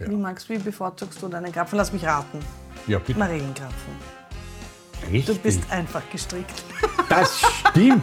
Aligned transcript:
Ja. 0.00 0.08
Wie 0.10 0.16
magst 0.16 0.48
wie 0.48 0.58
bevorzugst 0.58 1.22
du 1.22 1.28
deine 1.28 1.52
Krapfen? 1.52 1.76
Lass 1.78 1.92
mich 1.92 2.04
raten. 2.04 2.40
Ja, 2.88 2.98
bitte. 2.98 3.16
Marillenkrapfen. 3.16 3.94
Richtig. 5.08 5.36
Du 5.36 5.40
bist 5.40 5.60
einfach 5.70 6.02
gestrickt. 6.10 6.62
Das 7.08 7.38
stimmt. 7.70 8.02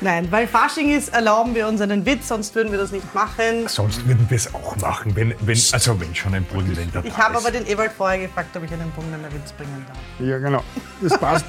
Nein, 0.00 0.26
weil 0.32 0.48
Fasching 0.48 0.90
ist, 0.90 1.10
erlauben 1.12 1.54
wir 1.54 1.68
uns 1.68 1.80
einen 1.82 2.04
Witz, 2.06 2.28
sonst 2.28 2.54
würden 2.54 2.72
wir 2.72 2.78
das 2.78 2.92
nicht 2.92 3.14
machen. 3.14 3.68
Sonst 3.68 4.04
würden 4.06 4.24
wir 4.28 4.36
es 4.36 4.52
auch 4.54 4.74
machen, 4.76 5.14
wenn, 5.14 5.34
wenn, 5.40 5.58
also 5.72 6.00
wenn 6.00 6.14
schon 6.14 6.34
ein 6.34 6.44
Burgenländer 6.44 7.04
Ich 7.04 7.12
da 7.12 7.18
habe 7.18 7.36
ist. 7.36 7.44
aber 7.44 7.52
den 7.52 7.66
Ewald 7.66 7.92
vorher 7.92 8.26
gefragt, 8.26 8.56
ob 8.56 8.64
ich 8.64 8.72
einen 8.72 8.90
Burgenländer 8.92 9.30
Witz 9.32 9.52
bringen 9.52 9.84
darf. 9.86 9.98
Ja, 10.26 10.38
genau. 10.38 10.64
Das 11.02 11.18
passt. 11.18 11.44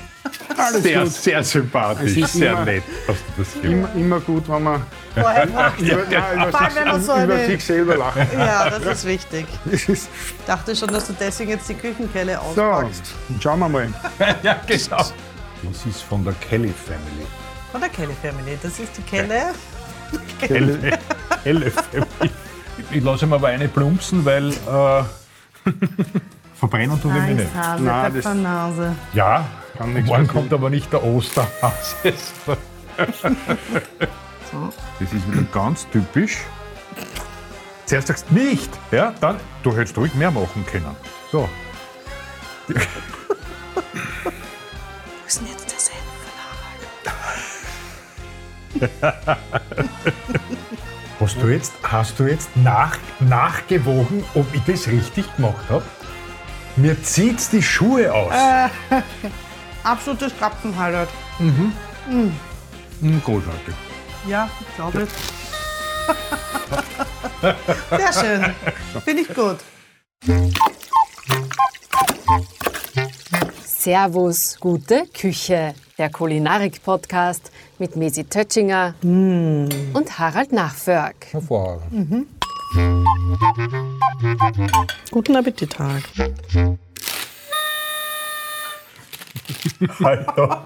Alles 0.57 0.83
sehr, 0.83 1.03
gut. 1.03 1.11
sehr 1.13 1.43
sympathisch, 1.43 2.17
ist 2.17 2.33
sehr 2.33 2.51
immer- 2.51 2.65
nett, 2.65 2.83
du 3.07 3.13
das 3.37 3.53
gemacht 3.53 3.63
Immer, 3.63 3.95
immer 3.95 4.19
gut, 4.19 4.47
wenn 4.49 4.63
man 4.63 4.81
Vorher 5.15 5.47
fragt. 5.47 5.79
über, 5.81 5.95
nein, 6.09 6.35
über, 6.35 6.51
Vor 6.51 6.61
allem, 6.61 6.75
wenn 6.75 6.87
man 6.87 6.97
sich, 7.01 7.05
so 7.05 7.21
über 7.23 7.33
eine- 7.33 7.45
sich 7.45 7.63
selber 7.65 7.97
lacht. 7.97 8.17
Ja, 8.37 8.69
das 8.69 8.83
ist 8.85 9.05
wichtig. 9.05 9.45
Ich 9.71 10.07
dachte 10.45 10.75
schon, 10.75 10.89
dass 10.89 11.07
du 11.07 11.13
deswegen 11.19 11.51
jetzt 11.51 11.67
die 11.69 11.73
Küchenkelle 11.75 12.39
so, 12.55 12.61
auspackst. 12.63 13.03
schauen 13.41 13.59
wir 13.59 13.69
mal. 13.69 13.87
Ja, 14.43 14.55
genau. 14.67 14.97
Das 15.63 15.85
ist 15.89 16.01
von 16.03 16.23
der 16.23 16.33
Kelly 16.33 16.73
Family. 16.85 17.27
Von 17.71 17.81
der 17.81 17.89
Kelly 17.89 18.15
Family. 18.21 18.57
Das 18.61 18.79
ist 18.79 18.97
die 18.97 19.01
Kelle. 19.03 19.53
Helle, 20.39 20.99
helle 21.43 21.71
Family. 21.71 22.31
Ich 22.91 23.03
lasse 23.03 23.25
mir 23.27 23.35
aber 23.35 23.47
eine 23.49 23.67
plumpsen, 23.67 24.25
weil 24.25 24.49
äh, 24.49 25.03
verbrennen 26.59 27.01
tun 27.01 27.13
wir 27.13 27.21
mich 27.21 27.35
nicht. 27.37 27.49
Nein, 27.55 27.85
das- 27.85 28.11
Pfeffernase. 28.23 28.95
Ja, 29.13 29.45
Kann 29.81 29.93
nichts 29.93 30.09
morgen 30.09 30.27
passieren. 30.27 30.43
kommt 30.43 30.53
aber 30.53 30.69
nicht 30.69 30.93
der 30.93 31.03
Osterhase. 31.03 31.95
Das 34.99 35.13
ist 35.13 35.31
wieder 35.31 35.43
ganz 35.53 35.87
typisch. 35.89 36.39
Zuerst 37.85 38.07
sagst 38.09 38.25
du 38.29 38.35
nicht, 38.35 38.69
ja, 38.91 39.13
dann, 39.21 39.37
du 39.63 39.75
hättest 39.75 39.97
ruhig 39.97 40.13
mehr 40.13 40.29
machen 40.29 40.65
können. 40.65 40.93
So, 41.31 41.49
Wo 42.67 42.73
ist 45.25 45.39
denn 45.39 45.47
jetzt 45.47 45.71
der 45.71 45.79
Senf 45.79 46.03
von 46.21 46.33
Harald? 48.83 49.31
hast 51.19 51.41
du 51.41 51.47
jetzt, 51.47 51.73
hast 51.81 52.19
du 52.19 52.25
jetzt 52.25 52.49
nach, 52.57 52.97
nachgewogen, 53.19 54.23
ob 54.35 54.45
ich 54.53 54.61
das 54.63 54.87
richtig 54.87 55.33
gemacht 55.37 55.63
habe? 55.69 55.83
Mir 56.75 57.01
zieht's 57.01 57.49
die 57.49 57.63
Schuhe 57.63 58.13
aus. 58.13 58.33
Absolutes 59.83 60.31
Krapfenhighlight. 60.37 61.09
Hm, 61.37 62.31
großartig. 63.23 63.73
Ja, 64.27 64.49
ich 64.59 64.75
glaube. 64.75 65.07
Sehr 67.89 68.13
schön. 68.13 68.55
Finde 69.03 69.21
ich 69.23 69.33
gut. 69.33 69.57
Servus, 73.65 74.57
gute 74.59 75.07
Küche. 75.07 75.73
Der 75.97 76.09
Kulinarik-Podcast 76.09 77.51
mit 77.79 77.95
Mesi 77.95 78.23
Tötschinger 78.23 78.93
und 79.03 80.19
Harald 80.19 80.51
Nachförg. 80.51 81.15
Hervorragend. 81.31 82.27
Guten 85.11 85.35
Appetit, 85.35 85.77
Harald. 85.79 86.03
Hallo. 90.03 90.57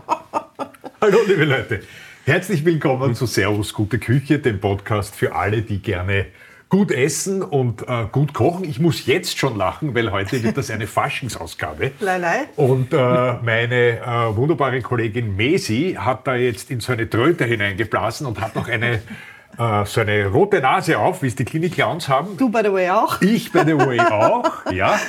Hallo, 1.02 1.18
liebe 1.28 1.44
Leute. 1.44 1.82
Herzlich 2.26 2.64
willkommen 2.64 3.14
zu 3.14 3.26
Servus 3.26 3.74
Gute 3.74 4.00
Küche, 4.00 4.40
dem 4.40 4.60
Podcast 4.60 5.16
für 5.16 5.36
alle, 5.36 5.62
die 5.62 5.82
gerne 5.82 6.28
gut 6.70 6.92
essen 6.92 7.42
und 7.44 7.88
äh, 7.88 8.06
gut 8.12 8.34
kochen. 8.34 8.64
Ich 8.64 8.80
muss 8.80 9.06
jetzt 9.06 9.38
schon 9.38 9.58
lachen, 9.58 9.94
weil 9.96 10.12
heute 10.12 10.42
wird 10.44 10.58
das 10.58 10.72
eine 10.72 10.88
Faschingsausgabe. 10.88 11.92
Leilei. 12.00 12.46
Und 12.56 12.94
äh, 12.94 13.34
meine 13.44 14.00
äh, 14.00 14.36
wunderbare 14.36 14.82
Kollegin 14.82 15.36
Mesi 15.36 15.98
hat 16.00 16.26
da 16.26 16.36
jetzt 16.36 16.72
in 16.72 16.80
so 16.80 16.94
eine 16.94 17.10
Tröte 17.10 17.44
hineingeblasen 17.44 18.26
und 18.26 18.40
hat 18.40 18.56
noch 18.56 18.70
eine, 18.70 19.02
äh, 19.58 19.86
so 19.86 20.02
eine 20.02 20.28
rote 20.28 20.62
Nase 20.62 20.98
auf, 20.98 21.22
wie 21.22 21.28
es 21.28 21.36
die 21.36 21.46
Klinik 21.46 21.74
Clowns 21.74 22.08
haben. 22.08 22.38
Du, 22.38 22.50
by 22.50 22.62
the 22.64 22.72
way, 22.72 22.90
auch. 22.90 23.22
Ich, 23.22 23.52
by 23.52 23.64
the 23.66 23.78
way, 23.78 24.00
auch. 24.00 24.72
Ja. 24.72 25.00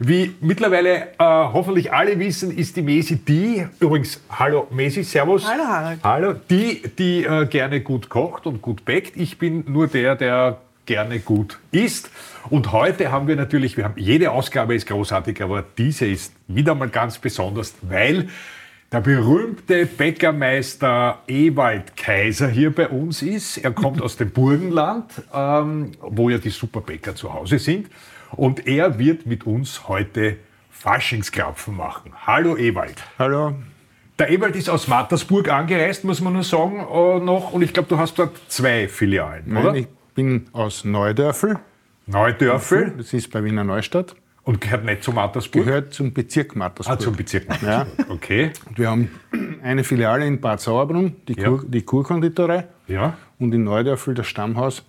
Wie 0.00 0.32
mittlerweile 0.40 1.08
äh, 1.08 1.08
hoffentlich 1.18 1.92
alle 1.92 2.16
wissen, 2.20 2.56
ist 2.56 2.76
die 2.76 2.82
Mesi 2.82 3.16
die, 3.16 3.66
übrigens, 3.80 4.20
hallo 4.30 4.68
Mesi, 4.70 5.02
servus. 5.02 5.44
Hallo, 5.44 5.64
Harald. 5.64 5.98
Hallo, 6.04 6.34
die, 6.48 6.82
die 6.96 7.24
äh, 7.24 7.46
gerne 7.46 7.80
gut 7.80 8.08
kocht 8.08 8.46
und 8.46 8.62
gut 8.62 8.84
bäckt. 8.84 9.16
Ich 9.16 9.38
bin 9.38 9.64
nur 9.66 9.88
der, 9.88 10.14
der 10.14 10.58
gerne 10.86 11.18
gut 11.18 11.58
isst. 11.72 12.10
Und 12.48 12.70
heute 12.70 13.10
haben 13.10 13.26
wir 13.26 13.34
natürlich, 13.34 13.76
wir 13.76 13.84
haben, 13.84 13.94
jede 13.96 14.30
Ausgabe 14.30 14.76
ist 14.76 14.86
großartig, 14.86 15.42
aber 15.42 15.64
diese 15.76 16.06
ist 16.06 16.32
wieder 16.46 16.76
mal 16.76 16.88
ganz 16.88 17.18
besonders, 17.18 17.74
weil 17.82 18.28
der 18.92 19.00
berühmte 19.00 19.84
Bäckermeister 19.84 21.18
Ewald 21.26 21.96
Kaiser 21.96 22.48
hier 22.48 22.72
bei 22.72 22.88
uns 22.88 23.20
ist. 23.20 23.58
Er 23.58 23.72
kommt 23.72 24.00
aus 24.00 24.16
dem 24.16 24.30
Burgenland, 24.30 25.10
ähm, 25.34 25.90
wo 26.00 26.30
ja 26.30 26.38
die 26.38 26.50
Superbäcker 26.50 27.16
zu 27.16 27.34
Hause 27.34 27.58
sind. 27.58 27.88
Und 28.32 28.66
er 28.66 28.98
wird 28.98 29.26
mit 29.26 29.46
uns 29.46 29.88
heute 29.88 30.36
Faschingskrapfen 30.70 31.76
machen. 31.76 32.12
Hallo 32.26 32.56
Ewald. 32.56 33.02
Hallo. 33.18 33.54
Der 34.18 34.30
Ewald 34.30 34.56
ist 34.56 34.68
aus 34.68 34.88
Mattersburg 34.88 35.48
angereist, 35.50 36.04
muss 36.04 36.20
man 36.20 36.32
nur 36.32 36.42
sagen, 36.42 36.78
äh, 36.80 37.20
noch. 37.24 37.52
Und 37.52 37.62
ich 37.62 37.72
glaube, 37.72 37.88
du 37.88 37.98
hast 37.98 38.18
dort 38.18 38.36
zwei 38.48 38.88
Filialen, 38.88 39.56
oder? 39.56 39.72
Nein, 39.72 39.74
ich 39.82 39.88
bin 40.14 40.46
aus 40.52 40.84
Neudörfel. 40.84 41.58
Neudörfel 42.06 42.94
Das 42.96 43.12
ist 43.12 43.30
bei 43.30 43.44
Wiener 43.44 43.64
Neustadt. 43.64 44.16
und 44.44 44.60
gehört 44.60 44.84
nicht 44.84 45.04
zu 45.04 45.12
Mattersburg. 45.12 45.64
Gehört 45.64 45.94
zum 45.94 46.12
Bezirk 46.12 46.56
Mattersburg. 46.56 46.96
ah, 46.98 47.00
zum 47.00 47.14
Bezirk 47.16 47.44
Ja. 47.62 47.78
Mattersburg. 47.78 48.10
Okay. 48.10 48.50
Und 48.68 48.78
wir 48.78 48.90
haben 48.90 49.10
eine 49.62 49.84
Filiale 49.84 50.26
in 50.26 50.40
Bad 50.40 50.60
Sauerbrunn, 50.60 51.16
die, 51.28 51.34
Ja. 51.34 51.48
Kur, 51.48 51.64
die 51.66 51.82
Kurkonditorei. 51.82 52.66
Ja. 52.88 53.16
Und 53.38 53.54
in 53.54 53.64
Neudörfel 53.64 54.14
das 54.14 54.26
Stammhaus, 54.26 54.84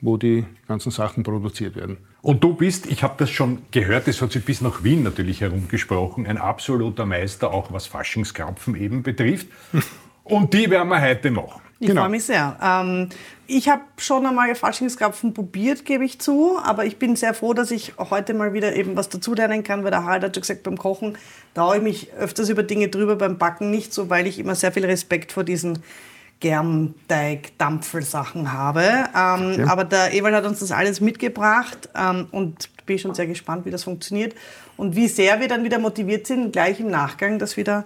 wo 0.00 0.16
die 0.16 0.44
ganzen 0.66 0.90
Sachen 0.90 1.22
produziert 1.22 1.76
werden. 1.76 1.98
Und 2.20 2.42
du 2.42 2.54
bist, 2.54 2.86
ich 2.86 3.02
habe 3.02 3.14
das 3.18 3.30
schon 3.30 3.62
gehört, 3.70 4.08
das 4.08 4.20
hat 4.20 4.32
sich 4.32 4.44
bis 4.44 4.60
nach 4.60 4.82
Wien 4.82 5.02
natürlich 5.04 5.40
herumgesprochen, 5.40 6.26
ein 6.26 6.36
absoluter 6.38 7.06
Meister, 7.06 7.52
auch 7.52 7.72
was 7.72 7.86
Faschingskrapfen 7.86 8.74
eben 8.74 9.02
betrifft. 9.02 9.46
Und 10.24 10.52
die 10.52 10.68
werden 10.68 10.88
wir 10.88 11.00
heute 11.00 11.30
machen. 11.30 11.62
Ich 11.80 11.86
Genau. 11.86 12.02
freue 12.02 12.10
mich 12.10 12.24
sehr. 12.24 12.58
Ähm, 12.62 13.08
ich 13.46 13.68
habe 13.68 13.82
schon 13.98 14.26
einmal 14.26 14.52
Faschingskrapfen 14.54 15.32
probiert, 15.32 15.84
gebe 15.84 16.04
ich 16.04 16.18
zu, 16.20 16.58
aber 16.62 16.84
ich 16.84 16.98
bin 16.98 17.14
sehr 17.14 17.34
froh, 17.34 17.54
dass 17.54 17.70
ich 17.70 17.94
heute 17.98 18.34
mal 18.34 18.52
wieder 18.52 18.74
eben 18.74 18.96
was 18.96 19.08
dazulernen 19.08 19.62
kann, 19.62 19.84
weil 19.84 19.92
der 19.92 20.02
Harald 20.02 20.24
hat 20.24 20.34
schon 20.34 20.42
gesagt, 20.42 20.64
beim 20.64 20.76
Kochen 20.76 21.16
traue 21.54 21.76
ich 21.76 21.82
mich 21.82 22.12
öfters 22.14 22.48
über 22.48 22.64
Dinge 22.64 22.88
drüber, 22.88 23.14
beim 23.16 23.38
Backen 23.38 23.70
nicht 23.70 23.94
so, 23.94 24.10
weil 24.10 24.26
ich 24.26 24.38
immer 24.40 24.56
sehr 24.56 24.72
viel 24.72 24.84
Respekt 24.84 25.30
vor 25.32 25.44
diesen 25.44 25.78
Germteig-Dampfelsachen 26.40 28.52
habe. 28.52 28.82
Ähm, 29.14 29.68
Aber 29.68 29.84
der 29.84 30.14
Ewald 30.14 30.34
hat 30.34 30.46
uns 30.46 30.60
das 30.60 30.72
alles 30.72 31.00
mitgebracht 31.00 31.88
ähm, 31.96 32.26
und 32.30 32.70
bin 32.86 32.98
schon 32.98 33.14
sehr 33.14 33.26
gespannt, 33.26 33.66
wie 33.66 33.70
das 33.70 33.84
funktioniert 33.84 34.34
und 34.76 34.96
wie 34.96 35.08
sehr 35.08 35.40
wir 35.40 35.48
dann 35.48 35.64
wieder 35.64 35.78
motiviert 35.78 36.26
sind, 36.26 36.52
gleich 36.52 36.80
im 36.80 36.90
Nachgang 36.90 37.38
das 37.38 37.56
wieder 37.56 37.84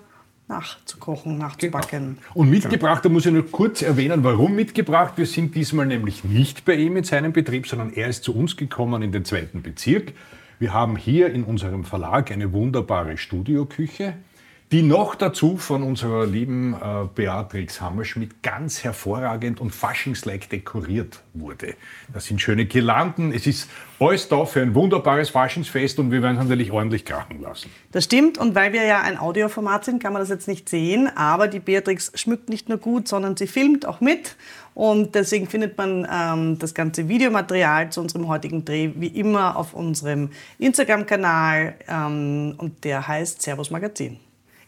nachzukochen, 0.48 1.38
nachzubacken. 1.38 2.18
Und 2.34 2.50
mitgebracht, 2.50 3.04
da 3.04 3.08
muss 3.08 3.26
ich 3.26 3.32
nur 3.32 3.50
kurz 3.50 3.82
erwähnen, 3.82 4.24
warum 4.24 4.54
mitgebracht. 4.54 5.14
Wir 5.16 5.26
sind 5.26 5.54
diesmal 5.54 5.86
nämlich 5.86 6.24
nicht 6.24 6.64
bei 6.64 6.74
ihm 6.74 6.96
in 6.96 7.04
seinem 7.04 7.32
Betrieb, 7.32 7.66
sondern 7.66 7.92
er 7.92 8.08
ist 8.08 8.24
zu 8.24 8.34
uns 8.34 8.56
gekommen 8.56 9.02
in 9.02 9.12
den 9.12 9.24
zweiten 9.24 9.62
Bezirk. 9.62 10.12
Wir 10.58 10.72
haben 10.72 10.96
hier 10.96 11.32
in 11.32 11.44
unserem 11.44 11.84
Verlag 11.84 12.30
eine 12.30 12.52
wunderbare 12.52 13.16
Studioküche, 13.16 14.14
die 14.72 14.80
noch 14.80 15.14
dazu 15.14 15.58
von 15.58 15.82
unserer 15.82 16.26
lieben 16.26 16.72
äh, 16.72 17.06
Beatrix 17.14 17.82
Hammerschmidt 17.82 18.42
ganz 18.42 18.82
hervorragend 18.82 19.60
und 19.60 19.70
faschingslike 19.70 20.48
dekoriert 20.48 21.20
wurde. 21.34 21.74
Das 22.14 22.24
sind 22.24 22.40
schöne 22.40 22.64
Girlanden, 22.64 23.32
es 23.34 23.46
ist 23.46 23.68
alles 24.00 24.28
da 24.28 24.46
für 24.46 24.62
ein 24.62 24.74
wunderbares 24.74 25.28
Faschingsfest 25.28 25.98
und 25.98 26.10
wir 26.10 26.22
werden 26.22 26.38
es 26.38 26.42
natürlich 26.44 26.72
ordentlich 26.72 27.04
krachen 27.04 27.42
lassen. 27.42 27.70
Das 27.92 28.04
stimmt 28.04 28.38
und 28.38 28.54
weil 28.54 28.72
wir 28.72 28.84
ja 28.84 29.02
ein 29.02 29.18
Audioformat 29.18 29.84
sind, 29.84 30.02
kann 30.02 30.14
man 30.14 30.22
das 30.22 30.30
jetzt 30.30 30.48
nicht 30.48 30.70
sehen, 30.70 31.10
aber 31.14 31.48
die 31.48 31.60
Beatrix 31.60 32.10
schmückt 32.14 32.48
nicht 32.48 32.70
nur 32.70 32.78
gut, 32.78 33.08
sondern 33.08 33.36
sie 33.36 33.48
filmt 33.48 33.84
auch 33.84 34.00
mit 34.00 34.36
und 34.72 35.14
deswegen 35.14 35.48
findet 35.48 35.76
man 35.76 36.08
ähm, 36.10 36.58
das 36.58 36.72
ganze 36.72 37.10
Videomaterial 37.10 37.92
zu 37.92 38.00
unserem 38.00 38.26
heutigen 38.26 38.64
Dreh 38.64 38.90
wie 38.94 39.08
immer 39.08 39.54
auf 39.54 39.74
unserem 39.74 40.30
Instagram-Kanal 40.58 41.74
ähm, 41.88 42.54
und 42.56 42.84
der 42.84 43.06
heißt 43.06 43.42
Servus 43.42 43.70
Magazin. 43.70 44.18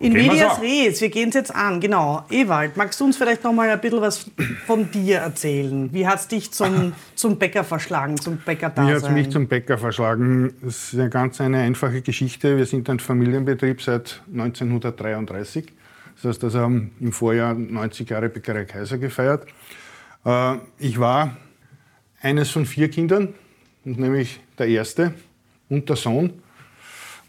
In 0.04 0.12
Gehen 0.12 0.26
medias 0.26 0.60
res, 0.60 1.00
wir 1.00 1.08
gehen 1.08 1.30
es 1.30 1.34
jetzt 1.34 1.54
an, 1.54 1.80
genau. 1.80 2.24
Ewald, 2.30 2.76
magst 2.76 3.00
du 3.00 3.06
uns 3.06 3.16
vielleicht 3.16 3.42
noch 3.42 3.54
mal 3.54 3.70
ein 3.70 3.80
bisschen 3.80 4.02
was 4.02 4.30
von 4.66 4.90
dir 4.90 5.18
erzählen? 5.18 5.88
Wie 5.94 6.06
hat 6.06 6.20
es 6.20 6.28
dich 6.28 6.50
zum, 6.52 6.92
zum 7.14 7.38
Bäcker 7.38 7.64
verschlagen, 7.64 8.18
zum 8.18 8.36
Bäcker 8.36 8.70
Wie 8.76 8.92
hat 8.92 9.02
es 9.02 9.08
mich 9.08 9.30
zum 9.30 9.48
Bäcker 9.48 9.78
verschlagen? 9.78 10.52
Es 10.66 10.92
ist 10.92 11.00
eine 11.00 11.08
ganz 11.08 11.40
eine 11.40 11.60
einfache 11.60 12.02
Geschichte. 12.02 12.58
Wir 12.58 12.66
sind 12.66 12.90
ein 12.90 13.00
Familienbetrieb 13.00 13.80
seit 13.80 14.22
1933. 14.30 15.72
Das 16.16 16.24
heißt, 16.24 16.44
also 16.44 16.60
haben 16.60 16.90
im 17.00 17.12
Vorjahr 17.12 17.54
90 17.54 18.10
Jahre 18.10 18.28
Bäckerei 18.28 18.66
Kaiser 18.66 18.98
gefeiert. 18.98 19.46
Äh, 20.26 20.56
Ich 20.78 21.00
war 21.00 21.36
eines 22.20 22.50
von 22.50 22.66
vier 22.66 22.90
Kindern. 22.90 23.32
und 23.86 23.98
nämlich 23.98 24.40
der 24.58 24.68
erste 24.68 25.14
und 25.70 25.88
der 25.88 25.96
Sohn. 25.96 26.42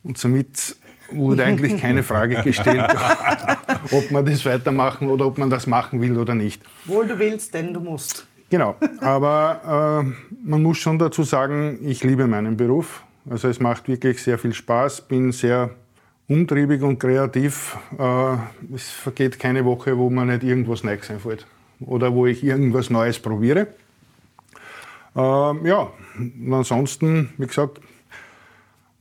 Und 0.03 0.17
somit 0.17 0.75
wurde 1.11 1.43
eigentlich 1.43 1.79
keine 1.79 2.03
Frage 2.03 2.41
gestellt, 2.43 2.85
ob 3.91 4.11
man 4.11 4.25
das 4.25 4.45
weitermachen 4.45 5.09
oder 5.09 5.25
ob 5.25 5.37
man 5.37 5.49
das 5.49 5.67
machen 5.67 6.01
will 6.01 6.17
oder 6.17 6.35
nicht. 6.35 6.61
Wohl 6.85 7.07
du 7.07 7.17
willst, 7.19 7.53
denn 7.53 7.73
du 7.73 7.79
musst. 7.79 8.27
Genau, 8.49 8.75
aber 9.01 10.03
äh, 10.05 10.47
man 10.47 10.61
muss 10.61 10.77
schon 10.77 10.99
dazu 10.99 11.23
sagen, 11.23 11.79
ich 11.83 12.03
liebe 12.03 12.27
meinen 12.27 12.57
Beruf. 12.57 13.03
Also 13.29 13.47
es 13.47 13.59
macht 13.59 13.87
wirklich 13.87 14.21
sehr 14.21 14.37
viel 14.37 14.53
Spaß, 14.53 15.01
bin 15.01 15.31
sehr 15.31 15.71
umtriebig 16.27 16.81
und 16.83 16.99
kreativ. 16.99 17.77
Äh, 17.97 18.35
es 18.73 18.89
vergeht 18.91 19.39
keine 19.39 19.65
Woche, 19.65 19.97
wo 19.97 20.09
mir 20.09 20.25
nicht 20.25 20.43
irgendwas 20.43 20.83
Neues 20.83 21.09
einfällt 21.09 21.45
oder 21.79 22.13
wo 22.13 22.27
ich 22.27 22.43
irgendwas 22.43 22.89
Neues 22.89 23.19
probiere. 23.19 23.67
Äh, 25.15 25.19
ja, 25.19 25.91
und 26.17 26.53
ansonsten, 26.53 27.29
wie 27.37 27.47
gesagt, 27.47 27.79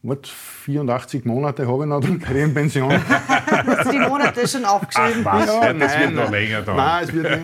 What, 0.04 0.26
84 0.26 1.24
Monate 1.24 1.66
habe 1.66 1.84
ich 1.84 1.88
noch 1.88 2.00
dann 2.00 2.18
bei 2.18 2.34
der 2.34 2.46
Pension. 2.48 2.92
Hast 3.08 3.86
du 3.86 3.90
die 3.90 3.98
Monate 3.98 4.46
schon 4.46 4.62
aufgeschrieben? 4.66 5.24
Ach 5.24 5.40
was, 5.40 5.46
Ja, 5.46 5.64
ja, 5.64 5.72
das 5.72 5.92
nein, 5.92 6.00
wird 6.02 6.14
noch 6.14 6.22
nein. 6.24 6.32
länger 6.32 6.60
dauern. 6.62 6.76
Nein, 6.76 7.04
es, 7.04 7.12
wird, 7.14 7.40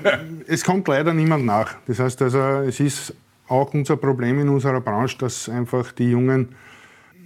es 0.47 0.65
kommt 0.65 0.87
leider 0.89 1.15
niemand 1.15 1.47
nach. 1.47 1.77
Das 1.87 1.99
heißt 1.99 2.21
also, 2.21 2.39
es 2.39 2.79
ist 2.79 3.15
auch 3.49 3.73
unser 3.73 3.97
Problem 3.97 4.39
in 4.41 4.51
unserer 4.51 4.83
Branche, 4.83 5.17
dass 5.17 5.49
einfach 5.49 5.91
die 5.93 6.11
Jungen 6.11 6.55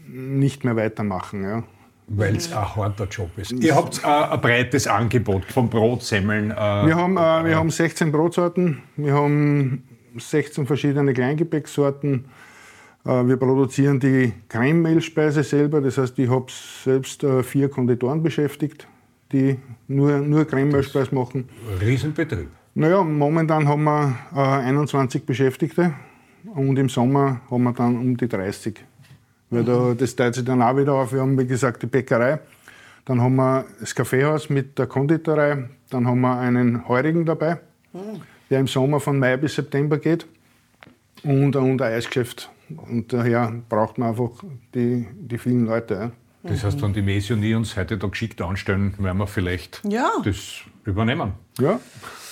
nicht 0.06 0.62
mehr 0.64 0.76
weitermachen. 0.76 1.42
Ja. 1.42 1.62
Weil 2.06 2.37
es 2.37 2.52
ein 2.52 2.76
harter 2.76 3.06
Job 3.08 3.30
ist. 3.37 3.50
Ihr 3.50 3.75
habt 3.75 4.04
äh, 4.04 4.06
ein 4.06 4.40
breites 4.40 4.87
Angebot 4.87 5.46
von 5.46 5.69
Brot, 5.69 6.04
Semmeln. 6.04 6.52
Äh, 6.52 6.54
Wir 6.54 6.94
haben, 6.94 7.16
äh, 7.16 7.44
wir 7.44 7.56
haben 7.56 7.70
16 7.70 8.12
Brotsorten, 8.12 8.84
wir 8.96 9.14
haben 9.14 9.82
16 10.16 10.64
verschiedene 10.69 11.12
Kleingebäcksorten. 11.12 12.26
Äh, 13.04 13.26
wir 13.26 13.36
produzieren 13.36 14.00
die 14.00 14.32
Creme-Mehlspeise 14.48 15.42
selber, 15.42 15.80
das 15.80 15.98
heißt, 15.98 16.18
ich 16.18 16.30
habe 16.30 16.46
selbst 16.84 17.22
äh, 17.22 17.42
vier 17.42 17.68
Konditoren 17.68 18.22
beschäftigt, 18.22 18.86
die 19.32 19.58
nur, 19.88 20.18
nur 20.18 20.44
Creme-Mehlspeise 20.44 21.14
machen. 21.14 21.48
Riesenbetrieb. 21.80 22.48
Naja, 22.74 23.02
momentan 23.02 23.68
haben 23.68 23.84
wir 23.84 24.16
äh, 24.34 24.38
21 24.38 25.24
Beschäftigte 25.24 25.92
und 26.54 26.78
im 26.78 26.88
Sommer 26.88 27.40
haben 27.50 27.62
wir 27.62 27.72
dann 27.72 27.96
um 27.96 28.16
die 28.16 28.28
30. 28.28 28.82
Weil 29.50 29.64
da, 29.64 29.94
das 29.96 30.16
teilt 30.16 30.34
sich 30.34 30.44
dann 30.44 30.62
auch 30.62 30.76
wieder 30.76 30.94
auf. 30.94 31.12
Wir 31.12 31.20
haben, 31.20 31.38
wie 31.38 31.46
gesagt, 31.46 31.82
die 31.82 31.86
Bäckerei, 31.86 32.40
dann 33.04 33.20
haben 33.20 33.36
wir 33.36 33.66
das 33.78 33.94
Kaffeehaus 33.94 34.48
mit 34.48 34.78
der 34.78 34.86
Konditorei, 34.86 35.68
dann 35.90 36.06
haben 36.06 36.22
wir 36.22 36.38
einen 36.38 36.88
Heurigen 36.88 37.24
dabei, 37.24 37.58
der 38.50 38.60
im 38.60 38.66
Sommer 38.66 38.98
von 38.98 39.18
Mai 39.18 39.36
bis 39.36 39.54
September 39.54 39.98
geht 39.98 40.26
und, 41.22 41.54
und 41.54 41.82
ein 41.82 41.92
Eisgeschäft. 41.92 42.50
Und 42.69 43.12
daher 43.12 43.52
braucht 43.69 43.99
man 43.99 44.11
einfach 44.11 44.31
die, 44.75 45.06
die 45.20 45.38
vielen 45.38 45.66
Leute. 45.66 46.12
Ja. 46.43 46.50
Das 46.50 46.62
heißt, 46.64 46.82
wenn 46.82 46.93
die 46.93 47.32
und 47.32 47.43
ich 47.43 47.55
uns 47.55 47.76
heute 47.76 47.96
da 47.96 48.06
geschickt 48.06 48.40
anstellen, 48.43 48.94
werden 48.99 49.19
wir 49.19 49.26
vielleicht 49.26 49.81
Ja. 49.88 50.11
das 50.25 50.61
übernehmen. 50.84 51.32
Ja, 51.58 51.81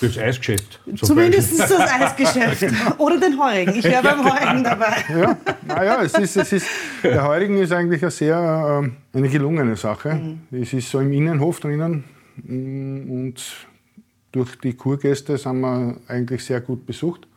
Das 0.01 0.17
Eisgeschäft. 0.17 0.81
zum 0.85 0.97
Zumindest 0.97 1.57
Beispiel. 1.57 1.77
das 1.77 1.91
Eisgeschäft. 1.91 2.73
Oder 2.99 3.19
den 3.19 3.39
Heurigen. 3.39 3.73
Ich 3.73 3.83
wäre 3.83 4.03
beim 4.03 4.23
Heurigen 4.23 4.63
dabei. 4.63 4.95
Ja, 5.09 5.37
naja, 5.65 6.03
es 6.03 6.13
ist, 6.13 6.35
es 6.37 6.51
ist, 6.53 6.67
der 7.03 7.23
Heurigen 7.23 7.57
ist 7.57 7.71
eigentlich 7.71 8.01
eine 8.03 8.11
sehr 8.11 8.81
ähm, 8.83 8.97
eine 9.13 9.29
gelungene 9.29 9.75
Sache. 9.75 10.37
Es 10.51 10.73
ist 10.73 10.91
so 10.91 10.99
im 10.99 11.11
Innenhof 11.13 11.59
drinnen 11.61 12.03
mm, 12.43 13.09
und 13.09 13.43
durch 14.31 14.59
die 14.59 14.73
Kurgäste 14.73 15.37
sind 15.37 15.61
wir 15.61 15.97
eigentlich 16.07 16.43
sehr 16.43 16.61
gut 16.61 16.85
besucht 16.85 17.27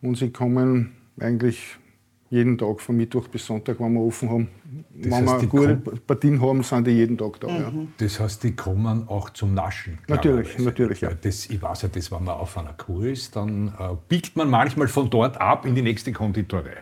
und 0.00 0.16
sie 0.16 0.30
kommen 0.30 0.92
eigentlich 1.20 1.76
jeden 2.30 2.58
Tag 2.58 2.80
von 2.80 2.96
Mittwoch 2.96 3.28
bis 3.28 3.46
Sonntag, 3.46 3.78
wenn 3.78 3.92
wir 3.92 4.00
offen 4.00 4.30
haben. 4.30 4.48
wenn 4.94 5.12
heißt, 5.12 5.26
wir 5.26 5.38
die 5.38 5.46
gute 5.46 5.76
Partien 5.76 6.40
haben, 6.40 6.62
sind 6.62 6.86
die 6.86 6.92
jeden 6.92 7.16
Tag 7.16 7.40
da. 7.40 7.48
Ja. 7.48 7.72
Das 7.98 8.18
heißt, 8.18 8.42
die 8.42 8.56
kommen 8.56 9.08
auch 9.08 9.30
zum 9.30 9.54
Naschen. 9.54 9.98
Natürlich, 10.08 10.58
natürlich, 10.58 11.00
ja. 11.00 11.10
Das, 11.20 11.46
ich 11.46 11.62
weiß 11.62 11.82
ja, 11.82 11.88
das, 11.88 12.10
wenn 12.10 12.24
man 12.24 12.36
auf 12.36 12.58
einer 12.58 12.72
Kur 12.72 13.04
ist, 13.04 13.36
dann 13.36 13.68
äh, 13.68 13.94
biegt 14.08 14.36
man 14.36 14.50
manchmal 14.50 14.88
von 14.88 15.08
dort 15.08 15.40
ab 15.40 15.66
in 15.66 15.74
die 15.74 15.82
nächste 15.82 16.12
Konditorei. 16.12 16.78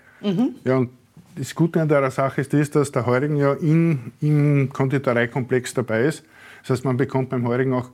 Ja, 0.64 0.78
und 0.78 0.90
das 1.36 1.54
Gute 1.54 1.82
an 1.82 1.88
der 1.88 2.10
Sache 2.10 2.40
ist 2.40 2.52
das, 2.52 2.70
dass 2.70 2.92
der 2.92 3.06
Heurigen 3.06 3.36
ja 3.36 3.52
in, 3.54 4.12
im 4.20 4.70
Konditoreikomplex 4.72 5.74
dabei 5.74 6.04
ist. 6.04 6.24
Das 6.62 6.70
heißt, 6.70 6.84
man 6.84 6.96
bekommt 6.96 7.28
beim 7.28 7.46
Heurigen 7.46 7.74
auch 7.74 7.90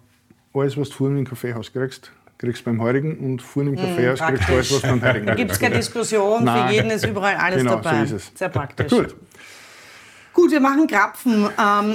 alles, 0.55 0.77
was 0.77 0.91
du 0.91 0.97
vorhin 0.97 1.19
im 1.19 1.25
Kaffeehaus 1.25 1.73
kriegst, 1.73 2.13
kriegst 2.41 2.65
beim 2.65 2.81
Heurigen 2.81 3.19
und 3.19 3.43
vorhin 3.43 3.75
im 3.75 3.79
Kaffeehaus 3.79 4.19
kriegst 4.21 4.49
du 4.49 4.53
alles, 4.55 4.73
was 4.73 4.81
du 4.81 4.89
beim 4.89 5.03
Heurigen 5.03 5.27
Da 5.27 5.35
gibt 5.35 5.51
es 5.51 5.59
keine 5.61 5.77
Diskussion, 5.77 6.45
Nein. 6.45 6.69
für 6.69 6.75
jeden 6.75 6.91
ist 6.91 7.07
überall 7.07 7.37
alles 7.37 7.59
Genau, 7.59 7.77
dabei. 7.77 8.07
so 8.07 8.17
ist 8.17 8.31
es. 8.33 8.39
Sehr 8.39 8.49
praktisch. 8.49 8.91
Gut. 8.91 9.15
Gut, 10.33 10.53
wir 10.53 10.61
machen 10.61 10.87
Krapfen. 10.87 11.45
Ähm, 11.45 11.51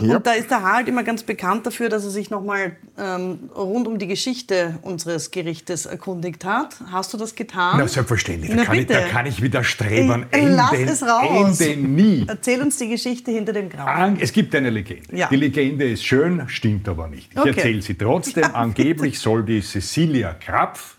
Ja. 0.09 0.17
Und 0.17 0.27
da 0.27 0.33
ist 0.33 0.51
der 0.51 0.61
Harald 0.61 0.87
immer 0.89 1.03
ganz 1.03 1.23
bekannt 1.23 1.65
dafür, 1.65 1.87
dass 1.89 2.03
er 2.03 2.09
sich 2.09 2.29
nochmal 2.29 2.75
ähm, 2.97 3.49
rund 3.55 3.87
um 3.87 3.97
die 3.97 4.07
Geschichte 4.07 4.77
unseres 4.81 5.31
Gerichtes 5.31 5.85
erkundigt 5.85 6.43
hat. 6.45 6.75
Hast 6.91 7.13
du 7.13 7.17
das 7.17 7.35
getan? 7.35 7.75
Na, 7.79 7.87
selbstverständlich. 7.87 8.51
Da, 8.51 8.57
Na, 8.57 8.65
kann 8.65 8.75
ich, 8.77 8.85
da 8.87 9.01
kann 9.07 9.25
ich 9.25 9.41
widerstreben. 9.41 10.25
Äh, 10.31 10.49
Lass 10.49 10.73
es 10.73 11.01
raus. 11.03 11.59
Ende 11.61 11.87
nie. 11.87 12.25
Erzähl 12.27 12.61
uns 12.61 12.77
die 12.77 12.89
Geschichte 12.89 13.31
hinter 13.31 13.53
dem. 13.53 13.69
An- 13.79 14.17
Es 14.19 14.31
gibt 14.33 14.53
eine 14.53 14.69
Legende. 14.69 15.15
Ja. 15.15 15.27
Die 15.29 15.37
Legende 15.37 15.89
ist 15.89 16.03
schön, 16.05 16.43
stimmt 16.47 16.87
aber 16.89 17.07
nicht. 17.07 17.31
Ich 17.31 17.39
Okay. 17.39 17.49
erzähle 17.51 17.81
sie 17.81 17.95
trotzdem. 17.95 18.43
Angeblich 18.53 19.17
soll 19.19 19.43
die 19.43 19.61
Cecilia 19.61 20.33
Krapf, 20.33 20.97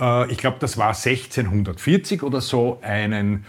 äh, 0.00 0.30
ich 0.32 0.38
glaube, 0.38 0.56
das 0.60 0.76
war 0.78 0.94
1640 0.94 2.22
oder 2.22 2.40
so, 2.40 2.78
einen 2.82 3.44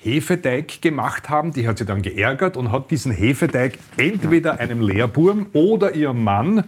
Hefeteig 0.00 0.80
gemacht 0.82 1.28
haben. 1.28 1.52
Die 1.52 1.66
hat 1.66 1.78
sie 1.78 1.84
dann 1.84 2.02
geärgert 2.02 2.56
und 2.56 2.72
hat 2.72 2.90
diesen 2.90 3.12
Hefeteig 3.12 3.78
entweder 3.96 4.60
einem 4.60 4.80
Lehrbuben 4.80 5.46
oder 5.52 5.94
ihrem 5.94 6.22
Mann, 6.24 6.64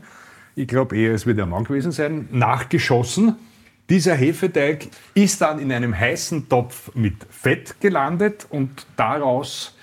ich 0.56 0.69
glaube 0.69 0.97
eher 0.97 1.15
es 1.15 1.27
wird 1.27 1.38
der 1.38 1.47
Mann 1.47 1.65
gewesen 1.65 1.93
sein, 1.93 2.29
nachgeschossen. 2.32 3.37
Dieser 3.88 4.15
Hefeteig 4.15 4.88
ist 5.15 5.41
dann 5.41 5.59
in 5.59 5.73
einem 5.73 5.99
heißen 5.99 6.49
Topf 6.49 6.94
mit 6.94 7.15
Fett 7.31 7.81
gelandet 7.81 8.47
und 8.49 8.87
daraus 8.97 9.76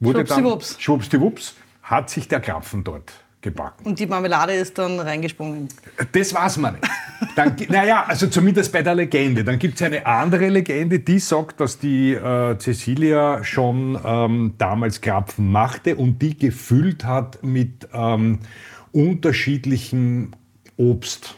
wurde 0.00 0.24
dann 0.24 0.60
schwuppsdiwupps, 0.78 1.56
hat 1.82 2.10
sich 2.10 2.28
der 2.28 2.40
Krapfen 2.40 2.84
dort 2.84 3.12
gebacken. 3.40 3.86
Und 3.86 3.98
die 3.98 4.06
Marmelade 4.06 4.52
ist 4.52 4.76
dann 4.78 4.98
reingesprungen. 4.98 5.68
Das 6.12 6.34
weiß 6.34 6.56
man 6.58 6.74
nicht. 6.74 6.86
Dann, 7.36 7.56
naja, 7.68 8.04
also 8.06 8.26
zumindest 8.26 8.72
bei 8.72 8.82
der 8.82 8.94
Legende. 8.94 9.44
Dann 9.44 9.58
gibt 9.58 9.76
es 9.76 9.82
eine 9.82 10.04
andere 10.06 10.48
Legende, 10.48 10.98
die 10.98 11.18
sagt, 11.18 11.60
dass 11.60 11.78
die 11.78 12.12
äh, 12.12 12.58
Cecilia 12.58 13.44
schon 13.44 13.98
ähm, 14.04 14.54
damals 14.58 15.00
Krapfen 15.00 15.50
machte 15.52 15.96
und 15.96 16.20
die 16.20 16.36
gefüllt 16.36 17.04
hat 17.04 17.42
mit 17.42 17.88
ähm, 17.92 18.40
unterschiedlichen 18.92 20.34
Obst. 20.76 21.36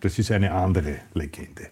Das 0.00 0.18
ist 0.18 0.30
eine 0.30 0.52
andere 0.52 0.96
Legende. 1.12 1.68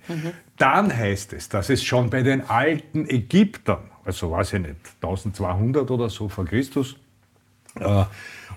Dann 0.59 0.95
heißt 0.95 1.33
es, 1.33 1.49
dass 1.49 1.71
es 1.71 1.83
schon 1.83 2.11
bei 2.11 2.23
den 2.23 2.43
alten 2.49 3.09
Ägyptern, 3.09 3.91
also 4.05 4.31
weiß 4.31 4.53
ich 4.55 4.61
nicht, 4.61 4.77
1200 5.03 5.91
oder 5.91 6.11
so 6.11 6.29
vor 6.29 6.45
Christus, 6.45 6.97
äh, 7.81 8.05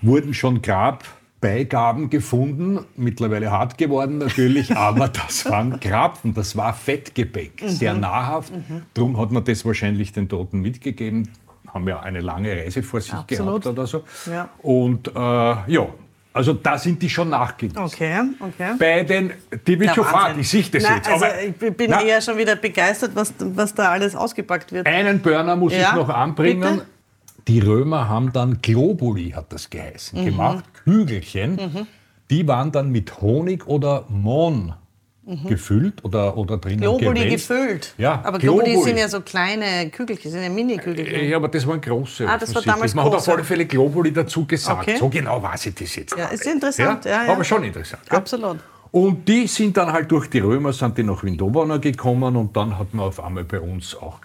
wurden 0.02 0.34
schon 0.34 0.62
Grabbeigaben 0.62 2.10
gefunden, 2.10 2.84
mittlerweile 2.96 3.50
hart 3.50 3.78
geworden 3.78 4.18
natürlich, 4.18 4.76
aber 4.76 5.08
das 5.08 5.44
waren 5.46 5.80
Krapfen, 5.80 6.34
das 6.34 6.56
war 6.56 6.72
Fettgebäck, 6.74 7.62
sehr 7.66 7.94
nahrhaft. 7.94 8.52
Darum 8.94 9.18
hat 9.18 9.30
man 9.30 9.44
das 9.44 9.64
wahrscheinlich 9.64 10.12
den 10.12 10.28
Toten 10.28 10.60
mitgegeben, 10.60 11.28
haben 11.72 11.86
ja 11.88 12.00
eine 12.00 12.20
lange 12.20 12.52
Reise 12.52 12.82
vor 12.82 13.00
sich 13.00 13.12
Absolut. 13.12 13.62
gehabt 13.62 13.66
oder 13.66 13.86
so. 13.86 14.02
Ja. 14.30 14.48
Und 14.58 15.08
äh, 15.08 15.12
ja, 15.18 15.86
also 16.32 16.52
da 16.52 16.78
sind 16.78 17.02
die 17.02 17.10
schon 17.10 17.28
nachgewiesen. 17.28 17.78
Okay, 17.82 18.20
okay. 18.38 18.74
Bei 18.78 19.02
den, 19.02 19.32
die 19.66 19.80
wird 19.80 19.94
schon 19.94 20.04
fad, 20.04 20.36
ich 20.38 20.48
sehe 20.48 20.62
das 20.62 20.82
Nein, 20.84 20.96
jetzt. 20.96 21.08
Also 21.08 21.24
aber, 21.24 21.42
ich 21.42 21.76
bin 21.76 21.90
na, 21.90 22.02
eher 22.02 22.20
schon 22.20 22.38
wieder 22.38 22.54
begeistert, 22.56 23.12
was, 23.14 23.34
was 23.38 23.74
da 23.74 23.90
alles 23.90 24.14
ausgepackt 24.14 24.70
wird. 24.72 24.86
Einen 24.86 25.20
Burner 25.20 25.56
muss 25.56 25.72
Ja, 25.72 25.88
ich 25.90 25.94
noch 25.94 26.08
anbringen. 26.08 26.60
bitte? 26.76 26.86
Die 27.48 27.60
Römer 27.60 28.08
haben 28.08 28.32
dann 28.32 28.60
Globuli, 28.62 29.30
hat 29.30 29.52
das 29.52 29.70
geheißen, 29.70 30.20
Mhm. 30.20 30.24
gemacht, 30.24 30.64
Kügelchen. 30.84 31.86
Die 32.30 32.46
waren 32.46 32.70
dann 32.72 32.90
mit 32.90 33.20
Honig 33.20 33.66
oder 33.66 34.04
Mohn 34.08 34.74
gefüllt 35.46 36.04
oder, 36.04 36.36
oder 36.36 36.56
drinnen 36.58 36.78
Mhm. 36.80 36.98
Globuli 36.98 37.20
gewälzt. 37.24 37.48
gefüllt. 37.48 37.94
Ja, 37.98 38.20
Aber 38.24 38.38
Globuli, 38.38 38.70
Globuli. 38.72 38.84
sind 38.88 38.98
ja 38.98 39.08
so 39.08 39.20
kleine 39.20 39.88
Kügelchen, 39.90 40.30
sind 40.32 40.42
ja 40.42 40.48
Mini-Kügelchen. 40.48 41.28
Ja, 41.28 41.36
aber 41.36 41.48
das 41.48 41.66
waren 41.66 41.80
große. 41.80 42.28
Ah, 42.28 42.36
das 42.36 42.52
war 42.54 42.62
damals 42.62 42.94
Man 42.94 43.04
hat 43.04 43.14
auf 43.14 43.28
alle 43.28 43.44
Fälle 43.44 43.64
Globuli 43.66 44.12
dazu 44.12 44.44
gesagt. 44.44 44.82
Okay. 44.82 44.96
So 44.98 45.08
genau 45.08 45.40
weiß 45.42 45.66
ich 45.66 45.74
das 45.76 45.94
jetzt. 45.94 46.16
Ja, 46.16 46.26
ist 46.26 46.46
interessant, 46.46 47.04
ja, 47.04 47.24
ja. 47.26 47.32
Aber 47.32 47.44
schon 47.44 47.62
interessant. 47.62 48.02
gell? 48.08 48.18
Absolut. 48.18 48.58
Und 48.92 49.28
die 49.28 49.46
sind 49.46 49.76
dann 49.76 49.92
halt 49.92 50.10
durch 50.10 50.28
die 50.28 50.40
Römer 50.40 50.72
sind 50.72 50.98
die 50.98 51.04
nach 51.04 51.22
Windobana 51.22 51.76
gekommen 51.76 52.34
und 52.34 52.56
dann 52.56 52.76
hat 52.76 52.92
man 52.92 53.06
auf 53.06 53.22
einmal 53.22 53.44
bei 53.44 53.60
uns 53.60 53.94
auch. 53.96 54.18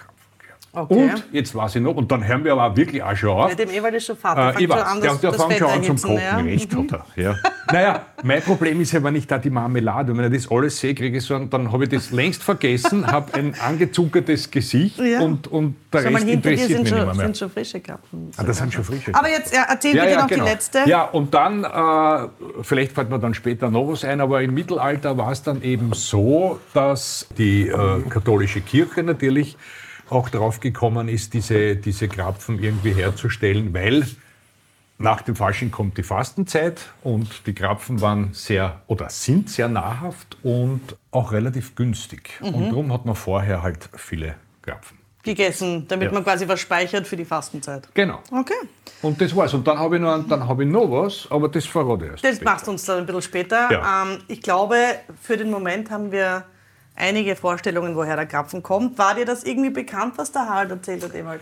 Okay. 0.75 0.94
Und 0.94 1.24
jetzt 1.32 1.55
weiß 1.55 1.75
ich 1.75 1.82
noch, 1.82 1.96
und 1.96 2.12
dann 2.12 2.27
hören 2.27 2.44
wir 2.44 2.53
aber 2.53 2.75
wirklich 2.75 3.01
auch 3.01 3.15
schon 3.15 3.29
auf. 3.29 3.50
Ja, 3.50 3.55
dem 3.55 3.70
Ewald 3.70 3.96
ist 3.96 4.05
schon 4.05 4.17
Vater. 4.17 4.58
Äh, 4.60 4.63
ich 4.63 4.70
weiß, 4.70 4.82
an, 4.84 5.01
der, 5.01 5.12
das, 5.12 5.22
der 5.22 5.32
das 5.32 5.44
fängt 5.44 5.60
schon 5.60 5.70
an 5.70 5.84
zum 5.84 5.98
Kochen. 5.98 6.17
ja. 6.17 6.38
Recht 6.38 6.75
hat 6.75 6.91
er. 6.91 7.05
Ja. 7.15 7.36
naja, 7.72 8.05
mein 8.24 8.41
Problem 8.41 8.82
ist 8.82 8.91
ja, 8.91 9.01
wenn 9.03 9.15
ich 9.15 9.25
da 9.25 9.38
die 9.38 9.50
Marmelade, 9.50 10.15
wenn 10.15 10.32
ich 10.34 10.44
das 10.44 10.51
alles 10.51 10.77
sehe, 10.79 10.94
kriege 10.94 11.17
ich 11.17 11.24
so, 11.24 11.39
dann 11.39 11.72
habe 11.72 11.86
ich 11.86 11.89
das 11.89 12.12
längst 12.12 12.44
vergessen, 12.44 13.08
habe 13.12 13.34
ein 13.36 13.55
angezuckertes 13.60 14.51
Gesicht 14.51 15.00
Ja. 15.00 15.22
und, 15.22 15.48
und 15.48 15.75
der 15.94 16.12
mal, 16.12 16.15
Rest 16.22 16.27
interessiert 16.27 16.70
mich 16.70 16.79
nicht 16.79 16.89
schon, 16.89 16.98
mehr. 16.98 17.05
mehr. 17.08 17.25
sind 17.25 17.38
schon 17.38 17.50
frische 17.50 17.79
Krapfen. 17.79 18.32
Ah, 18.38 18.44
das 18.44 18.58
sind 18.58 18.74
schon 18.74 18.84
frische. 18.84 19.15
Aber 19.15 19.29
jetzt 19.29 19.53
ja, 19.53 19.65
erzähl 19.70 19.94
bitte 19.94 20.17
noch 20.17 20.27
die 20.27 20.36
letzte. 20.36 20.79
Ja, 20.86 21.03
und 21.03 21.34
dann, 21.34 21.63
äh, 21.63 22.27
vielleicht 22.62 22.91
fällt 22.91 23.10
mir 23.10 23.20
dann 23.20 23.34
später 23.34 23.72
noch 23.72 23.88
was 23.88 24.03
ein, 24.03 24.20
aber 24.20 24.41
im 24.41 24.53
Mittelalter 24.53 25.17
war 25.17 25.32
es 25.32 25.41
dann 25.41 25.62
eben 25.62 25.94
so, 25.94 26.60
dass 26.74 27.27
die 27.38 27.67
äh, 27.70 28.01
katholische 28.10 28.62
Kirche 28.62 29.03
natürlich 29.03 29.58
auch 30.10 30.30
darauf 30.30 30.60
gekommen 30.60 31.08
ist, 31.08 31.34
diese, 31.34 31.76
diese 31.76 32.08
Krapfen 32.08 32.62
irgendwie 32.62 32.94
herzustellen, 32.94 33.74
weil 33.74 34.06
nach 34.98 35.22
dem 35.22 35.36
Fasching 35.36 35.72
kommt 35.72 35.98
die 35.98 36.04
Fastenzeit 36.04 36.80
und 37.04 37.46
die 37.48 37.54
Krapfen 37.54 38.00
waren 38.02 38.30
sehr 38.34 38.82
oder 38.88 39.10
sind 39.10 39.50
sehr 39.50 39.68
nahrhaft 39.68 40.38
und 40.44 40.82
auch 41.12 41.32
relativ 41.32 41.76
günstig. 41.76 42.40
Mhm. 42.42 42.48
Und 42.48 42.70
darum 42.70 42.94
hat 42.94 43.06
man 43.06 43.16
vorher 43.16 43.62
halt 43.62 43.90
viele 43.96 44.36
Krapfen. 44.62 44.98
Gegessen, 45.24 45.88
damit 45.88 46.10
Ja. 46.10 46.14
man 46.14 46.24
quasi 46.24 46.48
was 46.48 46.60
speichert 46.60 47.08
für 47.08 47.18
die 47.18 47.26
Fastenzeit. 47.26 47.90
Genau. 47.96 48.20
Okay. 48.32 48.54
Und 49.02 49.20
das 49.20 49.36
war's. 49.36 49.56
Und 49.56 49.68
dann 49.68 49.80
habe 49.80 49.96
ich, 49.96 50.02
noch, 50.02 50.24
dann 50.28 50.48
hab 50.48 50.60
ich 50.60 50.68
noch 50.68 50.90
was, 50.90 51.28
aber 51.32 51.50
das 51.50 51.66
verrate 51.66 52.06
ich 52.06 52.12
erst. 52.12 52.24
Das 52.24 52.36
später. 52.36 52.52
machst 52.52 52.68
du 52.68 52.72
uns 52.72 52.86
dann 52.86 53.00
ein 53.00 53.06
bisschen 53.08 53.22
später. 53.24 53.72
Ja. 53.72 54.04
Ähm, 54.04 54.20
ich 54.28 54.40
glaube, 54.42 54.78
für 55.22 55.36
den 55.36 55.50
Moment 55.50 55.90
haben 55.90 56.12
wir 56.12 56.46
einige 56.96 57.36
Vorstellungen, 57.36 57.96
woher 57.96 58.16
der 58.16 58.25
Krapfen 58.25 58.64
kommt. 58.64 58.98
War 58.98 59.16
dir 59.16 59.25
das 59.25 59.44
irgendwie 59.44 59.70
bekannt, 59.70 60.18
was 60.18 60.32
der 60.32 60.48
Harald 60.48 60.72
erzählt 60.72 61.04
hat, 61.04 61.14
Ewald? 61.14 61.42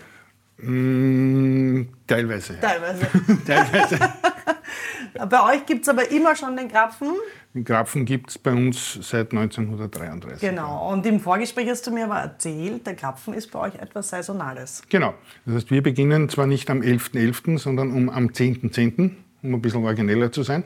Mm, 0.58 1.84
teilweise. 2.08 2.60
Teilweise. 2.60 3.08
teilweise. 3.46 4.00
Bei 5.30 5.54
euch 5.54 5.66
gibt 5.66 5.84
es 5.84 5.90
aber 5.90 6.10
immer 6.10 6.36
schon 6.36 6.58
den 6.58 6.70
Krapfen. 6.70 7.10
Den 7.54 7.64
Krapfen 7.64 8.06
gibt 8.06 8.32
es 8.32 8.40
bei 8.40 8.52
uns 8.52 8.98
seit 9.02 9.32
1933. 9.32 10.42
Genau. 10.50 10.92
Und 10.92 11.06
im 11.06 11.20
Vorgespräch 11.20 11.70
hast 11.70 11.86
du 11.86 11.92
mir 11.92 12.06
aber 12.06 12.20
erzählt, 12.20 12.88
der 12.88 12.96
Krapfen 12.96 13.36
ist 13.36 13.52
bei 13.52 13.60
euch 13.60 13.76
etwas 13.76 14.10
Saisonales. 14.10 14.82
Genau. 14.90 15.14
Das 15.46 15.56
heißt, 15.56 15.72
wir 15.72 15.84
beginnen 15.84 16.30
zwar 16.30 16.48
nicht 16.48 16.70
am 16.72 16.82
11.11., 16.82 17.60
sondern 17.60 17.92
um, 17.92 18.10
am 18.10 18.30
10.10., 18.30 19.12
um 19.44 19.54
ein 19.54 19.62
bisschen 19.62 19.84
origineller 19.84 20.32
zu 20.32 20.42
sein, 20.42 20.64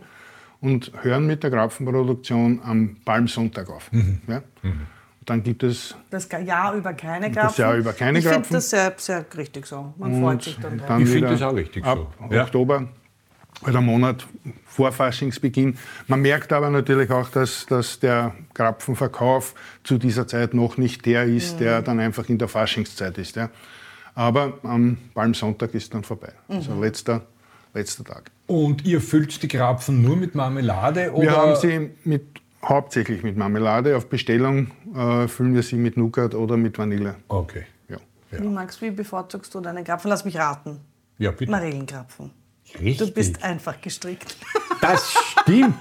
und 0.61 0.91
hören 1.01 1.25
mit 1.27 1.43
der 1.43 1.51
Krapfenproduktion 1.51 2.61
am 2.63 2.97
Palmsonntag 3.05 3.69
auf. 3.69 3.89
Ja? 4.27 4.41
Dann 5.25 5.43
gibt 5.43 5.63
es 5.63 5.93
Das 6.09 6.27
Jahr 6.45 6.73
über 6.75 6.93
keine 6.93 7.29
Krapfen. 7.31 7.61
Jahr 7.61 7.75
über 7.75 7.91
keine 7.93 8.19
ich 8.19 8.25
Ich 8.25 8.31
Krapfen. 8.31 8.43
finde 8.45 8.57
das 8.57 8.69
sehr, 8.69 8.93
sehr 8.97 9.25
richtig 9.37 9.65
so. 9.65 9.93
Man 9.97 10.21
freut 10.21 10.41
sich 10.41 10.57
dann 10.59 10.77
drauf. 10.77 10.87
dann 10.87 11.01
Ich 11.01 11.09
find 11.09 11.17
wieder 11.21 11.31
das 11.31 11.41
auch 11.41 11.53
richtig 11.55 11.83
ab 11.83 12.13
so. 12.29 12.33
Ja. 12.33 12.43
Oktober 12.43 12.87
oder 13.67 13.81
Monat 13.81 14.25
vor 14.65 14.91
Faschingsbeginn. 14.91 15.77
Man 16.07 16.21
merkt 16.21 16.53
aber 16.53 16.69
natürlich 16.69 17.09
auch, 17.11 17.27
dass, 17.29 17.65
dass 17.65 17.99
der 17.99 18.35
Krapfenverkauf 18.53 19.53
zu 19.83 19.97
dieser 19.97 20.27
Zeit 20.27 20.53
noch 20.53 20.77
nicht 20.77 21.05
der 21.05 21.25
ist, 21.25 21.55
Mhm. 21.55 21.59
der 21.63 21.81
dann 21.81 21.99
einfach 21.99 22.29
in 22.29 22.37
der 22.37 22.47
Faschingszeit 22.47 23.17
ist. 23.17 23.35
Ja. 23.35 23.49
Aber 24.15 24.59
am 24.63 24.97
Palmsonntag 25.13 25.73
ist 25.73 25.93
dann 25.93 26.03
vorbei. 26.03 26.31
Also 26.47 26.71
Mhm. 26.71 26.83
letzter, 26.83 27.21
letzter 27.73 28.03
Tag. 28.03 28.31
Und 28.47 28.85
ihr 28.85 29.01
füllt 29.01 29.41
die 29.43 29.47
Krapfen 29.47 30.01
nur 30.01 30.15
mit 30.15 30.35
Marmelade? 30.35 31.11
Oder? 31.13 31.21
Wir 31.21 31.31
haben 31.35 31.55
sie 31.55 31.91
mit, 32.03 32.23
hauptsächlich 32.63 33.23
mit 33.23 33.37
Marmelade. 33.37 33.97
Auf 33.97 34.07
Bestellung 34.07 34.71
äh, 34.95 35.27
füllen 35.27 35.53
wir 35.53 35.63
sie 35.63 35.75
mit 35.75 35.97
Nougat 35.97 36.33
oder 36.33 36.57
mit 36.57 36.77
Vanille. 36.77 37.15
Okay. 37.27 37.65
Ja. 38.31 38.41
Wie, 38.41 38.47
Max, 38.47 38.81
wie 38.81 38.91
bevorzugst 38.91 39.53
du 39.55 39.61
deinen 39.61 39.83
Krapfen? 39.83 40.09
Lass 40.09 40.25
mich 40.25 40.37
raten. 40.37 40.81
Ja, 41.17 41.31
bitte. 41.31 41.49
Marillenkrapfen. 41.51 42.31
Richtig. 42.79 43.07
Du 43.07 43.13
bist 43.13 43.43
einfach 43.43 43.79
gestrickt. 43.81 44.35
Das 44.81 45.11
stimmt. 45.11 45.75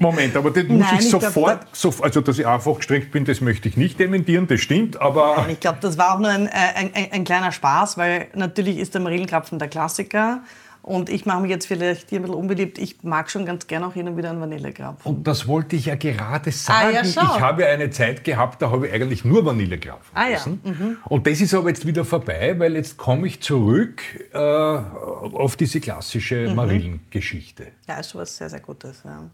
Moment, 0.00 0.36
aber 0.36 0.50
das 0.50 0.64
muss 0.64 0.80
Nein, 0.80 0.96
ich 0.98 1.04
ich 1.04 1.10
glaub, 1.10 1.22
sofort, 1.22 1.66
so, 1.72 1.94
also 2.00 2.20
dass 2.20 2.38
ich 2.38 2.46
einfach 2.46 2.76
gestrickt 2.76 3.12
bin, 3.12 3.24
das 3.24 3.40
möchte 3.40 3.68
ich 3.68 3.76
nicht 3.76 4.00
dementieren, 4.00 4.48
das 4.48 4.60
stimmt, 4.60 5.00
aber 5.00 5.46
Ich 5.48 5.60
glaube, 5.60 5.78
das 5.80 5.96
war 5.96 6.14
auch 6.14 6.18
nur 6.18 6.30
ein, 6.30 6.48
äh, 6.48 6.50
ein, 6.50 6.90
ein, 6.94 7.12
ein 7.12 7.24
kleiner 7.24 7.52
Spaß, 7.52 7.96
weil 7.96 8.26
natürlich 8.34 8.78
ist 8.78 8.94
der 8.94 9.00
Marillenkrapfen 9.02 9.60
der 9.60 9.68
Klassiker. 9.68 10.42
Und 10.86 11.08
ich 11.08 11.24
mache 11.24 11.40
mich 11.40 11.50
jetzt 11.50 11.66
vielleicht 11.66 12.10
hier 12.10 12.18
ein 12.18 12.24
bisschen 12.24 12.36
unbeliebt. 12.36 12.76
Ich 12.78 13.02
mag 13.02 13.30
schon 13.30 13.46
ganz 13.46 13.66
gerne 13.66 13.86
auch 13.86 13.94
hin 13.94 14.06
und 14.06 14.18
wieder 14.18 14.28
einen 14.28 14.40
Vanillekrapfen. 14.42 15.10
und 15.16 15.26
das 15.26 15.48
wollte 15.48 15.76
ich 15.76 15.86
ja 15.86 15.94
gerade 15.94 16.52
sagen. 16.52 16.88
Ah, 16.88 16.90
ja, 16.90 17.00
ich 17.02 17.16
habe 17.16 17.62
ja 17.62 17.68
eine 17.68 17.88
Zeit 17.88 18.22
gehabt, 18.22 18.60
da 18.60 18.70
habe 18.70 18.86
ich 18.88 18.92
eigentlich 18.92 19.24
nur 19.24 19.46
Vanillekrapfen 19.46 20.10
Ah, 20.14 20.24
ja. 20.24 20.28
gegessen. 20.44 20.98
Und 21.06 21.26
das 21.26 21.40
ist 21.40 21.54
aber 21.54 21.70
jetzt 21.70 21.86
wieder 21.86 22.04
vorbei, 22.04 22.54
weil 22.58 22.74
jetzt 22.76 22.98
komme 22.98 23.26
ich 23.26 23.40
zurück 23.40 24.02
äh, 24.34 24.36
auf 24.38 25.56
diese 25.56 25.80
klassische 25.80 26.48
Mhm. 26.50 26.54
Marillengeschichte. 26.54 27.68
Ja, 27.88 28.00
ist 28.00 28.10
schon 28.10 28.20
was 28.20 28.36
sehr, 28.36 28.50
sehr 28.50 28.60
Gutes. 28.60 29.00
Ja. 29.06 29.30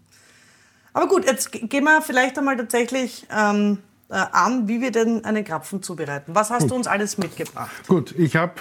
Aber 0.93 1.09
gut, 1.09 1.25
jetzt 1.27 1.51
ge- 1.51 1.67
gehen 1.67 1.83
wir 1.83 2.01
vielleicht 2.01 2.39
einmal 2.39 2.57
tatsächlich 2.57 3.27
ähm, 3.37 3.79
äh, 3.79 3.90
an, 4.17 4.67
wie 4.69 4.81
wir 4.81 4.91
denn 4.91 5.25
einen 5.25 5.45
Krapfen 5.45 5.83
zubereiten. 5.83 6.35
Was 6.35 6.51
hast 6.51 6.71
du 6.71 6.75
uns 6.75 6.87
alles 6.87 7.17
mitgebracht? 7.19 7.71
Gut, 7.87 8.13
ich 8.19 8.35
habe 8.37 8.55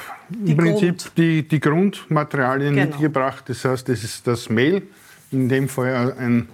im 0.46 0.56
Prinzip 0.58 0.98
Grund- 1.00 1.12
die, 1.18 1.48
die 1.48 1.60
Grundmaterialien 1.60 2.76
Genau. 2.76 2.88
mitgebracht. 2.92 3.46
Das 3.48 3.66
heißt, 3.66 3.90
das 3.90 4.04
ist 4.04 4.28
das 4.28 4.50
Mehl, 4.50 4.84
in 5.32 5.50
dem 5.50 5.68
Fall 5.68 6.14
ein 6.18 6.50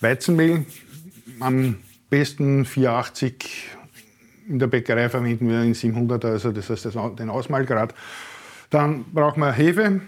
Weizenmehl, 0.00 0.64
am 1.40 1.76
besten 2.10 2.64
480. 2.64 3.68
In 4.48 4.58
der 4.58 4.66
Bäckerei 4.66 5.08
verwenden 5.08 5.48
wir 5.48 5.62
in 5.62 5.74
700, 5.74 6.24
also 6.26 6.52
das 6.52 6.68
heißt 6.70 6.84
das, 6.84 6.94
den 7.16 7.30
Ausmalgrad. 7.30 7.94
Dann 8.70 9.04
brauchen 9.12 9.40
wir 9.40 9.52
Hefe, 9.52 10.02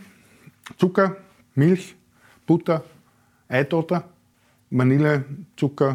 Zucker, 0.79 1.17
Milch, 1.55 1.95
Butter, 2.47 2.85
Eitotter, 3.49 4.05
Vanille, 4.71 5.25
Zucker, 5.57 5.93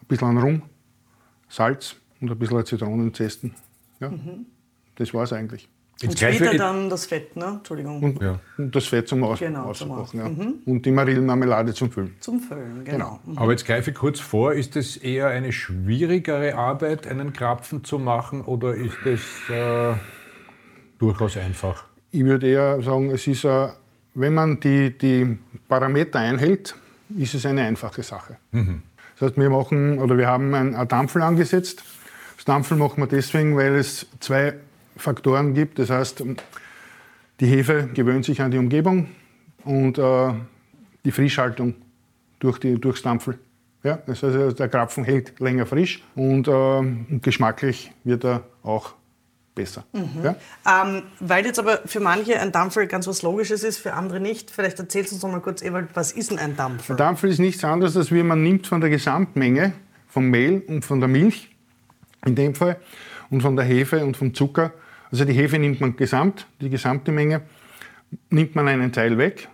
ein 0.00 0.06
bisschen 0.06 0.38
Rum, 0.38 0.62
Salz 1.52 1.96
und 2.20 2.30
ein 2.30 2.38
bisschen 2.38 2.64
Zitronenzesten. 2.64 3.54
Ja, 4.00 4.10
Das 4.96 5.12
war 5.12 5.24
es 5.24 5.32
eigentlich. 5.32 5.68
Und 6.02 6.18
greife 6.18 6.34
später 6.36 6.52
ich- 6.52 6.58
dann 6.58 6.88
das 6.90 7.06
Fett, 7.06 7.36
ne? 7.36 7.44
Entschuldigung. 7.58 8.02
Und, 8.02 8.20
Ja. 8.22 8.40
und 8.58 8.74
das 8.74 8.86
Fett 8.86 9.06
zum 9.06 9.22
Aus 9.22 9.38
Genau, 9.38 9.72
zum 9.72 9.90
Ausbacken. 9.92 10.54
Ja. 10.66 10.72
Und 10.72 10.84
die 10.84 10.90
Marillenmarmelade 10.90 11.72
zum 11.74 11.92
Füllen. 11.92 12.14
Zum 12.20 12.40
Füllen, 12.40 12.84
genau. 12.84 13.20
Aber 13.36 13.52
jetzt 13.52 13.64
greife 13.66 13.90
ich 13.92 13.96
kurz 13.96 14.18
vor, 14.18 14.52
ist 14.54 14.74
es 14.76 14.96
eher 14.96 15.28
eine 15.28 15.52
schwierigere 15.52 16.54
Arbeit, 16.56 17.06
einen 17.06 17.32
Krapfen 17.32 17.84
zu 17.84 17.98
machen 18.00 18.40
oder 18.40 18.74
ist 18.74 18.96
es 19.04 19.20
äh, 19.50 19.92
durchaus 20.98 21.36
einfach? 21.36 21.84
Ich 22.10 22.24
würde 22.24 22.48
eher 22.48 22.82
sagen, 22.82 23.10
es 23.10 23.26
ist, 23.26 23.44
äh, 23.44 23.68
wenn 24.14 24.34
man 24.34 24.58
die, 24.58 24.96
die 24.98 25.38
Parameter 25.68 26.18
einhält, 26.18 26.74
ist 27.16 27.34
es 27.34 27.46
eine 27.46 27.62
einfache 27.62 28.02
Sache. 28.02 28.38
Das 29.18 29.30
heißt, 29.30 29.38
wir 29.38 29.50
machen 29.50 29.98
oder 29.98 30.16
wir 30.18 30.26
haben 30.26 30.54
ein, 30.54 30.88
Dampfel 30.88 31.22
angesetzt. 31.22 31.82
Das 32.36 32.44
Dampfel 32.44 32.76
machen 32.76 33.02
wir 33.02 33.06
deswegen, 33.06 33.56
weil 33.56 33.74
es 33.76 34.06
zwei 34.20 34.54
Faktoren 34.96 35.54
gibt. 35.54 35.78
Das 35.78 35.90
heißt, 35.90 36.24
die 37.40 37.46
Hefe 37.46 37.88
gewöhnt 37.94 38.24
sich 38.24 38.40
an 38.40 38.50
die 38.50 38.58
Umgebung 38.58 39.08
und 39.64 39.98
äh, 39.98 40.32
die 41.04 41.12
Frischhaltung 41.12 41.74
durch 42.40 42.58
die, 42.58 42.80
durchs 42.80 43.02
Dampfel. 43.02 43.38
Ja, 43.84 43.98
das 44.06 44.22
heißt, 44.22 44.58
der 44.58 44.68
Krapfen 44.68 45.04
hält 45.04 45.40
länger 45.40 45.66
frisch 45.66 46.02
und 46.14 46.46
äh, 46.46 47.18
geschmacklich 47.18 47.90
wird 48.04 48.24
er 48.24 48.44
auch 48.62 48.94
besser. 49.54 49.84
Ja? 50.22 50.36
Ähm, 50.84 51.02
weil 51.20 51.44
jetzt 51.44 51.58
aber 51.58 51.82
für 51.84 52.00
manche 52.00 52.40
ein 52.40 52.52
Dampfel 52.52 52.86
ganz 52.86 53.06
was 53.06 53.22
Logisches 53.22 53.62
ist, 53.62 53.78
für 53.78 53.92
andere 53.92 54.20
nicht. 54.20 54.50
Vielleicht 54.50 54.78
erzählst 54.78 55.10
du 55.10 55.16
uns 55.16 55.22
noch 55.22 55.30
mal 55.30 55.40
kurz, 55.40 55.62
Ewald, 55.62 55.88
was 55.94 56.12
ist 56.12 56.30
denn 56.30 56.38
ein 56.38 56.56
Dampfel? 56.56 56.96
Der 56.96 57.06
Dampfel 57.06 57.30
ist 57.30 57.38
nichts 57.38 57.62
anderes, 57.64 57.96
als 57.96 58.10
wie 58.12 58.22
man 58.22 58.42
nimmt 58.42 58.66
von 58.66 58.80
der 58.80 58.90
Gesamtmenge 58.90 59.72
vom 60.08 60.28
Mehl 60.28 60.62
und 60.66 60.84
von 60.84 61.00
der 61.00 61.08
Milch, 61.08 61.54
in 62.26 62.34
dem 62.34 62.54
Fall, 62.54 62.78
und 63.30 63.40
von 63.40 63.56
der 63.56 63.64
Hefe 63.64 64.04
und 64.04 64.16
vom 64.16 64.34
Zucker. 64.34 64.72
Also 65.10 65.24
die 65.24 65.32
Hefe 65.32 65.58
nimmt 65.58 65.80
man 65.80 65.96
gesamt, 65.96 66.46
die 66.60 66.70
gesamte 66.70 67.12
Menge, 67.12 67.42
nimmt 68.30 68.54
man 68.54 68.68
einen 68.68 68.92
Teil 68.92 69.16
weg, 69.16 69.48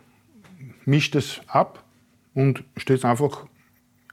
mischt 0.84 1.14
es 1.14 1.40
ab 1.46 1.84
und 2.34 2.64
stellt 2.76 3.00
es 3.00 3.04
einfach 3.04 3.46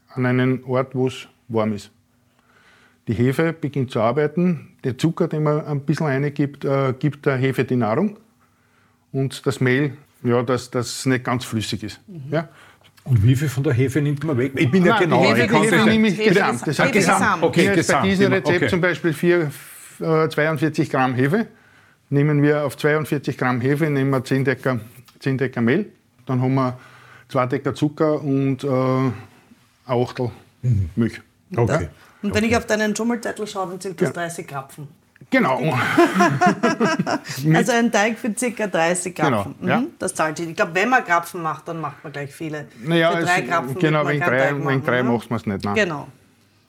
an 0.10 0.26
einen 0.26 0.64
Ort, 0.64 0.96
wo 0.96 1.08
es 1.08 1.28
warm 1.48 1.74
ist. 1.74 1.92
Die 3.08 3.14
Hefe 3.14 3.54
beginnt 3.54 3.92
zu 3.92 4.02
arbeiten. 4.02 4.70
Der 4.84 4.98
Zucker, 4.98 5.28
den 5.28 5.44
man 5.44 5.66
ein 5.66 5.82
bisschen 5.82 6.08
reingibt, 6.08 6.66
äh, 6.66 6.94
gibt 6.98 7.26
der 7.26 7.38
Hefe 7.38 7.64
die 7.64 7.76
Nahrung. 7.76 8.18
Und 9.12 9.46
das 9.46 9.60
Mehl, 9.62 9.94
ja, 10.24 10.42
dass 10.44 10.72
das 10.72 11.06
nicht 11.06 11.24
ganz 11.24 11.46
flüssig 11.46 11.84
ist. 11.84 12.02
Ja? 12.32 12.50
Und 13.04 13.24
wie 13.24 13.36
viel 13.36 13.48
von 13.50 13.64
der 13.64 13.74
Hefe 13.74 14.02
nimmt 14.02 14.24
man 14.24 14.38
weg? 14.38 14.54
Ich 14.56 14.72
bin 14.72 14.84
ja 14.84 14.94
Nein, 14.96 15.04
genau. 15.04 15.22
die 15.22 15.26
ich 15.28 15.34
Hefe, 15.36 15.42
die 15.44 15.48
konnte 15.50 15.68
Hefe 15.68 15.76
es- 15.78 15.86
nehme 15.86 16.08
ich 16.08 16.18
Hefe 16.18 16.30
gesamt. 16.30 16.62
Das 16.68 16.80
heißt, 16.80 16.94
Gesamt. 16.94 17.44
Okay, 17.44 17.62
jetzt 17.66 17.70
bei 17.70 17.76
gesamt, 17.76 18.06
diesem 18.06 18.26
immer, 18.26 18.36
Rezept 18.38 18.58
okay. 18.58 18.68
zum 18.68 18.82
Beispiel 18.82 19.14
vier, 19.14 19.52
äh, 20.00 20.28
42 20.30 20.90
Gramm 20.90 21.14
Hefe. 21.14 21.46
Nehmen 22.10 22.42
wir 22.42 22.66
auf 22.66 22.76
42 22.78 23.38
Gramm 23.38 23.62
Hefe 23.62 23.90
nehmen 23.90 24.10
wir 24.10 24.24
10 24.24 24.44
Decker, 24.46 24.80
10 25.20 25.38
Decker 25.38 25.62
Mehl. 25.62 25.88
Dann 26.26 26.42
haben 26.42 26.56
wir 26.56 26.78
2 27.30 27.46
Decker 27.46 27.74
Zucker 27.76 28.22
und 28.24 28.64
äh, 28.64 28.68
ein 28.68 29.14
Achtel 29.86 30.32
Milch. 30.96 31.22
Okay. 31.56 31.90
Und 32.26 32.36
wenn 32.36 32.44
ich 32.44 32.58
auf 32.58 32.66
deinen 32.66 32.94
Dschungelzettel 32.94 33.46
schaue, 33.48 33.70
dann 33.70 33.82
sind 33.82 34.02
das 34.02 34.14
30 34.14 34.48
Krapfen. 34.48 34.88
Genau. 35.30 35.62
Also 37.54 37.72
ein 37.72 37.92
Teig 37.92 38.18
für 38.18 38.32
ca. 38.32 38.68
30 38.68 39.16
Genau, 39.16 39.44
Krapfen. 39.44 39.68
ja. 39.68 39.82
Mhm, 39.82 39.88
Das 40.00 40.14
zahlt 40.14 40.38
sich. 40.38 40.50
Ich 40.50 40.56
glaube, 40.56 40.74
wenn 40.76 40.90
man 40.90 41.04
Krapfen 41.04 41.42
macht, 41.42 41.68
dann 41.68 41.80
macht 41.80 42.04
man 42.04 42.14
gleich 42.14 42.34
viele. 42.34 42.68
Naja, 42.84 43.12
für 43.12 43.24
drei 43.24 43.42
Krapfen 43.42 43.76
genau, 43.80 44.08
wegen 44.08 44.20
drei, 44.22 44.38
Teig 44.38 44.64
machen, 44.64 44.84
drei 44.84 45.02
ne? 45.02 45.12
macht 45.12 45.30
man 45.30 45.40
es 45.40 45.46
nicht. 45.46 45.64
Nein. 45.64 45.76
Genau. 45.76 46.08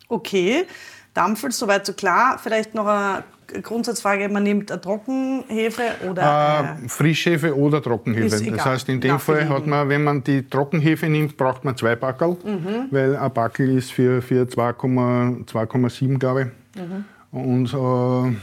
Okay. 0.08 0.66
Dampfel, 1.14 1.50
soweit 1.52 1.86
so 1.86 1.92
klar. 1.94 2.38
Vielleicht 2.42 2.74
noch 2.74 2.86
eine 2.86 3.24
Grundsatzfrage. 3.46 4.28
Man 4.28 4.42
nimmt 4.42 4.70
eine 4.70 4.80
Trockenhefe 4.80 5.82
oder 6.08 6.78
Äh, 6.84 6.88
Frischhefe 6.88 7.56
oder 7.56 7.82
Trockenhefe. 7.82 8.50
Das 8.50 8.64
heißt, 8.64 8.88
in 8.88 9.00
dem 9.00 9.12
Nach 9.12 9.20
Fall 9.20 9.48
hat 9.48 9.66
man, 9.66 9.88
wenn 9.88 10.04
man 10.04 10.22
die 10.24 10.42
Trockenhefe 10.48 11.06
nimmt, 11.08 11.36
braucht 11.36 11.64
man 11.64 11.76
zwei 11.76 11.96
Backel, 11.96 12.36
Mhm. 12.44 12.86
weil 12.90 13.16
ein 13.16 13.32
Backel 13.32 13.76
ist 13.76 13.92
für, 13.92 14.20
für 14.22 14.46
2,7 14.46 15.44
2,7, 15.46 16.18
glaube 16.18 16.52
ich. 16.74 16.82
Mhm. 16.82 17.04
Und 17.30 17.72
äh, 17.74 18.36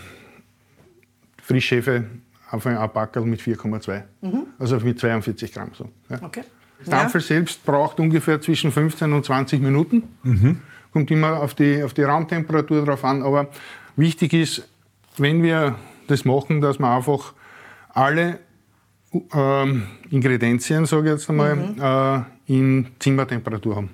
Frischhefe 1.41 2.05
auf 2.51 2.65
ein 2.67 2.77
Backel 2.93 3.23
mit 3.23 3.41
4,2. 3.41 4.03
Also 4.59 4.79
mit 4.79 4.99
42 4.99 5.51
Gramm. 5.53 5.71
So. 5.73 5.89
Ja. 6.09 6.17
Mhm. 6.17 6.23
Okay. 6.25 6.43
Das 6.79 6.89
Dampfel 6.89 7.21
selbst 7.21 7.65
braucht 7.65 7.99
ungefähr 7.99 8.41
zwischen 8.41 8.71
15 8.71 9.13
und 9.13 9.23
20 9.25 9.61
Minuten. 9.61 10.03
Kommt 10.91 11.09
immer 11.11 11.39
auf 11.39 11.53
die, 11.55 11.81
auf 11.81 11.93
die 11.93 12.03
Raumtemperatur 12.03 12.85
drauf 12.85 13.03
an. 13.05 13.23
Aber 13.23 13.47
wichtig 13.95 14.33
ist, 14.33 14.67
wenn 15.17 15.43
wir 15.43 15.75
das 16.07 16.25
machen, 16.25 16.61
dass 16.61 16.79
wir 16.79 16.89
einfach 16.89 17.33
alle 17.93 18.39
ähm, 19.33 19.83
Ingredienzien, 20.09 20.85
sage 20.85 21.07
ich 21.07 21.11
jetzt 21.13 21.29
einmal, 21.29 22.25
äh, 22.47 22.53
in 22.53 22.87
Zimmertemperatur 22.99 23.75
haben. 23.75 23.89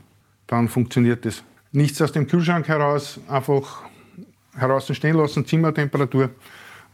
Dann 0.47 0.67
funktioniert 0.67 1.25
das. 1.25 1.43
Nichts 1.71 2.01
aus 2.01 2.11
dem 2.11 2.25
Kühlschrank 2.25 2.67
heraus, 2.67 3.19
einfach 3.27 3.83
heraus 4.55 4.89
stehen 4.95 5.15
lassen, 5.15 5.45
Zimmertemperatur. 5.45 6.29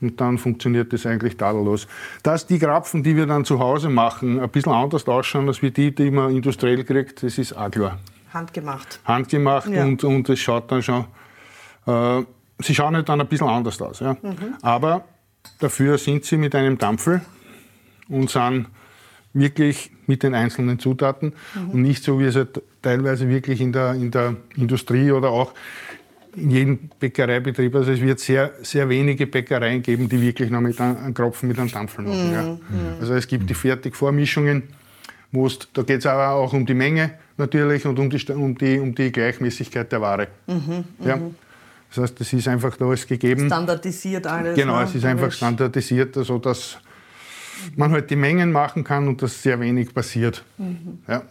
Und 0.02 0.20
dann 0.20 0.38
funktioniert 0.38 0.92
das 0.92 1.06
eigentlich 1.06 1.38
tadellos. 1.38 1.88
Dass 2.22 2.46
die 2.46 2.60
Krapfen, 2.60 3.02
die 3.02 3.16
wir 3.16 3.26
dann 3.26 3.46
zu 3.46 3.60
Hause 3.60 3.90
machen, 3.90 4.42
ein 4.42 4.50
bisschen 4.50 4.74
anders 4.74 5.08
ausschauen 5.08 5.48
als 5.48 5.62
wie 5.62 5.72
die, 5.72 5.96
die 5.96 6.12
man 6.12 6.36
industriell 6.36 6.84
kriegt, 6.84 7.24
das 7.24 7.38
ist 7.38 7.54
auch 7.54 7.72
klar. 7.72 8.00
Handgemacht. 8.34 9.00
Handgemacht 9.06 9.70
Ja. 9.70 9.86
und, 9.86 10.04
und 10.04 10.28
es 10.28 10.40
schaut 10.40 10.70
dann 10.70 10.84
schon, 10.84 11.06
äh, 11.88 12.24
sie 12.60 12.76
schauen 12.76 12.96
halt 12.96 13.10
dann 13.10 13.22
ein 13.22 13.28
bisschen 13.28 13.48
anders 13.48 13.82
aus. 13.82 14.00
Ja. 14.00 14.18
Aber 14.62 15.06
dafür 15.60 15.98
sind 15.98 16.26
sie 16.26 16.38
mit 16.38 16.56
einem 16.56 16.78
Dampfel 16.78 17.22
und 18.10 18.30
sind 18.30 18.68
wirklich 19.34 19.92
mit 20.08 20.24
den 20.24 20.34
einzelnen 20.34 20.80
Zutaten 20.80 21.34
und 21.72 21.82
nicht 21.82 22.04
so, 22.04 22.20
wie 22.20 22.26
es 22.26 22.36
halt 22.36 22.62
teilweise 22.82 23.28
wirklich 23.28 23.60
in 23.60 23.74
der, 23.74 23.94
in 23.94 24.12
der 24.12 24.36
Industrie 24.56 25.12
oder 25.12 25.30
auch 25.30 25.54
in 26.36 26.52
jedem 26.52 26.90
Bäckereibetrieb, 27.00 27.74
also 27.76 27.92
es 27.92 28.02
wird 28.02 28.20
sehr, 28.20 28.52
sehr 28.62 28.90
wenige 28.90 29.26
Bäckereien 29.26 29.82
geben, 29.82 30.10
die 30.10 30.22
wirklich 30.22 30.50
noch 30.50 30.62
mit 30.62 30.80
einem, 30.82 31.14
Kropfen 31.14 31.48
mit 31.48 31.58
einem 31.58 31.72
Dampfel 31.72 32.04
machen. 32.06 32.34
Ja. 32.34 32.58
Also 33.00 33.14
es 33.14 33.26
gibt 33.28 33.50
die 33.50 33.54
Fertigvormischungen, 33.54 34.64
wo 35.32 35.48
es, 35.48 35.60
da 35.74 35.84
geht 35.84 36.00
es 36.00 36.06
aber 36.06 36.32
auch 36.32 36.52
um 36.54 36.66
die 36.66 36.74
Menge 36.74 37.12
natürlich 37.38 37.86
und 37.86 37.98
um 38.00 38.10
die, 38.10 38.32
um 38.32 38.58
die, 38.58 38.80
um 38.80 38.94
die 38.94 39.12
Gleichmäßigkeit 39.12 39.92
der 39.92 40.02
Ware. 40.02 40.28
ja. 41.04 41.20
Das 41.96 42.04
heißt, 42.04 42.20
das 42.20 42.34
ist 42.34 42.48
einfach 42.48 42.76
da 42.78 42.86
alles 42.86 43.08
gegeben. 43.08 43.48
Standardisiert 43.48 44.28
alles. 44.28 44.56
Genau, 44.56 44.78
ne? 44.78 44.84
es 44.84 44.96
ist 44.96 45.06
einfach 45.06 45.32
standardisiert, 45.32 46.16
so 46.16 46.38
dass 46.38 46.78
man 47.76 47.92
halt 47.92 48.10
die 48.10 48.16
Mengen 48.16 48.52
machen 48.52 48.84
kann 48.84 49.08
und 49.08 49.22
dass 49.22 49.42
sehr 49.42 49.60
wenig 49.60 49.94
passiert. 49.94 50.44
Ja. 51.08 51.24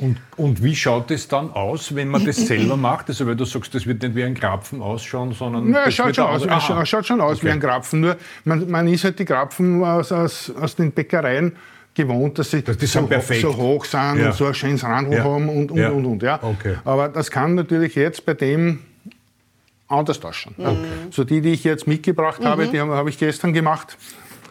Und, 0.00 0.16
und 0.36 0.62
wie 0.62 0.76
schaut 0.76 1.10
es 1.10 1.26
dann 1.26 1.50
aus, 1.52 1.92
wenn 1.94 2.08
man 2.08 2.24
das 2.24 2.36
selber 2.46 2.76
macht? 2.76 3.08
Also, 3.08 3.26
weil 3.26 3.34
du 3.34 3.44
sagst, 3.44 3.74
das 3.74 3.84
wird 3.86 4.02
nicht 4.02 4.14
wie 4.14 4.22
ein 4.24 4.34
Krapfen 4.34 4.80
ausschauen, 4.80 5.32
sondern. 5.32 5.68
Ja, 5.72 5.80
das 5.80 5.88
es 5.88 5.94
schaut 5.96 6.14
schon 6.14 6.24
aus, 6.26 6.42
es 6.42 6.48
Aha. 6.48 6.86
schaut 6.86 7.06
schon 7.06 7.20
aus 7.20 7.42
wie 7.42 7.46
Okay. 7.48 7.54
ein 7.54 7.60
Krapfen. 7.60 8.00
Nur 8.00 8.16
man, 8.44 8.70
man 8.70 8.86
ist 8.88 9.02
halt 9.04 9.18
die 9.18 9.24
Krapfen 9.24 9.82
aus, 9.82 10.12
aus, 10.12 10.52
aus 10.60 10.76
den 10.76 10.92
Bäckereien 10.92 11.56
gewohnt, 11.94 12.38
dass 12.38 12.52
sie 12.52 12.62
die 12.62 12.86
so, 12.86 13.06
perfekt. 13.08 13.40
so 13.42 13.56
hoch 13.56 13.84
sind 13.84 14.18
Ja. 14.20 14.26
und 14.28 14.34
so 14.34 14.46
ein 14.46 14.54
schönes 14.54 14.84
Randl 14.84 15.14
Ja. 15.16 15.24
haben 15.24 15.48
und, 15.48 15.72
und, 15.72 15.78
Ja. 15.78 15.90
und, 15.90 16.04
und. 16.06 16.22
Ja. 16.22 16.38
Okay. 16.42 16.76
Aber 16.84 17.08
das 17.08 17.28
kann 17.30 17.56
natürlich 17.56 17.96
jetzt 17.96 18.24
bei 18.24 18.34
dem 18.34 18.78
anders 19.88 20.22
ausschauen. 20.22 20.54
Ja. 20.58 20.76
So 21.10 21.24
die, 21.24 21.40
die 21.40 21.52
ich 21.52 21.64
jetzt 21.64 21.86
mitgebracht 21.86 22.44
habe, 22.44 22.66
die 22.68 22.80
habe 22.80 23.10
ich 23.10 23.18
gestern 23.18 23.52
gemacht. 23.52 23.96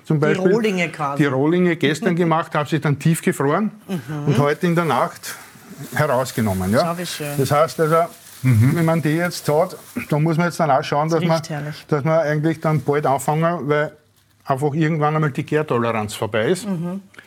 Zum 0.04 0.20
Beispiel. 0.20 0.52
Rohlinge 0.52 0.90
quasi. 0.90 1.24
Die 1.24 1.28
Rohlinge 1.28 1.76
gestern 1.76 2.16
gemacht, 2.24 2.56
habe 2.56 2.68
sie 2.70 2.80
dann 2.80 2.98
tiefgefroren 2.98 3.72
und 4.26 4.38
heute 4.38 4.66
in 4.66 4.76
der 4.76 4.86
Nacht 4.86 5.36
herausgenommen. 5.94 6.72
Ja. 6.72 6.96
Das 7.38 7.52
heißt 7.52 7.80
also, 7.82 8.10
wenn 8.42 8.86
man 8.86 9.02
die 9.02 9.10
jetzt 9.10 9.48
hat, 9.50 9.76
dann 10.10 10.24
muss 10.24 10.38
man 10.38 10.48
jetzt 10.48 10.60
dann 10.60 10.72
auch 10.72 10.84
schauen, 10.84 11.10
dass 11.10 11.24
man, 11.24 11.42
herrlich. 11.48 11.86
dass 11.88 12.04
man 12.04 12.20
eigentlich 12.20 12.62
dann 12.62 12.82
bald 12.82 13.06
anfangen, 13.06 13.68
weil 13.68 13.92
einfach 14.46 14.74
irgendwann 14.74 15.16
einmal 15.16 15.32
die 15.32 15.46
Gärtoleranz 15.46 16.14
vorbei 16.14 16.50
ist. 16.50 16.68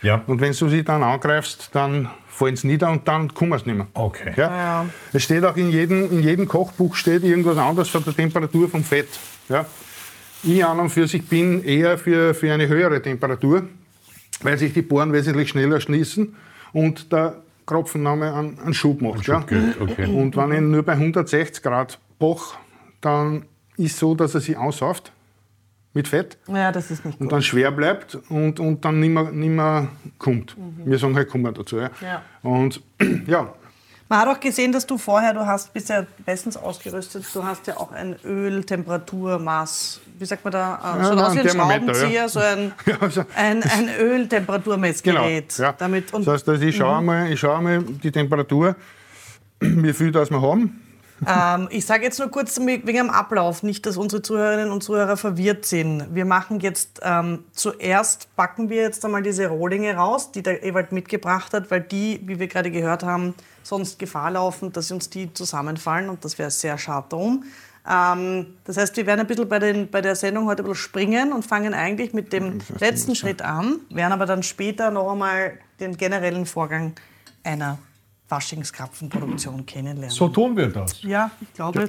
Ja. 0.02 0.22
Und 0.26 0.40
wenn 0.40 0.52
du 0.52 0.68
sie 0.68 0.82
dann 0.82 1.02
angreifst, 1.02 1.70
dann 1.72 2.08
fallen 2.40 2.56
sie 2.56 2.68
nieder 2.68 2.90
und 2.90 3.06
dann 3.06 3.32
kommen 3.34 3.58
sie 3.58 3.66
nicht 3.66 3.76
mehr. 3.76 3.86
Okay. 3.92 4.32
Ja? 4.34 4.48
Ja. 4.48 4.86
Es 5.12 5.22
steht 5.22 5.44
auch 5.44 5.56
in 5.56 5.70
jedem, 5.70 6.10
in 6.10 6.22
jedem 6.22 6.48
Kochbuch 6.48 6.94
steht 6.96 7.22
irgendwas 7.22 7.58
anderes 7.58 7.90
von 7.90 8.02
der 8.02 8.16
Temperatur 8.16 8.68
vom 8.68 8.82
Fett. 8.82 9.08
Ja? 9.50 9.66
Ich 10.42 10.64
an 10.64 10.80
und 10.80 10.88
für 10.88 11.06
sich 11.06 11.26
bin 11.26 11.62
eher 11.62 11.98
für, 11.98 12.32
für 12.32 12.50
eine 12.52 12.66
höhere 12.66 13.02
Temperatur, 13.02 13.64
weil 14.40 14.56
sich 14.56 14.72
die 14.72 14.80
Poren 14.80 15.12
wesentlich 15.12 15.50
schneller 15.50 15.80
schließen 15.80 16.34
und 16.72 17.12
der 17.12 17.42
Kropfenname 17.66 18.32
einen, 18.32 18.58
einen 18.58 18.74
Schub 18.74 19.02
macht. 19.02 19.26
ja? 19.26 19.44
okay. 19.78 20.06
Und 20.06 20.34
wenn 20.34 20.52
ich 20.52 20.60
nur 20.60 20.82
bei 20.82 20.94
160 20.94 21.62
Grad 21.62 21.98
boch, 22.18 22.54
dann 23.02 23.44
ist 23.76 23.98
so, 23.98 24.14
dass 24.14 24.34
er 24.34 24.40
sich 24.40 24.56
aussauft 24.56 25.12
mit 25.92 26.06
Fett 26.08 26.38
Ja, 26.46 26.70
das 26.72 26.90
ist 26.90 27.04
nicht 27.04 27.14
und 27.20 27.26
gut. 27.26 27.32
dann 27.32 27.42
schwer 27.42 27.70
bleibt 27.72 28.16
und, 28.28 28.60
und 28.60 28.84
dann 28.84 29.00
nicht 29.00 29.10
mehr, 29.10 29.24
nicht 29.32 29.48
mehr 29.50 29.88
kommt. 30.18 30.56
Wir 30.84 30.98
sagen 30.98 31.16
halt, 31.16 31.28
kommen 31.28 31.52
dazu. 31.52 31.78
Ja. 31.78 31.90
Ja. 32.00 32.22
Und 32.42 32.80
ja, 33.26 33.52
Man 34.08 34.18
hat 34.20 34.28
auch 34.28 34.40
gesehen, 34.40 34.70
dass 34.72 34.86
du 34.86 34.98
vorher, 34.98 35.34
du 35.34 35.44
hast, 35.46 35.72
bist 35.72 35.88
ja 35.88 36.04
bestens 36.24 36.56
ausgerüstet, 36.56 37.24
du 37.34 37.44
hast 37.44 37.66
ja 37.66 37.76
auch 37.76 37.92
ein 37.92 38.14
Öltemperaturmaß, 38.24 40.00
wie 40.18 40.24
sagt 40.24 40.44
man 40.44 40.52
da, 40.52 40.74
äh, 40.96 40.98
Ja, 40.98 41.04
so 41.04 41.12
ein 41.12 41.18
aus 41.18 41.34
wie 41.34 41.40
ein 41.40 41.48
Schraubenzieher, 41.48 42.10
ja. 42.10 42.28
so 42.28 42.40
ein, 42.40 42.72
Ja, 42.86 42.96
also- 43.00 43.24
ein, 43.34 43.62
ein 43.62 43.86
genau. 43.86 43.98
Öltemperaturmessgerät. 44.00 45.58
Ja. 45.58 45.72
Damit, 45.72 46.12
und 46.12 46.20
Mhm. 46.20 46.24
das 46.26 46.34
heißt, 46.34 46.48
also 46.48 46.64
ich 46.64 46.76
schaue 46.76 46.98
einmal, 46.98 47.32
ich 47.32 47.40
schaue 47.40 47.56
einmal 47.58 47.82
die 47.82 48.10
Temperatur, 48.12 48.76
wie 49.60 49.92
viel 49.92 50.12
das 50.12 50.30
wir 50.30 50.40
haben. 50.40 50.80
Ähm, 51.26 51.68
ich 51.70 51.84
sage 51.84 52.04
jetzt 52.04 52.18
nur 52.18 52.28
kurz 52.28 52.58
wegen 52.58 52.86
dem 52.86 53.10
Ablauf, 53.10 53.62
nicht, 53.62 53.84
dass 53.86 53.96
unsere 53.96 54.22
Zuhörerinnen 54.22 54.70
und 54.70 54.82
Zuhörer 54.82 55.16
verwirrt 55.16 55.66
sind. 55.66 56.14
Wir 56.14 56.24
machen 56.24 56.60
jetzt 56.60 57.00
ähm, 57.02 57.44
zuerst, 57.52 58.34
backen 58.36 58.70
wir 58.70 58.82
jetzt 58.82 59.04
einmal 59.04 59.22
diese 59.22 59.46
Rohlinge 59.48 59.94
raus, 59.94 60.32
die 60.32 60.42
der 60.42 60.62
Ewald 60.64 60.92
mitgebracht 60.92 61.52
hat, 61.52 61.70
weil 61.70 61.82
die, 61.82 62.20
wie 62.24 62.38
wir 62.38 62.48
gerade 62.48 62.70
gehört 62.70 63.02
haben, 63.02 63.34
sonst 63.62 63.98
Gefahr 63.98 64.30
laufen, 64.30 64.72
dass 64.72 64.90
uns 64.90 65.10
die 65.10 65.32
zusammenfallen 65.32 66.08
und 66.08 66.24
das 66.24 66.38
wäre 66.38 66.50
sehr 66.50 66.78
schade 66.78 67.06
drum. 67.10 67.44
Ähm, 67.88 68.54
das 68.64 68.76
heißt, 68.76 68.96
wir 68.96 69.06
werden 69.06 69.20
ein 69.20 69.26
bisschen 69.26 69.48
bei, 69.48 69.58
den, 69.58 69.90
bei 69.90 70.00
der 70.00 70.16
Sendung 70.16 70.46
heute 70.46 70.62
ein 70.62 70.68
bisschen 70.68 70.82
springen 70.82 71.32
und 71.32 71.44
fangen 71.44 71.74
eigentlich 71.74 72.12
mit 72.12 72.32
dem 72.32 72.60
letzten 72.78 73.14
Schritt 73.14 73.42
an, 73.42 73.80
werden 73.90 74.12
aber 74.12 74.26
dann 74.26 74.42
später 74.42 74.90
noch 74.90 75.12
einmal 75.12 75.58
den 75.80 75.96
generellen 75.96 76.46
Vorgang 76.46 76.94
einer 77.42 77.78
Faschingskrapfenproduktion 78.30 79.66
kennenlernen. 79.66 80.10
So 80.10 80.28
tun 80.28 80.56
wir 80.56 80.68
das. 80.68 81.02
Ja, 81.02 81.32
ich 81.40 81.52
glaube. 81.52 81.88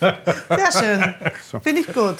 Sehr 0.00 0.72
schön. 0.72 1.14
Finde 1.60 1.80
ich 1.82 1.92
gut. 1.92 2.16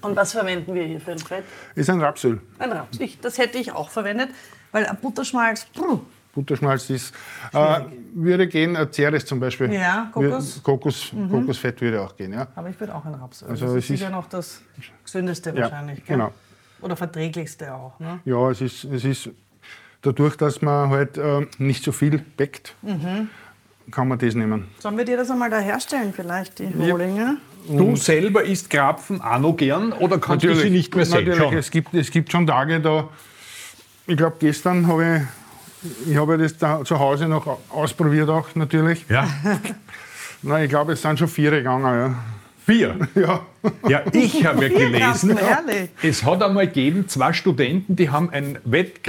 Und 0.00 0.16
was 0.16 0.32
verwenden 0.32 0.74
wir 0.74 0.82
hier 0.84 1.00
für 1.00 1.12
ein 1.12 1.18
Fett? 1.18 1.44
Ist 1.76 1.88
ein 1.90 2.00
Rapsöl. 2.00 2.40
Ein 2.58 2.72
Raps. 2.72 2.98
Ich, 2.98 3.20
das 3.20 3.38
hätte 3.38 3.58
ich 3.58 3.70
auch 3.72 3.88
verwendet, 3.88 4.30
weil 4.72 4.84
ein 4.86 4.96
Butterschmalz, 4.96 5.66
puh, 5.66 6.00
Butterschmalz 6.34 6.90
ist, 6.90 7.14
äh, 7.52 7.80
würde 8.14 8.48
gehen, 8.48 8.76
Ceres 8.92 9.24
zum 9.24 9.38
Beispiel. 9.38 9.72
Ja, 9.72 10.10
Kokos. 10.12 10.56
Wir- 10.56 10.62
Kokos 10.62 11.12
Kokosfett 11.30 11.80
würde 11.80 12.00
auch 12.02 12.16
gehen, 12.16 12.32
ja. 12.32 12.48
aber 12.56 12.68
ich 12.70 12.80
würde 12.80 12.94
auch 12.96 13.04
ein 13.04 13.14
Rapsöl. 13.14 13.48
Also 13.48 13.66
das 13.66 13.74
es 13.74 13.78
ist 13.84 13.88
sicher 13.88 14.10
noch 14.10 14.28
das 14.28 14.60
gesündeste 15.04 15.50
Ja, 15.50 15.62
wahrscheinlich. 15.62 16.04
gell? 16.04 16.16
genau. 16.16 16.32
Oder 16.80 16.96
verträglichste 16.96 17.72
auch. 17.74 17.98
Ne? 18.00 18.18
Ja, 18.24 18.50
es 18.50 18.60
ist, 18.60 18.84
es 18.84 19.04
ist 19.04 19.30
dadurch, 20.02 20.36
dass 20.36 20.62
man 20.62 20.90
halt 20.90 21.16
äh, 21.18 21.46
nicht 21.58 21.84
so 21.84 21.92
viel 21.92 22.18
bäckt, 22.18 22.74
Mhm. 22.82 23.28
kann 23.90 24.08
man 24.08 24.18
das 24.18 24.34
nehmen. 24.34 24.66
Sollen 24.78 24.96
wir 24.96 25.04
dir 25.04 25.16
das 25.16 25.30
einmal 25.30 25.50
da 25.50 25.58
herstellen, 25.58 26.12
vielleicht, 26.14 26.58
die 26.58 26.66
Rohlinge? 26.66 27.36
Du 27.68 27.94
selber 27.96 28.42
isst 28.44 28.70
Krapfen 28.70 29.20
auch 29.20 29.38
noch 29.38 29.56
gern 29.56 29.92
oder 29.92 30.18
kannst 30.18 30.44
du 30.44 30.54
sie 30.54 30.70
nicht 30.70 30.94
mehr 30.96 31.06
sehen? 31.06 31.28
Natürlich, 31.28 31.52
es 31.54 31.70
gibt, 31.70 31.94
es 31.94 32.10
gibt 32.10 32.32
schon 32.32 32.46
Tage, 32.46 32.80
da, 32.80 33.08
ich 34.06 34.16
glaube, 34.16 34.36
gestern 34.40 34.86
habe 34.88 35.26
ich, 35.84 36.10
ich 36.10 36.16
habe 36.16 36.38
das 36.38 36.56
da 36.58 36.84
zu 36.84 36.98
Hause 36.98 37.28
noch 37.28 37.58
ausprobiert 37.70 38.28
auch 38.28 38.48
natürlich. 38.56 39.04
Ja, 39.08 39.28
Na, 40.42 40.60
ich 40.62 40.68
glaube, 40.68 40.94
es 40.94 41.02
sind 41.02 41.20
schon 41.20 41.28
vier 41.28 41.52
gegangen, 41.52 42.16
vier. 42.66 42.96
ja. 43.14 43.22
ja. 43.88 43.88
Ja, 43.88 44.02
ich 44.12 44.44
habe 44.44 44.66
ja 44.66 44.76
gelesen, 44.76 45.38
es 46.02 46.24
hat 46.24 46.42
einmal 46.42 46.66
gegeben, 46.66 47.06
zwei 47.06 47.32
Studenten, 47.32 47.94
die 47.94 48.10
haben 48.10 48.28
ein 48.30 48.58
Wett 48.64 49.04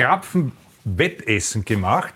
Krapfen-Wettessen 0.84 1.66
gemacht. 1.66 2.14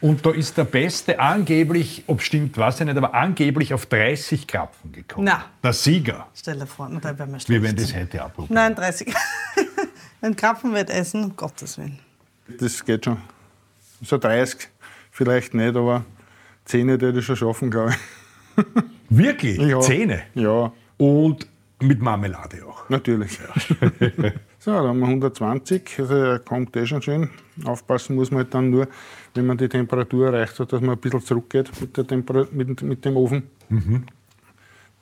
Und 0.00 0.26
da 0.26 0.30
ist 0.30 0.56
der 0.58 0.64
Beste 0.64 1.20
angeblich, 1.20 2.02
ob 2.08 2.22
stimmt, 2.22 2.56
weiß 2.58 2.80
ich 2.80 2.86
nicht, 2.86 2.96
aber 2.96 3.14
angeblich 3.14 3.72
auf 3.72 3.86
30 3.86 4.48
Krapfen 4.48 4.90
gekommen. 4.90 5.26
Na. 5.26 5.44
Der 5.62 5.72
Sieger. 5.72 6.26
Stell 6.34 6.58
dir 6.58 6.66
vor, 6.66 6.88
da 7.00 7.16
wären 7.16 7.38
wir 7.46 7.62
werden 7.62 7.76
das 7.76 7.94
heute 7.94 8.22
abprobieren. 8.22 8.54
Nein, 8.54 8.74
30. 8.74 9.14
Ein 10.20 10.34
Krapfen 10.34 10.74
wird 10.74 10.90
essen, 10.90 11.24
um 11.24 11.36
Gottes 11.36 11.78
Willen. 11.78 11.98
Das 12.58 12.84
geht 12.84 13.04
schon. 13.04 13.18
So 14.02 14.18
30 14.18 14.68
vielleicht 15.12 15.54
nicht, 15.54 15.76
aber 15.76 16.04
10 16.64 16.88
hätte 16.88 17.10
ich 17.16 17.24
schon 17.24 17.36
schaffen, 17.36 17.70
glaube 17.70 17.94
ich. 18.56 18.64
Wirklich? 19.08 19.58
Ja. 19.58 19.80
Zähne. 19.80 20.22
Ja, 20.34 20.72
Und 20.96 21.46
mit 21.80 22.00
Marmelade 22.00 22.64
auch. 22.66 22.88
natürlich. 22.88 23.38
so, 24.64 24.70
dann 24.70 24.86
haben 24.86 25.00
wir 25.00 25.08
120. 25.08 25.98
Also 25.98 26.14
er 26.14 26.38
kommt 26.38 26.76
eh 26.76 26.86
schon 26.86 27.02
schön. 27.02 27.30
Aufpassen 27.64 28.14
muss 28.14 28.30
man 28.30 28.44
halt 28.44 28.54
dann 28.54 28.70
nur, 28.70 28.86
wenn 29.34 29.44
man 29.44 29.58
die 29.58 29.68
Temperatur 29.68 30.28
erreicht 30.28 30.60
hat, 30.60 30.72
dass 30.72 30.80
man 30.80 30.90
ein 30.90 30.98
bisschen 31.00 31.20
zurückgeht 31.20 31.68
mit, 31.80 31.96
der 31.96 32.06
Temper 32.06 32.46
mit, 32.52 32.80
mit 32.80 33.04
dem 33.04 33.16
Ofen. 33.16 33.42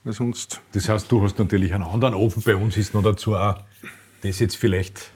Weil 0.03 0.13
sonst 0.15 0.63
Das 0.73 0.89
heißt, 0.89 1.13
du 1.13 1.23
hast 1.23 1.39
natürlich 1.39 1.75
einen 1.75 1.85
anderen 1.85 2.15
Ofen. 2.15 2.43
Bei 2.43 2.57
uns 2.57 2.79
ist 2.79 2.95
noch 2.95 3.03
dazu 3.03 3.37
auch 3.37 3.57
das 4.23 4.39
jetzt 4.39 4.57
vielleicht 4.57 5.11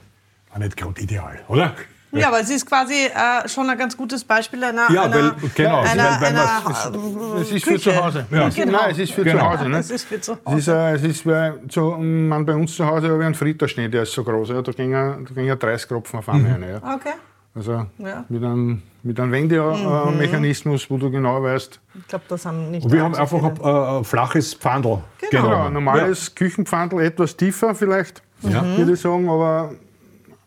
auch 0.53 0.59
nicht 0.59 0.77
gerade 0.77 1.01
ideal, 1.01 1.39
oder? 1.47 1.73
Ja, 2.11 2.29
aber 2.29 2.39
es 2.39 2.49
ist 2.49 2.65
quasi 2.65 2.93
äh, 2.93 3.47
schon 3.49 3.69
ein 3.69 3.77
ganz 3.77 3.97
gutes 3.97 4.23
Beispiel 4.23 4.63
einer, 4.63 4.89
Ja, 4.89 5.03
einer, 5.03 5.15
weil- 5.15 5.33
genau, 5.53 5.81
einer, 5.81 6.03
weil- 6.03 6.21
weil 6.21 6.27
einer, 6.27 7.41
Es 7.41 7.51
ist 7.51 7.65
für 7.65 7.77
zu 7.79 7.95
Hause. 7.95 8.25
Ja. 8.31 8.47
Es 8.47 8.57
ist- 8.57 8.65
Nein, 8.65 8.91
es 8.91 8.99
ist 8.99 9.11
für 9.13 9.23
Genau. 9.23 9.39
zu 9.39 9.49
Hause. 9.59 9.69
Ne? 9.69 9.77
Es 9.79 9.89
ist 9.91 10.05
für 10.07 10.21
zu 10.21 10.31
Es 10.33 10.37
ist, 10.39 10.45
Hause. 10.45 10.71
äh, 10.77 10.95
es 10.95 11.03
ist 11.03 11.25
wie, 11.25 11.51
so, 11.69 11.97
man, 11.97 12.45
bei 12.45 12.53
uns 12.55 12.75
zu 12.75 12.85
Hause 12.85 13.09
habe 13.09 13.19
ich 13.19 13.25
einen 13.25 13.35
Friterschnee, 13.35 13.89
der 13.89 14.03
ist 14.03 14.13
so 14.13 14.23
groß. 14.23 14.49
Ja, 14.49 14.61
da 14.61 14.71
gingen 14.71 15.25
da 15.27 15.33
gingen 15.33 15.59
30 15.59 15.89
Kropfen 15.89 16.19
auf 16.19 16.29
einmal 16.29 16.53
rein. 16.53 16.63
Ja. 16.81 16.95
Okay, 16.95 17.13
Also 17.57 17.85
Ja. 17.99 18.23
mit 18.29 18.43
einem, 18.43 18.81
mit 19.03 19.19
einem 19.19 19.31
Wendemechanismus, 19.31 20.89
wo 20.89 20.97
du 20.97 21.09
genau 21.11 21.41
weißt, 21.41 21.79
ich 21.99 22.07
glaube, 22.07 22.25
das 22.27 22.45
haben 22.45 22.71
nicht 22.71 22.85
Und 22.85 22.91
wir 22.91 23.01
haben 23.03 23.15
einfach 23.15 23.43
ein, 23.43 23.57
äh, 23.61 23.97
ein 23.99 24.03
flaches 24.03 24.53
Pfandl 24.53 24.99
Genau. 25.31 25.31
ja, 25.31 25.41
genommen. 25.55 25.73
normales 25.73 26.33
Küchenpfandl, 26.35 26.99
etwas 27.01 27.35
tiefer 27.35 27.73
vielleicht, 27.75 28.21
Ja. 28.41 28.63
würde 28.77 28.93
ich 28.93 28.99
sagen, 29.01 29.29
aber 29.29 29.71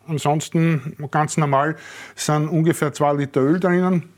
ansonsten 0.08 0.96
ganz 1.10 1.36
normal 1.36 1.76
sind 2.14 2.48
ungefähr 2.48 2.92
zwei 2.92 3.12
Liter 3.14 3.40
Öl 3.40 3.60
drinnen. 3.60 4.08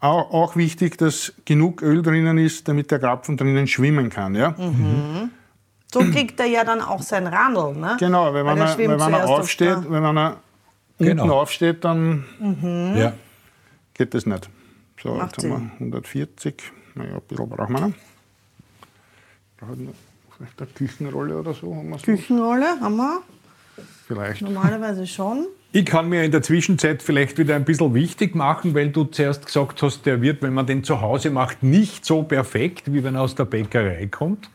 Auch, 0.00 0.30
auch 0.32 0.56
wichtig, 0.56 0.98
dass 0.98 1.32
genug 1.44 1.82
Öl 1.82 2.02
drinnen 2.02 2.38
ist, 2.38 2.68
damit 2.68 2.90
der 2.90 2.98
Krapfen 2.98 3.36
drinnen 3.36 3.66
schwimmen 3.66 4.10
kann. 4.10 4.34
Ja? 4.34 4.54
So 5.92 6.00
kriegt 6.00 6.38
er 6.40 6.46
ja 6.46 6.64
dann 6.64 6.80
auch 6.82 7.00
sein 7.02 7.26
Randl, 7.26 7.74
ne? 7.78 7.96
Genau, 7.98 8.34
wenn, 8.34 8.46
er 8.46 8.56
er, 8.58 8.78
wenn 8.78 8.90
er 9.00 9.24
auf 9.24 9.40
aufsteht, 9.40 9.78
wenn 9.90 10.04
er 10.04 10.36
Genau. 10.98 11.22
unten 11.24 11.30
aufsteht, 11.34 11.84
dann 11.84 12.24
Mhm. 12.38 12.94
Ja. 12.96 13.12
geht 13.94 14.14
das 14.14 14.26
nicht. 14.26 14.48
So, 15.02 15.14
Macht 15.14 15.36
jetzt 15.42 15.50
haben 15.50 15.70
wir 15.78 15.86
140. 15.86 16.62
Naja, 16.94 17.14
ein 17.16 17.20
bisschen 17.28 17.48
brauchen 17.48 17.74
wir 17.74 17.80
noch. 17.80 17.92
Brauchen 19.58 19.86
wir 19.86 19.94
vielleicht 20.36 20.60
eine 20.60 20.70
Küchenrolle 20.70 21.38
oder 21.38 21.52
so? 21.54 21.74
Haben? 21.74 21.96
Küchenrolle 22.00 22.80
haben 22.80 22.96
wir 22.96 23.20
Vielleicht. 24.06 24.42
normalerweise 24.42 25.06
schon. 25.06 25.46
Ich 25.72 25.84
kann 25.84 26.08
mir 26.08 26.22
in 26.24 26.30
der 26.30 26.42
Zwischenzeit 26.42 27.02
vielleicht 27.02 27.38
wieder 27.38 27.56
ein 27.56 27.64
bisschen 27.64 27.92
wichtig 27.92 28.34
machen, 28.34 28.74
weil 28.74 28.90
du 28.90 29.04
zuerst 29.04 29.44
gesagt 29.46 29.82
hast, 29.82 30.06
der 30.06 30.22
wird, 30.22 30.42
wenn 30.42 30.54
man 30.54 30.66
den 30.66 30.84
zu 30.84 31.00
Hause 31.00 31.30
macht, 31.30 31.62
nicht 31.62 32.04
so 32.04 32.22
perfekt, 32.22 32.92
wie 32.92 33.02
wenn 33.02 33.16
er 33.16 33.22
aus 33.22 33.34
der 33.34 33.44
Bäckerei 33.44 34.06
kommt. 34.06 34.48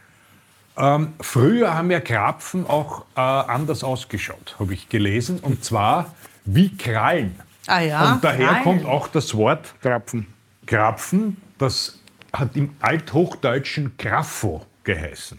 Ähm, 0.78 1.14
früher 1.20 1.74
haben 1.74 1.92
ja 1.92 2.00
Krapfen 2.00 2.66
auch 2.66 3.06
äh, 3.16 3.20
anders 3.20 3.84
ausgeschaut, 3.84 4.56
habe 4.58 4.74
ich 4.74 4.88
gelesen, 4.88 5.40
und 5.40 5.64
zwar 5.66 6.16
wie 6.46 6.76
Krallen. 6.76 7.36
Ah 7.68 7.82
ja, 7.82 8.14
und 8.14 8.24
daher 8.24 8.48
Krallen. 8.48 8.64
kommt 8.64 8.86
auch 8.86 9.08
das 9.10 9.36
Wort 9.36 9.76
Krapfen. 9.82 10.28
Krapfen, 10.66 11.38
das 11.58 12.00
hat 12.34 12.56
im 12.56 12.74
Althochdeutschen 12.80 13.94
Graffo 13.98 14.66
geheißen. 14.86 15.38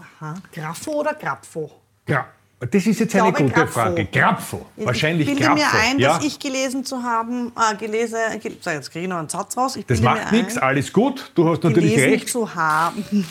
Aha. 0.00 0.34
Graffo 0.52 0.92
oder 0.92 1.14
Grapfo? 1.14 1.70
Ja. 2.08 2.26
Das 2.70 2.86
ist 2.86 3.00
jetzt 3.00 3.14
eine 3.14 3.30
glaube, 3.32 3.42
gute 3.44 3.54
Grapfo. 3.54 3.72
Frage. 3.80 4.04
Grapfo. 4.06 4.66
Wahrscheinlich 4.76 5.28
ich 5.28 5.34
bilde 5.34 5.48
Grapfo. 5.54 5.76
mir 5.76 5.82
ein, 5.90 5.98
ja. 5.98 6.14
dass 6.16 6.24
ich 6.24 6.38
gelesen 6.38 6.84
zu 6.84 7.02
haben, 7.02 7.52
äh, 7.56 7.76
gelesen, 7.76 8.18
gel 8.42 8.56
so, 8.60 8.70
jetzt 8.70 8.90
kriege 8.90 9.04
ich 9.04 9.08
noch 9.10 9.18
einen 9.18 9.28
Satz 9.28 9.56
raus. 9.56 9.76
Ich 9.76 9.86
Das 9.86 10.00
macht 10.00 10.32
nichts, 10.32 10.56
alles 10.58 10.92
gut. 10.92 11.32
Du 11.34 11.48
hast 11.48 11.62
natürlich 11.64 11.94
gelesen 11.94 12.10
recht. 12.12 12.28
zu 12.28 12.54
haben. 12.54 13.04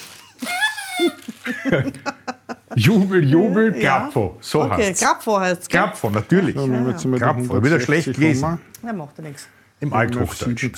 Jubel, 2.76 3.24
Jubel, 3.24 3.76
Ja. 3.78 4.00
Grapfo. 4.00 4.38
So 4.42 4.64
okay, 4.64 4.88
heißt's. 4.88 5.02
Grapfo 5.06 5.40
heißt 5.40 5.62
es. 5.64 5.70
Grapfo, 5.70 6.10
natürlich. 6.10 6.56
Jetzt 6.56 6.68
mal 6.68 6.94
die 6.94 7.20
Grapfo, 7.20 7.64
wieder 7.64 7.78
160 7.78 7.84
schlecht 7.86 8.14
gelesen. 8.20 8.60
Ja, 8.86 8.94
macht 8.94 9.18
ja 9.18 9.24
nichts. 9.24 9.48
Im 9.80 9.94
Althochdeutsch. 9.94 10.70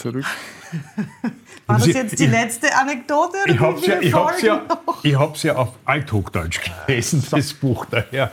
War 1.68 1.78
das 1.78 1.86
jetzt 1.88 2.20
die 2.20 2.26
ich- 2.26 2.32
letzte 2.32 2.76
Anekdote? 2.76 3.38
Oder 3.44 3.54
Ich 3.54 3.60
wie 3.60 3.64
hab's 3.64 3.86
ja, 3.86 3.96
viele 3.98 4.08
ich 4.08 4.14
hab's 4.14 4.42
ja, 4.42 4.56
Folgen 4.58 4.74
noch? 4.88 5.04
ich 5.04 5.20
hab's 5.20 5.44
ja 5.44 5.56
auf 5.56 5.70
Althochdeutsch 5.86 6.60
gelesen, 6.88 7.24
das 7.30 7.54
Buch 7.54 7.86
daher. 7.86 8.32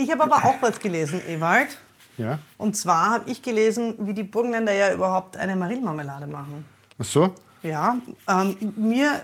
Ich 0.00 0.10
habe 0.10 0.22
aber 0.22 0.36
auch 0.36 0.62
was 0.62 0.80
gelesen, 0.80 1.20
Ewald. 1.28 1.76
Ja. 2.16 2.38
Und 2.56 2.74
zwar 2.74 3.10
habe 3.10 3.30
ich 3.30 3.42
gelesen, 3.42 3.94
wie 3.98 4.14
die 4.14 4.22
Burgenländer 4.22 4.72
ja 4.72 4.94
überhaupt 4.94 5.36
eine 5.36 5.54
Marillenmarmelade 5.56 6.26
machen. 6.26 6.64
Ach 6.98 7.04
so? 7.04 7.34
Ja, 7.62 7.98
ähm, 8.26 8.56
mir 8.76 9.22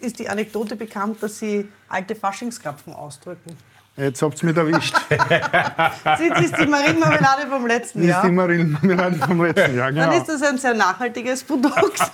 ist 0.00 0.18
die 0.18 0.28
Anekdote 0.28 0.76
bekannt, 0.76 1.22
dass 1.22 1.38
sie 1.38 1.66
alte 1.88 2.14
Faschingskrapfen 2.14 2.92
ausdrücken. 2.92 3.56
Jetzt 3.96 4.22
habt 4.22 4.42
ihr 4.42 4.48
mich 4.48 4.56
erwischt. 4.56 4.94
Das 6.04 6.20
ist 6.20 6.56
die 6.58 6.66
Marillenmarmelade 6.66 7.46
vom 7.50 7.66
letzten 7.66 7.98
Das 8.00 8.04
ist 8.06 8.10
Jahr. 8.10 8.24
die 8.26 8.32
Marillenmarmelade 8.32 9.16
vom 9.18 9.44
letzten 9.44 9.76
Jahr. 9.76 9.92
Dann 9.92 10.10
Genau. 10.10 10.18
ist 10.20 10.28
das 10.28 10.42
ein 10.42 10.58
sehr 10.58 10.74
nachhaltiges 10.74 11.44
Produkt. 11.44 12.00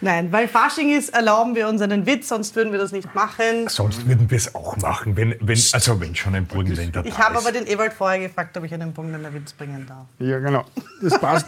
Nein, 0.00 0.30
weil 0.30 0.46
Fasching 0.48 0.90
ist, 0.96 1.14
erlauben 1.14 1.54
wir 1.54 1.68
uns 1.68 1.80
einen 1.80 2.04
Witz, 2.06 2.28
sonst 2.28 2.54
würden 2.54 2.70
wir 2.72 2.78
das 2.78 2.92
nicht 2.92 3.14
machen. 3.14 3.68
Sonst 3.68 4.06
würden 4.06 4.30
wir 4.30 4.36
es 4.36 4.54
auch 4.54 4.76
machen, 4.76 5.16
wenn, 5.16 5.34
wenn, 5.40 5.58
also 5.72 6.00
wenn 6.00 6.14
schon 6.14 6.34
ein 6.34 6.46
Burgenländer 6.46 7.04
Ich 7.04 7.14
da 7.14 7.24
habe 7.24 7.38
ist. 7.38 7.46
aber 7.46 7.52
den 7.52 7.66
Ewald 7.66 7.92
vorher 7.94 8.18
gefragt, 8.20 8.56
ob 8.58 8.64
ich 8.64 8.74
einen 8.74 8.92
Burgenländer 8.92 9.32
Witz 9.32 9.52
bringen 9.52 9.86
darf. 9.88 10.06
Ja, 10.18 10.38
genau. 10.38 10.64
Das 11.00 11.18
passt. 11.18 11.46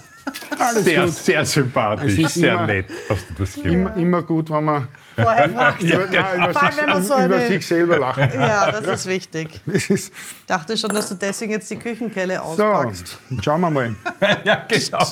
Alles 0.59 0.85
sehr, 0.85 1.05
gut. 1.05 1.14
sehr 1.14 1.45
sympathisch, 1.45 2.12
Es 2.14 2.19
ist 2.19 2.35
sehr 2.35 2.55
immer- 2.55 2.67
nett, 2.67 2.87
hast 3.09 3.25
du 3.31 3.35
das 3.38 3.55
gemacht. 3.55 3.73
Immer, 3.73 3.97
immer 3.97 4.23
gut, 4.23 4.51
wenn 4.51 4.64
man 4.64 4.88
Vorher 5.22 5.48
fragt. 5.54 5.83
über, 5.83 6.07
nein, 6.07 6.37
über, 6.42 6.52
Vor 6.52 6.62
allem, 6.62 6.76
wenn 6.76 6.87
man 6.88 7.02
sich, 7.02 7.09
so 7.09 7.14
über 7.24 7.37
eine- 7.37 7.48
sich 7.48 7.66
selber 7.66 7.98
lacht. 7.98 8.18
Ja, 8.35 8.70
das 8.81 9.00
ist 9.00 9.07
wichtig. 9.07 9.61
Das 9.66 9.90
ist, 9.90 10.12
Ich 10.12 10.46
dachte 10.46 10.76
schon, 10.76 10.90
dass 10.90 11.09
du 11.09 11.14
deswegen 11.14 11.52
jetzt 11.52 11.70
die 11.70 11.76
Küchenkelle 11.76 12.37
so, 12.37 12.64
auspackst. 12.64 13.18
schauen 13.42 13.61
wir 13.61 13.70
mal. 13.70 13.94
ja, 14.44 14.64
genau. 14.68 15.04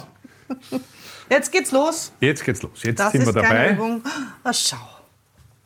Jetzt 1.29 1.51
geht's 1.51 1.73
los. 1.73 2.13
Jetzt 2.21 2.45
geht's 2.45 2.63
los. 2.63 2.83
Jetzt 2.83 3.01
Das 3.01 3.13
sind 3.13 3.23
wir 3.23 3.29
ist 3.29 3.35
keine 3.35 3.49
dabei. 3.59 3.73
Übung. 3.73 4.03
Ah, 4.45 4.53
schau. 4.53 4.77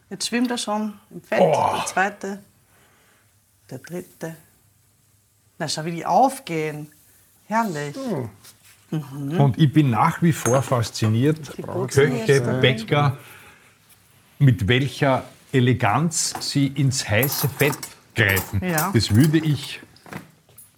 Jetzt 0.09 0.27
schwimmt 0.29 0.51
er 0.51 0.59
schon 0.59 0.95
im 1.11 1.23
Fett. 1.23 1.39
Oh. 1.41 1.75
Der 1.77 1.87
zweite. 1.87 2.39
Der 3.71 3.79
dritte. 3.79 4.37
Na, 5.59 5.69
schau, 5.69 5.85
wie 5.85 5.93
die 5.93 6.07
aufgehen. 6.07 6.91
Herrlich. 7.47 7.95
Und 8.91 9.55
ich 9.59 9.73
bin 9.73 9.91
nach 9.91 10.21
wie 10.23 10.33
vor 10.33 10.63
fasziniert, 10.63 11.53
Köche, 11.93 12.41
Bäcker, 12.61 13.19
mit 14.41 14.67
welcher 14.69 15.25
Eleganz 15.53 16.35
sie 16.41 16.69
ins 16.69 17.09
heiße 17.09 17.49
Fett 17.49 17.79
greifen. 18.17 18.61
Ja. 18.65 18.91
Das 18.93 19.15
würde 19.15 19.39
ich 19.39 19.81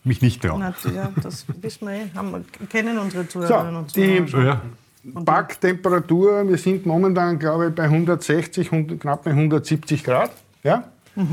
mich 0.05 0.21
nicht 0.21 0.43
trauen. 0.43 0.61
Na, 0.61 0.91
ja, 0.91 1.13
das 1.23 1.47
wissen 1.61 1.87
wir 1.89 1.95
eh. 1.95 2.11
Haben 2.15 2.33
wir, 2.33 2.45
kennen 2.69 2.99
unsere 2.99 3.27
Zuhörerinnen 3.29 3.73
So, 3.75 3.79
und 3.79 3.97
die 3.97 4.27
Zuhörer. 4.27 4.47
Ja. 4.47 4.63
Backtemperatur, 5.05 6.49
wir 6.49 6.59
sind 6.59 6.87
momentan, 6.87 7.39
glaube 7.39 7.69
ich, 7.69 7.75
bei 7.75 7.85
160, 7.85 8.71
100, 8.73 9.01
knapp 9.01 9.25
bei 9.25 9.31
170 9.33 10.05
Grad. 10.05 10.31
Ja? 10.63 10.85
Äh, 11.17 11.25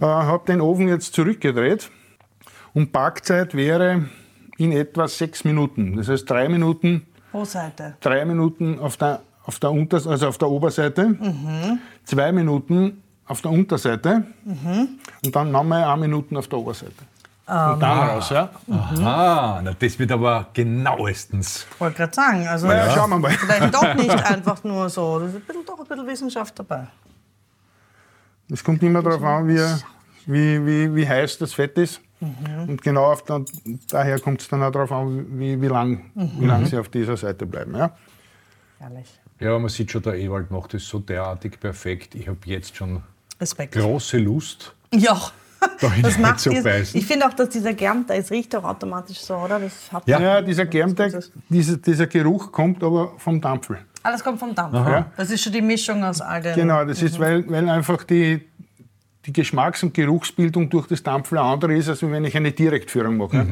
habe 0.00 0.46
den 0.46 0.60
Ofen 0.60 0.88
jetzt 0.88 1.12
zurückgedreht 1.14 1.90
und 2.74 2.92
Backzeit 2.92 3.54
wäre 3.54 4.06
in 4.56 4.70
etwa 4.72 5.08
sechs 5.08 5.44
Minuten. 5.44 5.96
Das 5.96 6.08
heißt 6.08 6.30
drei 6.30 6.48
Minuten, 6.48 7.06
Pro 7.32 7.44
Seite. 7.44 7.96
drei 8.00 8.24
Minuten 8.24 8.78
auf 8.78 8.96
der, 8.96 9.22
auf 9.44 9.58
der, 9.58 9.70
Unter 9.72 9.96
also 10.06 10.28
auf 10.28 10.38
der 10.38 10.48
Oberseite, 10.48 11.16
zwei 12.04 12.32
Minuten 12.32 13.02
auf 13.26 13.40
der 13.40 13.50
Unterseite 13.50 14.24
und 15.24 15.34
dann 15.36 15.50
nochmal 15.50 15.84
eine 15.84 16.00
Minute 16.00 16.38
auf 16.38 16.48
der 16.48 16.58
Oberseite. 16.58 16.92
und 17.46 17.80
dann 17.80 17.98
raus, 18.10 18.30
ja? 18.30 18.50
Aha, 18.70 19.60
na, 19.64 19.72
das 19.78 19.98
wird 19.98 20.12
aber 20.12 20.46
genauestens. 20.54 21.66
Wollte 21.78 21.96
gerade 21.98 22.14
sagen. 22.14 22.46
Also, 22.46 22.66
Ja, 22.70 22.90
schauen 22.90 23.10
wir 23.10 23.18
mal. 23.18 23.30
Vielleicht 23.32 23.74
doch 23.74 23.94
nicht 23.96 24.30
einfach 24.30 24.62
nur 24.64 24.88
so. 24.88 25.18
Da 25.18 25.26
ist 25.26 25.34
ein 25.36 25.40
bisschen, 25.42 25.64
doch 25.66 25.78
ein 25.78 25.86
bisschen 25.86 26.06
Wissenschaft 26.06 26.58
dabei. 26.58 26.86
Es 28.50 28.62
kommt 28.62 28.82
immer 28.82 29.02
darauf 29.02 29.22
an, 29.22 29.48
wie, 29.48 29.58
wie, 30.26 30.66
wie, 30.66 30.94
wie 30.94 31.08
heiß 31.08 31.38
das 31.38 31.54
Fett 31.54 31.76
ist. 31.78 32.00
Und 32.68 32.80
genau 32.82 33.06
auf 33.12 33.24
der, 33.24 33.44
daher 33.90 34.20
kommt 34.20 34.40
es 34.42 34.48
dann 34.48 34.62
auch 34.62 34.70
darauf 34.70 34.92
an, 34.92 35.26
wie, 35.40 35.60
wie 35.60 35.66
lang, 35.66 36.10
wie 36.14 36.46
lang 36.46 36.64
sie 36.66 36.78
auf 36.78 36.88
dieser 36.88 37.16
Seite 37.16 37.46
bleiben. 37.46 37.74
Ja? 37.76 37.90
Herrlich. 38.78 39.18
Ja, 39.42 39.58
man 39.58 39.68
sieht 39.68 39.90
schon, 39.90 40.02
der 40.02 40.14
Ewald 40.18 40.50
macht 40.50 40.74
das 40.74 40.84
so 40.86 40.98
derartig 40.98 41.58
perfekt. 41.60 42.14
Ich 42.14 42.28
habe 42.28 42.38
jetzt 42.44 42.76
schon 42.76 43.02
Respekt. 43.40 43.74
große 43.74 44.18
Lust. 44.18 44.74
Ja. 44.94 45.20
da 45.80 45.92
Das 46.02 46.18
macht 46.18 46.40
zu 46.40 46.50
dies- 46.50 46.62
beißen. 46.64 46.98
Ich 47.00 47.06
finde 47.06 47.26
auch, 47.26 47.32
dass 47.34 47.48
dieser 47.50 47.72
Germ, 47.74 48.04
da 48.06 48.14
riecht 48.14 48.54
auch 48.56 48.64
automatisch 48.64 49.18
so, 49.18 49.34
oder? 49.36 49.58
Das 49.60 49.90
hat 49.92 50.06
Ja. 50.06 50.20
Ja, 50.20 50.42
dieser 50.42 50.66
Germteig, 50.66 51.12
dieser, 51.48 51.76
dieser 51.76 52.06
Geruch 52.06 52.52
kommt 52.52 52.82
aber 52.84 53.12
vom 53.18 53.40
Dampfel. 53.40 53.78
Alles 54.04 54.22
kommt 54.24 54.38
vom 54.40 54.54
Dampf. 54.54 54.74
Ja. 54.74 55.06
Das 55.16 55.30
ist 55.30 55.42
schon 55.42 55.52
die 55.52 55.62
Mischung 55.62 56.02
aus 56.02 56.20
all 56.20 56.42
den. 56.42 56.54
Genau, 56.54 56.84
das 56.84 57.02
ist, 57.02 57.18
weil, 57.20 57.48
weil 57.48 57.68
einfach 57.68 58.02
die, 58.02 58.40
die 59.26 59.32
Geschmacks- 59.32 59.84
und 59.84 59.94
Geruchsbildung 59.94 60.68
durch 60.70 60.88
das 60.88 61.02
Dampfel 61.04 61.38
eine 61.38 61.46
andere 61.48 61.76
ist, 61.76 61.88
als 61.88 62.02
wenn 62.02 62.24
ich 62.24 62.36
eine 62.36 62.50
Direktführung 62.50 63.16
mache. 63.16 63.46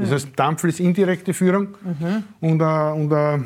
Das 0.00 0.10
heißt, 0.10 0.28
Dampfel 0.34 0.70
ist 0.70 0.80
indirekte 0.80 1.32
Führung 1.32 1.76
und, 2.40 2.60
eine, 2.60 2.94
und 2.94 3.12
eine 3.12 3.44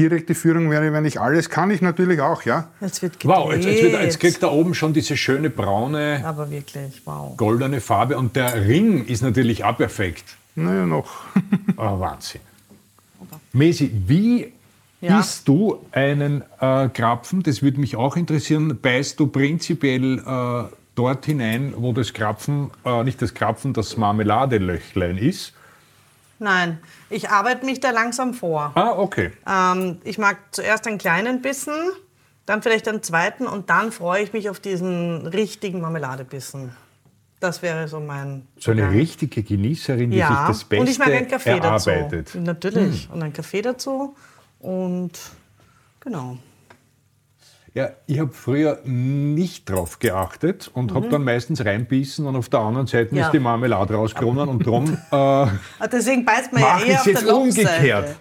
direkte 0.00 0.34
Führung 0.34 0.70
wäre, 0.70 0.92
wenn 0.92 1.04
ich 1.04 1.20
alles 1.20 1.48
kann, 1.50 1.70
ich 1.70 1.80
natürlich 1.82 2.20
auch, 2.20 2.42
ja. 2.44 2.68
Jetzt 2.80 3.02
wird 3.02 3.20
gedreht. 3.20 3.36
Wow, 3.36 3.52
jetzt, 3.52 3.66
jetzt, 3.66 3.82
wird, 3.82 4.02
jetzt 4.02 4.20
kriegt 4.20 4.42
er 4.42 4.52
oben 4.52 4.74
schon 4.74 4.92
diese 4.92 5.16
schöne 5.16 5.50
braune, 5.50 6.22
Aber 6.24 6.50
wirklich, 6.50 7.02
wow. 7.04 7.36
goldene 7.36 7.80
Farbe 7.80 8.16
und 8.16 8.34
der 8.36 8.66
Ring 8.66 9.04
ist 9.06 9.22
natürlich 9.22 9.64
auch 9.64 9.76
perfekt. 9.76 10.24
Naja, 10.54 10.86
noch. 10.86 11.10
Ah, 11.76 11.98
Wahnsinn. 11.98 12.40
Mesi, 13.52 13.90
wie 14.06 14.52
Ja. 15.00 15.20
isst 15.20 15.46
du 15.48 15.78
einen 15.92 16.42
äh, 16.60 16.88
Krapfen? 16.88 17.42
Das 17.42 17.62
würde 17.62 17.80
mich 17.80 17.96
auch 17.96 18.16
interessieren. 18.16 18.78
Beißt 18.80 19.18
du 19.18 19.26
prinzipiell 19.28 20.18
äh, 20.18 20.74
dort 20.94 21.24
hinein, 21.26 21.72
wo 21.76 21.92
das 21.92 22.12
Krapfen, 22.12 22.70
äh, 22.84 23.02
nicht 23.04 23.20
das 23.22 23.32
Krapfen, 23.34 23.72
das 23.72 23.96
Marmeladelöchlein 23.96 25.16
ist? 25.18 25.52
Nein, 26.42 26.78
ich 27.10 27.28
arbeite 27.30 27.64
mich 27.66 27.80
da 27.80 27.90
langsam 27.90 28.32
vor. 28.34 28.72
Ah, 28.74 28.92
okay. 28.96 29.30
Ähm, 29.46 29.98
ich 30.04 30.16
mag 30.18 30.38
zuerst 30.52 30.86
einen 30.88 30.96
kleinen 30.98 31.42
Bissen, 31.42 31.74
dann 32.46 32.62
vielleicht 32.62 32.88
einen 32.88 33.02
zweiten 33.02 33.46
und 33.46 33.68
dann 33.70 33.92
freue 33.92 34.22
ich 34.22 34.32
mich 34.32 34.48
auf 34.48 34.58
diesen 34.58 35.26
richtigen 35.26 35.80
Marmeladebissen. 35.82 36.72
Das 37.40 37.62
wäre 37.62 37.88
so 37.88 38.00
mein. 38.00 38.46
So 38.58 38.70
eine 38.70 38.82
Ja. 38.82 38.88
richtige 38.88 39.42
Genießerin, 39.42 40.10
die 40.10 40.16
sich 40.16 40.26
Ja, 40.28 40.48
das 40.48 40.64
Beste 40.64 40.80
und 40.82 40.88
ich 40.90 40.98
mag 40.98 41.08
einen 41.08 41.28
Kaffee 41.28 41.50
erarbeitet. 41.58 42.28
dazu. 42.28 42.38
Natürlich. 42.40 43.08
Und 43.12 43.22
einen 43.22 43.32
Kaffee 43.32 43.62
dazu. 43.62 44.16
Und 44.60 45.12
genau. 46.00 46.38
Ja, 47.72 47.90
ich 48.06 48.18
habe 48.18 48.32
früher 48.32 48.80
nicht 48.84 49.68
drauf 49.70 50.00
geachtet 50.00 50.70
und 50.74 50.92
habe 50.92 51.08
dann 51.08 51.22
meistens 51.22 51.64
reinbissen 51.64 52.26
und 52.26 52.34
auf 52.34 52.48
der 52.48 52.60
anderen 52.60 52.86
Seite 52.88 53.12
Mhm. 53.14 53.18
Ja. 53.20 53.26
ist 53.26 53.32
die 53.32 53.38
Marmelade 53.38 53.94
rausgekommen 53.94 54.48
und 54.48 54.66
darum 54.66 54.92
äh, 55.12 55.14
Ah, 55.16 55.50
Deswegen 55.90 56.24
beißt 56.24 56.52
man 56.52 56.62
ja 56.62 56.80
eher 56.80 56.96
auf 56.98 57.04
der 57.04 57.12
jetzt 57.12 57.22
Lochseite. 57.26 57.68
umgekehrt. 57.70 58.16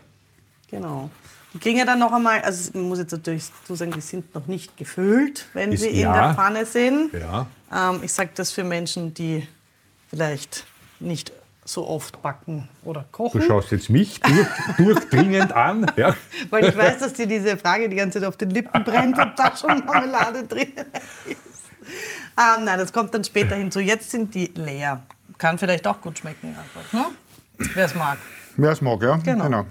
Genau. 0.70 1.10
Die 1.52 1.58
kriegen 1.58 1.80
ja 1.80 1.86
dann 1.86 1.98
noch 1.98 2.14
einmal, 2.14 2.42
also 2.42 2.70
man 2.76 2.90
muss 2.90 3.00
jetzt 3.00 3.12
natürlich 3.12 3.46
dazu 3.62 3.74
sagen, 3.74 3.90
die 3.92 4.02
sind 4.02 4.36
noch 4.36 4.46
nicht 4.46 4.78
gefüllt, 4.78 5.48
wenn 5.54 5.72
Ist- 5.72 5.82
sie 5.82 5.90
in 5.90 6.00
ja. 6.02 6.14
der 6.28 6.36
Pfanne 6.36 6.66
sind. 6.68 7.12
ja, 7.14 7.48
Ähm, 7.74 8.02
ich 8.04 8.14
sage 8.14 8.30
das 8.36 8.52
für 8.52 8.64
Menschen, 8.64 9.16
die 9.16 9.48
vielleicht 10.10 10.66
nicht 11.00 11.32
so 11.70 11.88
oft 11.88 12.22
backen 12.22 12.68
oder 12.84 13.02
du 13.02 13.08
kochen. 13.12 13.42
schaust 13.42 13.72
jetzt 13.72 13.90
mich 13.90 14.20
durch, 14.22 14.48
durchdringend 14.78 15.52
an. 15.54 15.86
Ja. 15.96 16.16
Weil 16.50 16.66
ich 16.66 16.76
weiß, 16.78 17.00
dass 17.00 17.14
dir 17.14 17.28
diese 17.28 17.58
Frage 17.58 17.88
die 17.90 17.96
ganze 17.96 18.20
Zeit 18.20 18.28
auf 18.28 18.38
den 18.38 18.50
Lippen 18.50 18.84
brennt, 18.84 19.18
ob 19.20 19.36
da 19.36 19.56
schon 19.56 19.86
Marmelade 19.86 20.46
drin 20.48 20.74
ist. 21.26 21.64
Ähm, 22.38 22.66
nein, 22.66 22.78
das 22.80 22.92
kommt 22.94 23.14
dann 23.14 23.24
später 23.24 23.56
hinzu. 23.56 23.80
Jetzt 23.80 24.12
sind 24.12 24.34
die 24.34 24.48
leer. 24.56 25.04
Kann 25.38 25.58
vielleicht 25.58 25.86
auch 25.88 26.02
gut 26.02 26.18
schmecken. 26.20 26.56
Einfach, 26.58 26.94
ne? 26.94 27.06
Wer 27.76 27.86
es 27.86 27.96
mag. 27.96 28.18
Wer 28.58 28.72
es 28.72 28.82
mag, 28.82 29.02
ja. 29.02 29.18
Genau. 29.18 29.66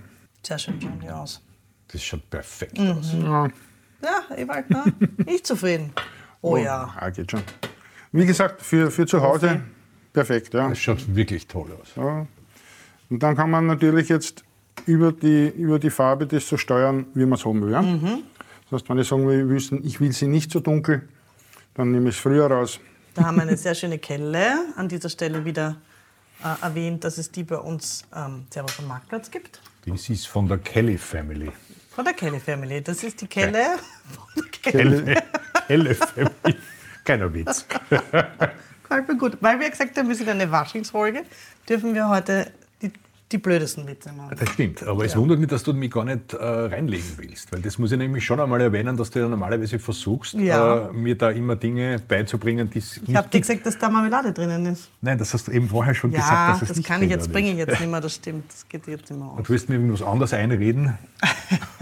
Sehr 0.47 0.59
schön 0.59 0.81
schauen 0.81 1.01
die 1.01 1.11
aus. 1.11 1.43
Das 1.93 2.03
schaut 2.03 2.29
perfekt 2.31 2.79
Mhm. 2.79 2.91
aus. 2.99 3.13
Ja. 3.13 3.49
Ja, 4.01 4.37
Ewald, 4.37 4.71
ne? 4.71 4.85
nicht 5.27 5.47
zufrieden. 5.47 5.93
Oh 6.43 6.57
ja. 6.57 6.95
Ah, 6.97 7.11
geht 7.11 7.31
schon. 7.31 7.43
Wie 8.13 8.25
gesagt, 8.25 8.63
für, 8.63 8.91
für 8.93 9.07
zu 9.07 9.21
Hause 9.21 9.63
perfekt, 10.19 10.55
ja. 10.55 10.69
Das 10.69 10.79
schaut 10.79 11.15
wirklich 11.15 11.47
toll 11.47 11.71
aus. 11.81 11.93
ja. 11.97 12.27
Und 13.11 13.23
dann 13.23 13.37
kann 13.37 13.51
man 13.51 13.67
natürlich 13.67 14.09
jetzt 14.09 14.45
über 14.87 15.13
die, 15.13 15.49
über 15.49 15.79
die 15.79 15.91
Farbe 15.91 16.27
das 16.27 16.47
so 16.49 16.57
steuern, 16.57 17.07
wie 17.15 17.25
man 17.25 17.39
es 17.39 17.45
haben 17.45 17.63
will. 17.63 17.73
Ja? 17.73 17.83
Mhm. 17.83 18.23
Das 18.65 18.81
heißt, 18.81 18.91
wenn 18.91 18.99
ich 18.99 19.09
sagen 19.09 19.27
will, 19.27 19.57
ich 19.57 19.71
will, 19.71 19.81
ich 19.85 20.01
will 20.01 20.13
sie 20.13 20.27
nicht 20.27 20.51
so 20.51 20.61
dunkel, 20.61 21.09
dann 21.75 21.91
nehme 21.93 22.11
ich 22.11 22.17
es 22.17 22.21
früher 22.21 22.47
raus. 22.51 22.81
Da 23.15 23.25
haben 23.25 23.37
wir 23.37 23.43
eine 23.43 23.57
sehr 23.67 23.75
schöne 23.75 23.99
Kelle. 23.99 24.67
An 24.77 24.89
dieser 24.89 25.09
Stelle 25.09 25.45
wieder 25.45 25.77
äh, 26.45 26.65
erwähnt, 26.65 27.05
dass 27.05 27.17
es 27.17 27.31
die 27.31 27.45
bei 27.45 27.57
uns 27.57 28.03
ähm, 28.15 28.45
Servus 28.51 28.73
vom 28.73 28.89
Marktplatz 28.89 29.31
gibt. 29.31 29.61
Das 29.87 30.11
ist 30.11 30.27
von 30.27 30.49
der 30.49 30.59
Kelly 30.59 30.99
Family. 30.99 31.51
Von 31.91 32.05
der 32.05 32.15
Kelly 32.15 32.41
Family. 32.41 32.83
Das 32.83 33.03
ist 33.05 33.21
die 33.23 33.27
Kelle 33.27 33.79
von 34.11 34.27
der 34.37 34.73
Kelly. 34.73 35.03
Kelly, 35.03 35.15
Kelly 35.67 35.95
Family. 35.95 36.57
Keiner 37.05 37.33
Witz. 37.33 37.67
Gefällt 38.89 39.09
mir 39.09 39.17
gut. 39.17 39.37
Weil 39.41 39.61
wir 39.61 39.69
gesagt 39.71 39.97
haben, 39.99 40.09
wir 40.09 40.15
sind 40.15 40.29
eine 40.29 40.51
Waschingsfolge, 40.51 41.23
dürfen 41.69 41.95
wir 41.95 42.09
heute 42.09 42.51
die, 42.81 42.91
die 43.31 43.37
blödesten 43.39 43.87
Witze 43.87 44.11
machen. 44.13 44.35
Das 44.39 44.49
stimmt, 44.51 44.83
aber 44.83 45.05
es 45.05 45.15
wundert 45.15 45.39
mich, 45.39 45.49
dass 45.49 45.63
du 45.63 45.75
mich 45.75 45.91
gar 45.91 46.05
nicht 46.05 46.33
äh, 46.33 46.37
reinlegen 46.43 47.05
willst. 47.19 47.53
Weil 47.53 47.61
das 47.61 47.77
muss 47.79 47.93
ich 47.93 47.99
nämlich 47.99 48.25
schon 48.25 48.41
einmal 48.41 48.61
erwähnen, 48.63 48.97
dass 48.97 49.11
du 49.11 49.19
ja 49.19 49.29
normalerweise 49.29 49.79
versuchst, 49.79 50.35
Ja. 50.35 50.87
äh, 50.89 50.93
mir 50.93 51.17
da 51.19 51.29
immer 51.31 51.57
Dinge 51.57 51.99
beizubringen, 52.09 52.71
die 52.71 52.79
es 52.79 52.99
Ich 53.07 53.15
habe 53.15 53.29
dir 53.29 53.41
gesagt, 53.41 53.67
dass 53.67 53.77
da 53.77 53.91
Marmelade 53.91 54.33
drinnen 54.33 54.65
ist. 54.67 54.89
Nein, 55.03 55.19
das 55.19 55.35
hast 55.35 55.49
du 55.49 55.53
eben 55.53 55.69
vorher 55.69 55.95
schon 55.95 56.11
gesagt, 56.13 56.31
Ja, 56.31 56.53
dass 56.53 56.63
es 56.63 56.69
das 56.69 56.77
nicht 56.79 56.87
kann 56.87 57.03
ich 57.03 57.11
jetzt, 57.11 57.31
bringe 57.31 57.51
ich 57.51 57.59
jetzt 57.59 57.79
nicht 57.81 57.91
mehr, 57.91 58.01
das 58.09 58.15
stimmt. 58.15 58.51
Das 58.51 58.67
geht 58.69 58.87
jetzt 58.87 59.11
nicht 59.11 59.19
mehr 59.21 59.29
aus. 59.29 59.43
Du 59.43 59.49
willst 59.51 59.69
mir 59.69 59.75
irgendwas 59.75 60.03
anderes 60.03 60.33
einreden? 60.33 60.97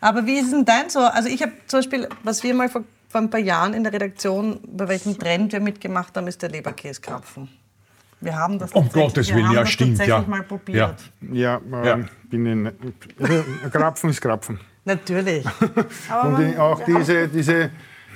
Aber 0.00 0.26
wie 0.26 0.38
ist 0.38 0.52
denn 0.52 0.64
dein 0.64 0.90
so? 0.90 1.00
Also 1.00 1.28
ich 1.28 1.42
habe 1.42 1.52
zum 1.66 1.78
Beispiel, 1.78 2.08
was 2.22 2.42
wir 2.42 2.54
mal 2.54 2.68
vor, 2.68 2.84
vor 3.08 3.20
ein 3.20 3.30
paar 3.30 3.40
Jahren 3.40 3.74
in 3.74 3.82
der 3.84 3.92
Redaktion, 3.92 4.60
bei 4.66 4.88
welchem 4.88 5.18
Trend 5.18 5.52
wir 5.52 5.60
mitgemacht 5.60 6.16
haben, 6.16 6.26
ist 6.26 6.42
der 6.42 6.50
Leberkäskrapfen. 6.50 7.48
Wir 8.20 8.34
haben 8.34 8.58
das 8.58 8.72
Um 8.72 8.84
tatsächlich- 8.84 9.04
Gottes 9.08 9.28
wir 9.28 9.34
Willen, 9.36 9.46
haben 9.48 9.54
ja, 9.54 9.60
das 9.60 9.70
stimmt, 9.70 9.98
tatsächlich 9.98 10.22
ja. 10.26 10.28
mal 10.28 10.42
probiert. 10.42 11.00
Ja, 11.32 11.60
Ja. 11.70 11.94
ähm, 11.94 12.08
bin 12.28 12.46
ich 12.46 12.54
nicht. 12.56 13.20
Also, 13.20 13.44
ein 13.64 13.70
Krapfen 13.70 14.10
ist 14.10 14.20
Krapfen. 14.20 14.60
Natürlich. 14.84 15.46
Aber 16.08 16.28
Und 16.28 16.32
man, 16.34 16.56
auch 16.58 16.84
diese, 16.84 17.28
diese 17.28 17.70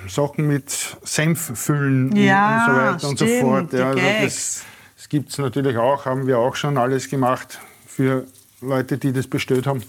Sachen 0.09 0.48
mit 0.48 0.70
Senf 1.05 1.52
füllen 1.59 2.14
Ja, 2.16 2.57
und 2.59 2.64
so 2.66 2.81
weiter 2.81 3.09
und 3.11 3.18
so 3.18 3.26
stimmt, 3.26 3.40
fort. 3.42 3.72
Ja, 3.72 3.88
also 3.90 4.00
das 4.24 4.64
das 4.96 5.09
gibt 5.09 5.31
es 5.31 5.38
natürlich 5.38 5.76
auch, 5.76 6.07
haben 6.07 6.26
wir 6.26 6.38
auch 6.38 6.55
schon 6.57 6.78
alles 6.78 7.09
gemacht 7.09 7.61
für 7.87 8.26
Leute, 8.61 8.98
die 8.98 9.12
das 9.12 9.26
bestellt 9.26 9.66
haben. 9.66 9.83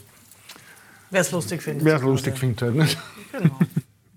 wer 1.09 1.21
es 1.21 1.31
lustig 1.31 1.61
findet. 1.63 1.85
Wer 1.85 1.95
es 1.97 2.01
lustig 2.03 2.37
findet. 2.37 2.61
Halt, 2.61 2.75
nicht? 2.75 2.97
Genau. 3.31 3.57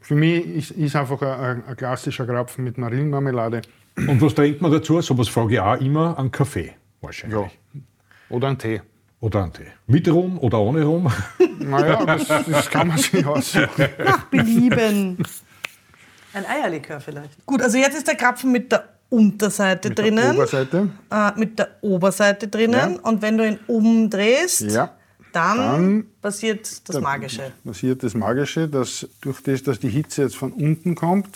Für 0.06 0.14
mich 0.14 0.46
ist, 0.46 0.70
ist 0.72 0.94
einfach 0.94 1.20
ein, 1.22 1.28
ein, 1.28 1.64
ein 1.66 1.76
klassischer 1.76 2.26
Krapfen 2.26 2.62
mit 2.64 2.78
Marillenmarmelade. 2.78 3.62
Und 3.96 4.20
was 4.22 4.34
trinkt 4.34 4.62
man 4.62 4.70
dazu? 4.70 5.00
So 5.00 5.18
was 5.18 5.28
frage 5.28 5.54
ich 5.54 5.60
auch 5.60 5.80
immer, 5.80 6.16
einen 6.16 6.30
Kaffee 6.30 6.74
wahrscheinlich. 7.00 7.58
Oder 8.28 8.48
ein 8.48 8.58
Tee. 8.58 8.82
Oder 9.20 9.42
einen 9.42 9.52
Tee. 9.52 9.66
Mit 9.88 10.08
Rum 10.08 10.38
oder 10.38 10.60
ohne 10.60 10.84
Rum? 10.84 11.10
Naja, 11.58 12.04
das, 12.04 12.28
das 12.28 12.70
kann 12.70 12.86
man 12.88 12.98
sich 12.98 13.26
aussuchen. 13.26 13.88
Nach 14.04 14.24
Belieben. 14.26 15.16
Ein 16.32 16.46
Eierlikör 16.46 17.00
vielleicht. 17.00 17.44
Gut, 17.44 17.60
also 17.62 17.76
jetzt 17.78 17.96
ist 17.96 18.06
der 18.06 18.14
Krapfen 18.14 18.52
mit 18.52 18.70
der 18.70 18.84
Unterseite 19.08 19.88
Mit 19.88 19.98
der 19.98 20.04
drinnen. 20.04 20.36
Oberseite. 20.36 20.88
äh, 21.10 21.30
mit 21.36 21.58
der 21.58 21.68
Oberseite 21.80 22.46
drinnen. 22.46 22.94
Ja. 22.94 23.00
Und 23.02 23.22
wenn 23.22 23.36
du 23.38 23.48
ihn 23.48 23.58
umdrehst, 23.66 24.60
Ja. 24.70 24.90
Dann, 25.36 25.56
Dann- 25.58 26.06
passiert 26.22 26.88
das 26.88 27.00
Magische. 27.00 27.52
passiert 27.64 28.02
das 28.02 28.14
Magische, 28.14 28.66
dass 28.68 29.06
durch 29.20 29.42
das, 29.42 29.62
dass 29.62 29.78
die 29.78 29.88
Hitze 29.90 30.22
jetzt 30.22 30.36
von 30.36 30.50
unten 30.52 30.94
kommt, 30.94 31.28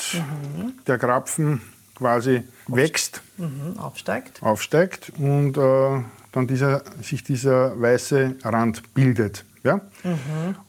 der 0.87 0.99
Krapfen 0.99 1.61
quasi 1.95 2.43
wächst, 2.67 3.21
Mhm, 3.37 3.79
aufsteigt. 3.79 4.43
aufsteigt 4.43 5.13
und 5.19 5.57
äh, 5.59 6.03
dann 6.33 6.47
dieser, 6.47 6.83
sich 7.03 7.23
dieser 7.25 7.79
weiße 7.81 8.37
Rand 8.45 8.95
bildet. 8.95 9.45
Ja? 9.65 9.83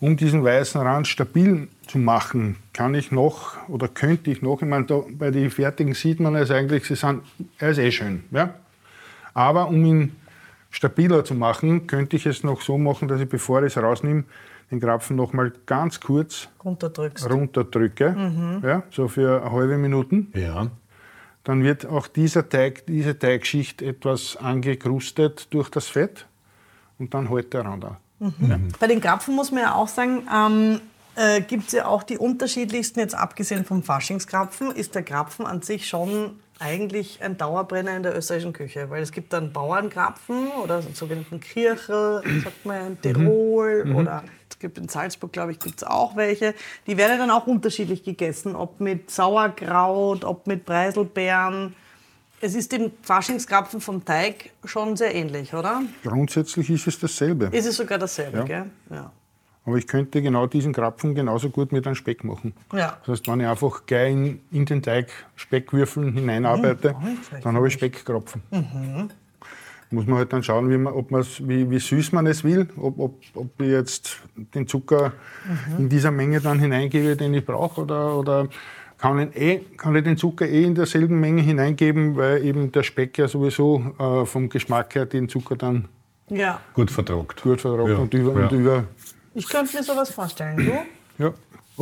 Um 0.01 0.17
diesen 0.17 0.43
weißen 0.43 0.81
Rand 0.81 1.07
stabil 1.07 1.69
zu 1.87 1.97
machen, 1.97 2.57
kann 2.73 2.93
ich 2.95 3.11
noch 3.11 3.55
oder 3.69 3.87
könnte 3.87 4.29
ich 4.31 4.41
noch, 4.41 4.61
ich 4.61 4.67
meine, 4.67 4.85
da, 4.85 5.01
bei 5.09 5.31
den 5.31 5.49
fertigen 5.49 5.93
sieht 5.93 6.19
man 6.19 6.35
es 6.35 6.51
eigentlich, 6.51 6.85
sie 6.85 6.95
sind, 6.95 7.21
er 7.59 7.69
ist 7.69 7.77
eh 7.77 7.91
schön. 7.91 8.23
Ja? 8.31 8.53
Aber 9.33 9.69
um 9.69 9.85
ihn 9.85 10.15
stabiler 10.71 11.23
zu 11.23 11.35
machen, 11.35 11.85
könnte 11.85 12.15
ich 12.15 12.25
es 12.25 12.43
noch 12.43 12.61
so 12.61 12.77
machen, 12.77 13.07
dass 13.07 13.21
ich, 13.21 13.29
bevor 13.29 13.61
ich 13.63 13.75
es 13.75 13.83
rausnehme, 13.83 14.23
den 14.71 14.79
Krapfen 14.79 15.17
noch 15.17 15.33
mal 15.33 15.51
ganz 15.65 15.99
kurz 15.99 16.47
runterdrücke, 16.63 18.61
ja, 18.63 18.83
so 18.89 19.07
für 19.09 19.41
eine 19.41 19.51
halbe 19.51 19.77
Minute. 19.77 20.23
Ja. 20.33 20.67
Dann 21.43 21.63
wird 21.63 21.85
auch 21.85 22.07
dieser 22.07 22.47
Teig, 22.47 22.85
diese 22.85 23.17
Teigschicht 23.17 23.81
etwas 23.81 24.37
angekrustet 24.37 25.47
durch 25.51 25.69
das 25.69 25.87
Fett 25.87 26.25
und 26.99 27.13
dann 27.13 27.29
hält 27.29 27.53
der 27.53 27.65
Rand 27.65 27.85
auch. 27.85 27.97
Bei 28.79 28.87
den 28.87 29.01
Krapfen 29.01 29.35
muss 29.35 29.51
man 29.51 29.63
ja 29.63 29.73
auch 29.73 29.87
sagen, 29.87 30.27
ähm, 30.33 30.79
äh, 31.15 31.41
gibt 31.41 31.67
es 31.67 31.73
ja 31.73 31.87
auch 31.87 32.03
die 32.03 32.17
unterschiedlichsten, 32.17 32.99
jetzt 32.99 33.15
abgesehen 33.15 33.65
vom 33.65 33.83
Faschingskrapfen, 33.83 34.71
ist 34.71 34.95
der 34.95 35.03
Krapfen 35.03 35.45
an 35.45 35.63
sich 35.63 35.87
schon 35.87 36.39
eigentlich 36.61 37.21
ein 37.21 37.37
Dauerbrenner 37.37 37.97
in 37.97 38.03
der 38.03 38.15
österreichischen 38.15 38.53
Küche. 38.53 38.89
Weil 38.89 39.01
es 39.01 39.11
gibt 39.11 39.33
dann 39.33 39.51
Bauernkrapfen 39.51 40.49
oder 40.63 40.77
einen 40.77 40.93
sogenannten 40.93 41.39
Kirchel, 41.39 42.21
sagt 42.43 42.65
man 42.65 42.87
in 42.87 43.01
Tirol 43.01 43.91
oder 43.95 44.23
es 44.49 44.59
gibt 44.59 44.77
in 44.77 44.87
Salzburg, 44.87 45.33
glaube 45.33 45.51
ich, 45.53 45.59
gibt 45.59 45.81
es 45.81 45.83
auch 45.83 46.15
welche. 46.15 46.53
Die 46.85 46.97
werden 46.97 47.17
dann 47.17 47.31
auch 47.31 47.47
unterschiedlich 47.47 48.03
gegessen, 48.03 48.55
ob 48.55 48.79
mit 48.79 49.09
Sauerkraut, 49.09 50.23
ob 50.23 50.45
mit 50.47 50.65
Preiselbeeren. 50.65 51.75
Es 52.41 52.55
ist 52.55 52.71
dem 52.71 52.91
Faschingskrapfen 53.01 53.81
vom 53.81 54.03
Teig 54.05 54.51
schon 54.65 54.95
sehr 54.97 55.13
ähnlich, 55.13 55.53
oder? 55.53 55.81
Grundsätzlich 56.03 56.69
ist 56.69 56.87
es 56.87 56.99
dasselbe. 56.99 57.45
Ist 57.51 57.65
es 57.67 57.75
sogar 57.77 57.97
dasselbe, 57.97 58.39
Ja. 58.39 58.43
gell? 58.43 58.65
Ja. 58.89 59.11
Aber 59.65 59.77
ich 59.77 59.85
könnte 59.85 60.21
genau 60.21 60.47
diesen 60.47 60.73
Krapfen 60.73 61.13
genauso 61.13 61.49
gut 61.49 61.71
mit 61.71 61.85
einem 61.85 61.95
Speck 61.95 62.23
machen. 62.23 62.53
Ja. 62.73 62.97
Das 63.05 63.19
heißt, 63.19 63.27
wenn 63.27 63.41
ich 63.41 63.47
einfach 63.47 63.85
gleich 63.85 64.11
in, 64.11 64.39
in 64.51 64.65
den 64.65 64.81
Teig 64.81 65.09
Speckwürfeln 65.35 66.13
hineinarbeite, 66.13 66.95
schlecht. 67.27 67.45
dann 67.45 67.55
habe 67.55 67.67
ich 67.67 67.73
Speckkrapfen. 67.73 68.41
Muss 69.91 70.07
man 70.07 70.19
halt 70.19 70.33
dann 70.33 70.41
schauen, 70.41 70.69
wie, 70.69 70.77
man, 70.77 70.93
ob 70.93 71.11
man's, 71.11 71.45
wie, 71.47 71.69
wie 71.69 71.77
süß 71.77 72.13
man 72.13 72.25
es 72.25 72.43
will, 72.43 72.69
ob, 72.77 72.97
ob, 72.97 73.15
ob 73.35 73.61
ich 73.61 73.67
jetzt 73.67 74.21
den 74.55 74.65
Zucker 74.65 75.11
in 75.77 75.89
dieser 75.89 76.11
Menge 76.11 76.39
dann 76.39 76.59
hineingebe, 76.59 77.15
den 77.15 77.33
ich 77.33 77.45
brauche, 77.45 77.81
oder, 77.81 78.17
oder 78.17 78.47
kann, 78.97 79.19
ich 79.19 79.35
eh, 79.35 79.59
kann 79.77 79.95
ich 79.95 80.03
den 80.03 80.15
Zucker 80.15 80.47
eh 80.47 80.63
in 80.63 80.75
derselben 80.75 81.19
Menge 81.19 81.41
hineingeben, 81.41 82.15
weil 82.15 82.43
eben 82.45 82.71
der 82.71 82.83
Speck 82.83 83.17
ja 83.17 83.27
sowieso 83.27 83.93
äh, 83.99 84.25
vom 84.25 84.47
Geschmack 84.47 84.95
her 84.95 85.05
den 85.05 85.27
Zucker 85.27 85.55
dann 85.55 85.89
ja. 86.31 86.61
Gut 86.73 86.89
vertragt. 86.89 87.41
gut 87.41 87.59
verraucht 87.59 87.89
Ja, 87.89 87.97
und, 87.97 88.13
über, 88.13 88.39
ja. 88.39 88.47
und 88.47 88.51
über. 88.53 88.85
Ich 89.33 89.47
könnte 89.47 89.75
mir 89.77 89.83
sowas 89.83 90.11
vorstellen. 90.11 90.57
Du? 90.57 91.23
Ja. 91.23 91.33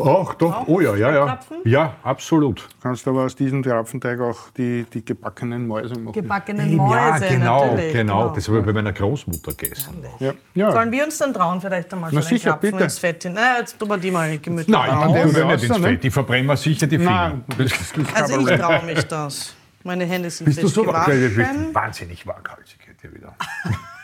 Ach, 0.01 0.33
doch. 0.35 0.67
Oh 0.67 0.79
ja, 0.79 0.95
ja, 0.95 1.11
ja. 1.11 1.39
Ja, 1.65 1.93
absolut. 2.03 2.67
Kannst 2.81 3.07
aber 3.07 3.23
aus 3.23 3.35
diesem 3.35 3.63
Krapfenteig 3.63 4.19
auch 4.21 4.49
die, 4.55 4.85
die 4.93 5.03
gebackenen 5.03 5.67
Mäuse 5.67 5.95
machen. 5.99 6.13
Gebackene 6.13 6.65
ja, 6.67 6.75
Mäuse, 6.77 7.27
genau, 7.27 7.65
natürlich. 7.65 7.93
genau. 7.93 8.29
Das 8.29 8.47
habe 8.47 8.59
ich 8.59 8.65
bei 8.65 8.73
meiner 8.73 8.93
Großmutter 8.93 9.53
gegessen. 9.53 10.03
ja. 10.19 10.33
Ja. 10.53 10.71
Sollen 10.71 10.91
wir 10.91 11.03
uns 11.03 11.17
dann 11.17 11.33
trauen, 11.33 11.59
vielleicht 11.59 11.91
einmal 11.91 12.11
Na 12.13 12.21
so 12.21 12.27
sicher, 12.29 12.51
Krapfen 12.51 12.71
bitte. 12.71 12.83
ins 12.83 12.99
Fett 12.99 13.23
hin? 13.23 13.33
Na, 13.35 13.57
jetzt 13.59 13.77
tun 13.79 13.89
wir 13.89 13.97
die 13.97 14.11
mal 14.11 14.37
gemütlich 14.37 14.67
Nein, 14.67 15.11
der 15.13 15.23
tue 15.23 15.35
will 15.35 15.45
nicht 15.45 15.63
ins 15.63 15.77
ne? 15.77 15.83
Fett. 15.83 16.05
Ich 16.05 16.13
verbrenne 16.13 16.47
mir 16.47 16.57
sicher 16.57 16.87
die 16.87 16.97
Finger. 16.97 17.29
Nein, 17.29 17.43
das 17.57 17.81
ist 17.81 17.93
kein 17.93 18.07
Also 18.15 18.47
ich 18.47 18.59
traue 18.59 18.85
mich 18.85 19.03
das. 19.05 19.55
Meine 19.83 20.05
Hände 20.05 20.29
sind 20.29 20.45
Bist 20.45 20.61
du 20.61 20.67
so 20.67 20.83
gewaschen. 20.83 21.73
wahnsinnig 21.73 22.25
waghalsig 22.27 22.79
heute 22.87 23.13
wieder? 23.13 23.35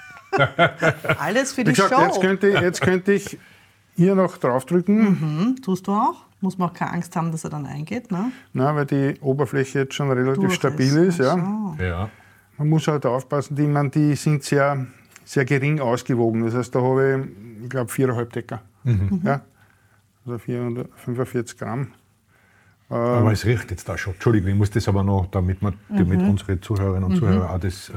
Alles 1.20 1.54
für 1.54 1.62
Wie 1.62 1.66
die 1.66 1.74
gesagt, 1.74 1.94
Show. 1.94 2.02
jetzt 2.02 2.22
könnte, 2.22 2.48
jetzt 2.50 2.82
könnte 2.82 3.14
ich 3.14 3.38
hier 3.96 4.16
noch 4.16 4.38
draufdrücken, 4.38 5.56
Tust 5.64 5.88
du 5.88 5.94
auch? 5.94 6.26
Muss 6.42 6.58
man 6.58 6.70
auch 6.70 6.74
keine 6.74 6.92
Angst 6.94 7.16
haben, 7.16 7.32
dass 7.32 7.44
er 7.44 7.50
dann 7.50 7.66
eingeht, 7.66 8.12
ne? 8.12 8.32
na, 8.54 8.76
weil 8.76 8.86
die 8.86 9.16
Oberfläche 9.22 9.80
jetzt 9.80 9.94
schon 9.96 10.12
relativ 10.12 10.42
Durch 10.44 10.54
stabil 10.56 10.96
ist. 10.98 11.20
Ja. 11.20 11.76
Ja. 11.80 12.10
Man 12.58 12.70
muss 12.70 12.88
halt 12.88 13.06
aufpassen, 13.06 13.56
die, 13.56 13.66
man, 13.68 13.90
die 13.90 14.16
sind 14.16 14.44
sehr, 14.44 14.86
sehr 15.24 15.46
gering 15.46 15.80
ausgewogen. 15.80 16.44
Das 16.46 16.54
heißt, 16.54 16.76
da 16.76 16.82
habe 16.82 17.28
ich, 17.58 17.64
ich 17.64 17.70
glaube, 17.70 17.92
4,5 17.92 18.26
Decker. 18.32 18.62
Ja. 19.24 19.42
Also 20.26 20.38
445 20.38 21.58
Gramm. 21.58 21.88
Aber 22.90 23.32
es 23.32 23.46
riecht 23.46 23.72
jetzt 23.72 23.90
da 23.90 23.98
schon. 23.98 24.14
Entschuldigung, 24.14 24.50
ich 24.50 24.56
muss 24.56 24.70
das 24.70 24.88
aber 24.88 25.04
noch, 25.04 25.28
damit, 25.32 25.62
wir, 25.62 25.74
damit 25.90 26.22
unsere 26.22 26.62
Zuhörerinnen 26.62 27.04
und 27.04 27.18
Zuhörer 27.18 27.50
auch 27.50 27.60
das 27.60 27.90
äh, 27.90 27.94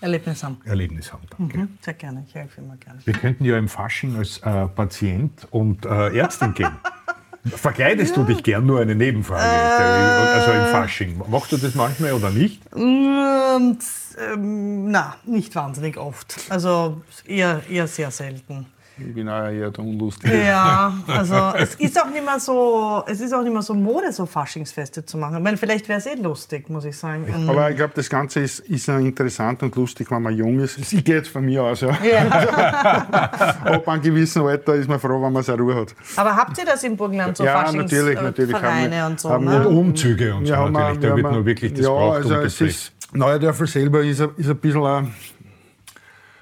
Erlebnis 0.00 0.42
haben. 0.42 0.58
Erlebnis 0.64 1.12
haben. 1.12 1.22
Danke. 1.36 1.58
Mhm. 1.58 1.78
Sehr 1.80 1.94
gerne, 1.94 2.24
ich 2.26 2.34
helfe 2.34 2.60
immer 2.60 2.76
gerne. 2.76 3.00
Wir 3.04 3.14
könnten 3.14 3.44
ja 3.44 3.58
im 3.58 3.68
Fasching 3.68 4.16
als 4.16 4.38
äh, 4.38 4.66
Patient 4.68 5.46
und 5.50 5.84
äh, 5.84 6.16
Ärztin 6.16 6.54
gehen. 6.54 6.72
Verkleidest 7.44 8.16
du 8.16 8.24
dich 8.24 8.42
gern 8.42 8.66
nur 8.66 8.80
eine 8.80 8.94
Nebenfrage? 8.94 9.42
also 9.42 10.50
im 10.52 10.66
Fasching. 10.66 11.22
Machst 11.28 11.52
du 11.52 11.56
das 11.56 11.74
manchmal 11.74 12.12
oder 12.12 12.30
nicht? 12.30 12.60
Und, 12.74 13.78
ähm, 14.18 14.90
na, 14.90 15.16
nicht 15.24 15.54
wahnsinnig 15.54 15.96
oft. 15.96 16.40
Also 16.48 17.02
eher, 17.24 17.62
eher 17.70 17.86
sehr 17.86 18.10
selten. 18.10 18.66
Ich 18.98 19.14
bin 19.14 19.28
auch 19.28 19.44
eher 19.48 19.70
der 19.70 19.84
Unlustige. 19.84 20.42
Ja, 20.44 20.94
also 21.06 21.52
es 21.58 21.74
ist 21.74 22.00
auch 22.00 22.08
nicht 22.08 22.24
mehr 22.24 22.40
so, 22.40 23.02
es 23.06 23.20
ist 23.20 23.34
auch 23.34 23.42
nicht 23.42 23.52
mehr 23.52 23.60
so 23.60 23.74
Mode, 23.74 24.10
so 24.10 24.24
Faschingsfeste 24.24 25.04
zu 25.04 25.18
machen. 25.18 25.36
Ich 25.36 25.42
meine, 25.42 25.58
vielleicht 25.58 25.86
wäre 25.88 25.98
es 25.98 26.06
eh 26.06 26.14
lustig, 26.14 26.70
muss 26.70 26.86
ich 26.86 26.96
sagen. 26.96 27.26
Ähm, 27.28 27.50
Aber 27.50 27.68
ich 27.70 27.76
glaube, 27.76 27.92
das 27.94 28.08
Ganze 28.08 28.40
ist, 28.40 28.60
ist 28.60 28.86
ja 28.86 28.98
interessant 28.98 29.62
und 29.62 29.76
lustig, 29.76 30.10
wenn 30.10 30.22
man 30.22 30.34
jung 30.34 30.60
ist. 30.60 30.78
Ich 30.92 31.04
gehe 31.04 31.16
jetzt 31.16 31.28
von 31.28 31.44
mir 31.44 31.62
aus. 31.62 31.82
Ja. 31.82 31.90
Ja. 32.02 32.26
Ab 33.64 33.86
einem 33.86 34.02
gewissen 34.02 34.42
Alter 34.46 34.74
ist 34.74 34.88
man 34.88 34.98
froh, 34.98 35.22
wenn 35.22 35.32
man 35.32 35.42
seine 35.42 35.60
Ruhe 35.60 35.74
hat. 35.74 35.94
Aber 36.16 36.34
habt 36.34 36.56
ihr 36.56 36.64
das 36.64 36.82
im 36.84 36.96
Burgenland 36.96 37.36
so 37.36 37.44
Ja, 37.44 37.70
natürlich, 37.70 38.20
natürlich 38.20 38.54
haben 38.54 38.90
wir- 38.90 38.98
äh, 38.98 39.02
und 39.06 39.20
so? 39.20 39.28
haben 39.30 39.44
ne? 39.44 39.60
wir- 39.60 39.68
Und 39.68 39.76
Umzüge 39.76 40.34
und 40.34 40.46
so 40.46 40.52
Ja, 40.54 40.68
natürlich. 40.70 41.02
wir 41.02 41.10
Da 41.10 41.16
wird 41.16 41.32
nur 41.32 41.44
wirklich 41.44 41.72
das 41.74 41.82
ja, 41.84 41.88
Brauchtum 41.90 42.32
also 42.32 42.34
es 42.36 42.58
gepflegt. 42.58 42.92
Neuerdörfer 43.12 43.66
selber 43.66 44.02
ist 44.02 44.20
ein, 44.20 44.30
ist 44.36 44.48
ein 44.50 44.56
bisschen 44.56 44.84
ein, 44.84 45.14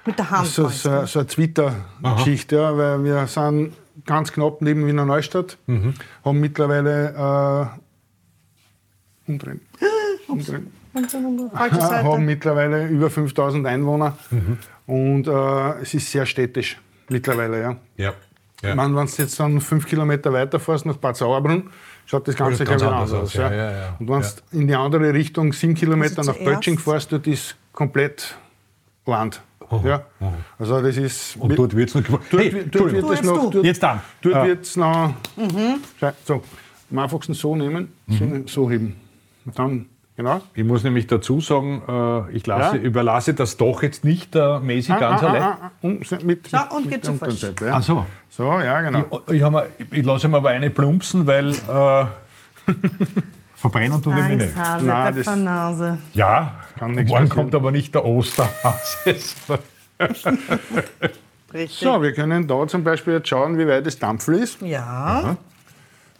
Mit 0.05 0.17
der 0.19 0.29
Hand. 0.29 0.47
so, 0.47 0.67
so, 0.69 1.05
so 1.05 1.19
eine 1.19 1.27
Twitter-Geschichte, 1.27 2.55
ja, 2.57 2.77
weil 2.77 3.03
wir 3.03 3.27
sind 3.27 3.73
ganz 4.05 4.31
knapp 4.31 4.61
neben 4.61 4.85
Wiener 4.85 5.05
Neustadt, 5.05 5.57
Mhm. 5.67 5.93
haben 6.23 6.39
mittlerweile 6.39 7.71
äh, 9.27 9.29
umdrehen. 9.31 9.61
umdrehen. 10.27 10.71
Haben 10.93 12.25
mittlerweile 12.25 12.87
über 12.87 13.09
5000 13.09 13.65
Einwohner 13.67 14.17
Mhm. 14.31 14.57
und 14.87 15.27
äh, 15.27 15.81
es 15.81 15.93
ist 15.93 16.11
sehr 16.11 16.25
städtisch 16.25 16.79
mittlerweile. 17.09 17.61
Ja. 17.61 17.75
Ja. 17.97 18.13
Ich 18.61 18.69
ja. 18.69 18.75
meine, 18.75 18.95
wenn 18.95 19.05
du 19.05 19.11
jetzt 19.17 19.39
dann 19.39 19.59
fünf 19.59 19.85
Kilometer 19.85 20.31
weiter 20.31 20.59
fährst 20.59 20.85
nach 20.85 20.95
Bad 20.97 21.17
Sauerbrunn, 21.17 21.69
schaut 22.05 22.27
das 22.27 22.35
Ganze 22.35 22.63
ganz 22.63 22.81
anders 22.81 23.11
aus, 23.11 23.23
aus. 23.23 23.33
ja, 23.33 23.49
Ja. 23.51 23.55
ja, 23.55 23.71
ja. 23.71 23.95
Und 23.99 24.07
wenn 24.09 24.21
du 24.21 24.27
in 24.59 24.67
die 24.67 24.75
andere 24.75 25.13
Richtung 25.13 25.51
sieben 25.51 25.73
Kilometer 25.75 26.19
Also 26.19 26.31
nach 26.31 26.39
Bötsching 26.39 26.75
zuerst- 26.79 27.09
fährst, 27.09 27.11
dort 27.11 27.27
ist 27.27 27.55
komplett 27.73 28.37
Land. 29.05 29.41
Ja. 29.83 30.03
Also 30.59 30.81
das 30.81 30.97
ist... 30.97 31.35
Und 31.37 31.57
dort 31.57 31.75
wird 31.75 31.89
es 31.89 31.95
noch. 31.95 32.03
dort, 32.03 32.21
Hey, 32.31 32.53
wird- 32.53 32.75
dort 32.75 32.91
wird 32.91 33.03
es 33.05 33.09
jetzt 33.11 33.23
noch... 33.25 33.41
du. 33.43 33.49
Dort, 33.51 33.65
Jetzt 33.65 33.83
dann. 33.83 34.01
dort 34.21 34.35
Ah. 34.35 34.45
wird's 34.45 34.75
noch... 34.77 35.13
So, 36.25 36.43
am 36.91 36.99
einfachsten 36.99 37.33
so 37.33 37.55
nehmen, 37.55 37.91
Mhm. 38.07 38.43
so, 38.47 38.63
so 38.63 38.69
heben. 38.71 38.95
Und 39.45 39.57
dann, 39.59 39.85
genau. 40.15 40.41
Ich 40.53 40.63
muss 40.63 40.83
nämlich 40.83 41.07
dazu 41.07 41.39
sagen, 41.41 41.81
äh, 41.87 42.35
ich 42.35 42.45
lasse, 42.47 42.77
Ja. 42.77 42.83
überlasse 42.83 43.33
das 43.33 43.57
doch 43.57 43.83
jetzt 43.83 44.03
nicht 44.05 44.33
der 44.35 44.59
Messi 44.59 44.93
ganz 44.93 45.21
ah, 45.23 45.27
allein. 45.27 45.41
ah, 45.41 45.57
ah, 45.63 45.71
und 45.81 46.05
so 46.05 46.15
mit, 46.23 46.47
So, 46.47 46.57
und 46.75 46.85
mit 46.85 47.03
geht 47.03 47.07
der 47.07 47.31
so 47.31 47.47
ja. 47.65 47.73
Ach 47.73 47.83
so. 47.83 48.05
So, 48.29 48.43
ja, 48.59 48.81
genau. 48.81 49.21
Ich, 49.31 49.41
hab 49.41 49.51
mir- 49.53 49.67
ich 49.91 50.05
lasse 50.05 50.27
mir 50.27 50.37
aber 50.37 50.49
eine 50.49 50.69
plumpsen, 50.69 51.25
weil 51.27 51.51
äh, 51.51 52.05
verbrennen 53.71 54.01
tut 54.01 54.15
ich 54.17 54.23
mich 54.27 54.37
nicht. 54.37 54.55
Nein, 54.55 54.85
das- 54.87 55.15
Pfeffernase. 55.15 55.97
Ja, 56.13 56.55
Kann 56.77 56.91
nichts 56.91 57.09
morgen 57.09 57.27
passieren. 57.27 57.43
kommt 57.45 57.55
aber 57.55 57.71
nicht 57.71 57.93
der 57.95 58.05
Osterhase. 58.05 59.15
Richtig. 61.53 61.79
So, 61.79 62.01
wir 62.01 62.13
können 62.13 62.47
da 62.47 62.67
zum 62.67 62.83
Beispiel 62.83 63.13
jetzt 63.13 63.29
schauen, 63.29 63.57
wie 63.57 63.67
weit 63.67 63.85
das 63.85 63.97
Dampfel 63.97 64.35
ist, 64.39 64.61
Ja, 64.61 65.37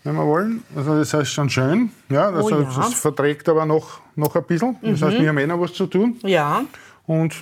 wenn 0.04 0.16
wir 0.16 0.26
wollen. 0.26 0.64
Also 0.76 0.98
das 0.98 1.14
heißt 1.14 1.32
schon 1.32 1.50
schön. 1.50 1.92
Ja, 2.10 2.32
das, 2.32 2.46
Oh 2.46 2.50
ja. 2.50 2.62
das 2.64 2.94
verträgt 2.94 3.50
aber 3.50 3.66
noch, 3.66 4.00
noch 4.16 4.36
ein 4.36 4.44
bisschen. 4.44 4.78
Das 4.82 5.02
heißt, 5.02 5.20
wir 5.20 5.28
haben 5.30 5.38
eh 5.38 5.48
noch 5.48 5.60
was 5.60 5.74
zu 5.74 5.88
tun. 5.88 6.18
ja. 6.24 6.64
Und 7.08 7.36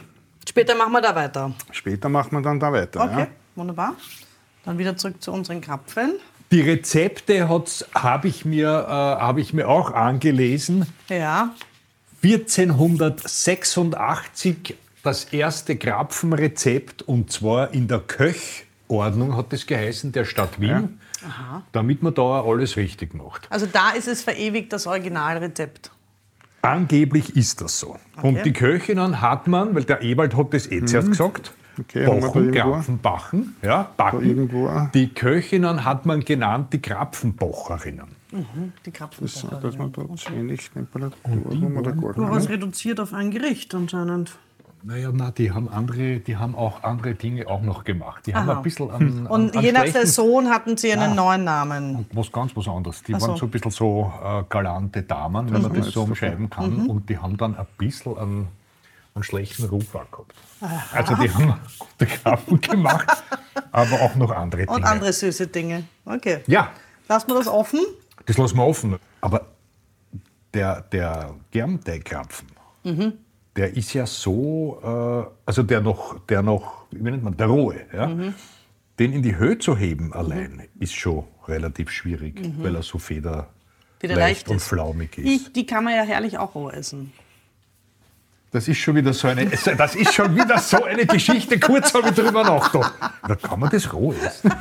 Später 0.49 0.75
machen 0.75 0.91
wir 0.91 1.01
da 1.01 1.15
weiter. 1.15 1.53
später 1.71 2.09
machen 2.09 2.31
wir 2.31 2.41
dann 2.41 2.59
da 2.59 2.71
weiter. 2.73 3.01
Okay, 3.01 3.19
Ja. 3.21 3.27
wunderbar. 3.55 3.93
Dann 4.65 4.77
wieder 4.77 4.95
zurück 4.97 5.21
zu 5.21 5.31
unseren 5.31 5.61
Krapfen. 5.61 6.13
Die 6.53 6.61
Rezepte 6.61 7.49
habe 7.49 8.27
ich, 8.27 8.45
mir, 8.45 8.67
äh, 8.67 8.91
hab 8.91 9.39
ich 9.39 9.55
mir 9.55 9.67
auch 9.67 9.89
angelesen. 9.89 10.85
Ja, 11.09 11.55
1486 12.21 14.75
das 15.01 15.23
erste 15.25 15.75
Krapfenrezept 15.75 17.01
und 17.01 17.31
zwar 17.31 17.73
in 17.73 17.87
der 17.87 18.01
Köchordnung 18.01 19.35
hat 19.35 19.51
es 19.51 19.65
geheißen, 19.65 20.11
der 20.11 20.25
Stadt 20.25 20.61
Wien, 20.61 20.99
damit 21.71 22.03
man 22.03 22.13
da 22.13 22.43
alles 22.43 22.77
richtig 22.77 23.15
macht. 23.15 23.47
also 23.49 23.65
da 23.65 23.89
ist 23.89 24.07
es 24.07 24.21
verewigt, 24.21 24.71
das 24.73 24.85
Originalrezept. 24.85 25.89
Angeblich 26.61 27.35
ist 27.35 27.61
das 27.61 27.79
so. 27.79 27.97
Und 28.21 28.45
die 28.45 28.53
Köchinnen 28.53 29.21
hat 29.21 29.47
man, 29.47 29.73
weil 29.73 29.85
der 29.85 30.03
Ewald 30.03 30.37
hat 30.37 30.53
das 30.53 30.69
eh 30.71 30.85
zuerst 30.85 31.09
gesagt, 31.09 31.51
Mhm. 31.51 31.62
Okay, 31.79 32.05
haben 32.05 32.15
wir 32.15 32.21
da 32.21 32.27
Bochen, 32.27 32.43
irgendwo? 32.53 32.71
Krapfen, 32.71 32.99
Bachen, 32.99 33.55
ja, 33.63 33.89
backen. 33.97 34.89
Die 34.93 35.07
Köchinnen 35.09 35.85
hat 35.85 36.05
man 36.05 36.19
genannt 36.21 36.73
die 36.73 36.81
Krapfenbocherinnen. 36.81 38.07
Die 38.85 38.91
Krapfen. 38.91 39.27
So, 39.27 39.47
dass 39.47 39.77
man 39.77 39.91
hast 39.95 40.29
nicht. 40.31 40.71
reduziert 42.49 42.99
auf 42.99 43.13
ein 43.13 43.31
Gericht 43.31 43.73
anscheinend. 43.75 44.37
Naja, 44.85 45.11
na, 45.13 45.31
die 45.31 45.51
haben 45.51 45.69
andere, 45.69 46.19
die 46.19 46.35
haben 46.35 46.55
auch 46.55 46.83
andere 46.83 47.15
Dinge 47.15 47.47
auch 47.47 47.61
noch 47.61 47.85
gemacht. 47.85 48.27
Die 48.27 48.35
haben 48.35 48.49
ein 48.49 48.61
bisschen 48.63 48.91
an, 48.91 49.27
Und 49.27 49.51
an, 49.51 49.57
an 49.59 49.63
je 49.63 49.71
nach 49.71 49.87
Saison 49.87 50.49
hatten 50.49 50.75
sie 50.75 50.91
einen 50.91 51.13
Ah. 51.13 51.15
neuen 51.15 51.45
Namen. 51.45 52.05
was 52.11 52.29
ganz 52.31 52.53
was 52.55 52.67
anderes. 52.67 53.01
Die 53.03 53.13
so. 53.13 53.21
waren 53.21 53.37
so 53.37 53.45
ein 53.45 53.49
bisschen 53.49 53.71
so 53.71 54.11
äh, 54.21 54.43
galante 54.49 55.03
Damen, 55.03 55.51
wenn 55.53 55.61
man 55.61 55.73
das 55.73 55.87
so 55.91 56.03
umschreiben 56.03 56.49
kann. 56.49 56.87
Und 56.87 57.07
die 57.09 57.17
haben 57.17 57.37
dann 57.37 57.55
ein 57.55 57.65
bisschen 57.77 58.17
einen, 58.17 58.47
einen 59.15 59.23
schlechten 59.23 59.65
Ruf 59.65 59.93
auch 59.95 60.09
gehabt. 60.11 60.33
Also 60.93 61.15
die 61.15 61.29
haben 61.31 61.59
gute 61.77 62.05
Krapfen 62.07 62.59
gemacht, 62.61 63.23
aber 63.71 64.01
auch 64.01 64.15
noch 64.15 64.31
andere 64.31 64.61
Dinge. 64.65 64.71
Und 64.75 64.83
andere 64.83 65.13
süße 65.13 65.47
Dinge. 65.47 65.83
Okay. 66.05 66.39
Ja, 66.47 66.71
Lassen 67.09 67.27
wir 67.29 67.35
das 67.35 67.47
offen? 67.47 67.79
das 68.25 68.37
lassen 68.37 68.55
wir 68.57 68.65
offen. 68.65 68.97
Aber 69.21 69.47
der, 70.53 70.81
der 70.81 71.33
Germteigkrapfen, 71.51 72.47
Mhm. 72.85 73.13
der 73.55 73.75
ist 73.75 73.93
ja 73.93 74.05
so, 74.05 74.79
äh, 74.83 75.31
also 75.45 75.63
der 75.63 75.81
noch, 75.81 76.19
der 76.27 76.41
noch, 76.41 76.85
wie 76.91 77.01
nennt 77.01 77.23
man, 77.23 77.35
der 77.37 77.47
rohe, 77.47 77.81
ja? 77.93 78.07
Mhm. 78.07 78.33
den 78.99 79.13
in 79.13 79.21
die 79.23 79.35
Höhe 79.35 79.57
zu 79.57 79.75
heben 79.77 80.13
allein, 80.13 80.67
ist 80.79 80.93
schon 80.95 81.25
relativ 81.47 81.89
schwierig, 81.91 82.39
weil 82.59 82.75
er 82.75 82.83
so 82.83 82.97
feder 82.99 83.49
Wieder 83.99 84.15
leicht 84.15 84.47
leicht 84.47 84.49
und 84.49 84.61
flaumig 84.61 85.17
ist. 85.17 85.25
Ich, 85.25 85.53
die 85.53 85.65
kann 85.65 85.83
man 85.83 85.93
ja 85.95 86.03
herrlich 86.03 86.37
auch 86.37 86.55
roh 86.55 86.69
essen. 86.69 87.11
Das 88.53 88.67
ist 88.67 88.77
schon 88.77 88.95
wieder 88.95 89.13
so 89.13 89.27
eine, 89.27 89.47
das 89.47 89.95
ist 89.95 90.13
schon 90.13 90.35
wieder 90.35 90.59
so 90.59 90.83
eine 90.83 91.05
Geschichte. 91.07 91.59
Kurz 91.59 91.91
habe 91.95 92.09
ich 92.09 92.15
drüber 92.15 92.43
nachgedacht. 92.43 92.93
Da 93.27 93.35
kann 93.35 93.59
man 93.59 93.69
das 93.71 93.91
roh 93.91 94.13
essen. 94.13 94.51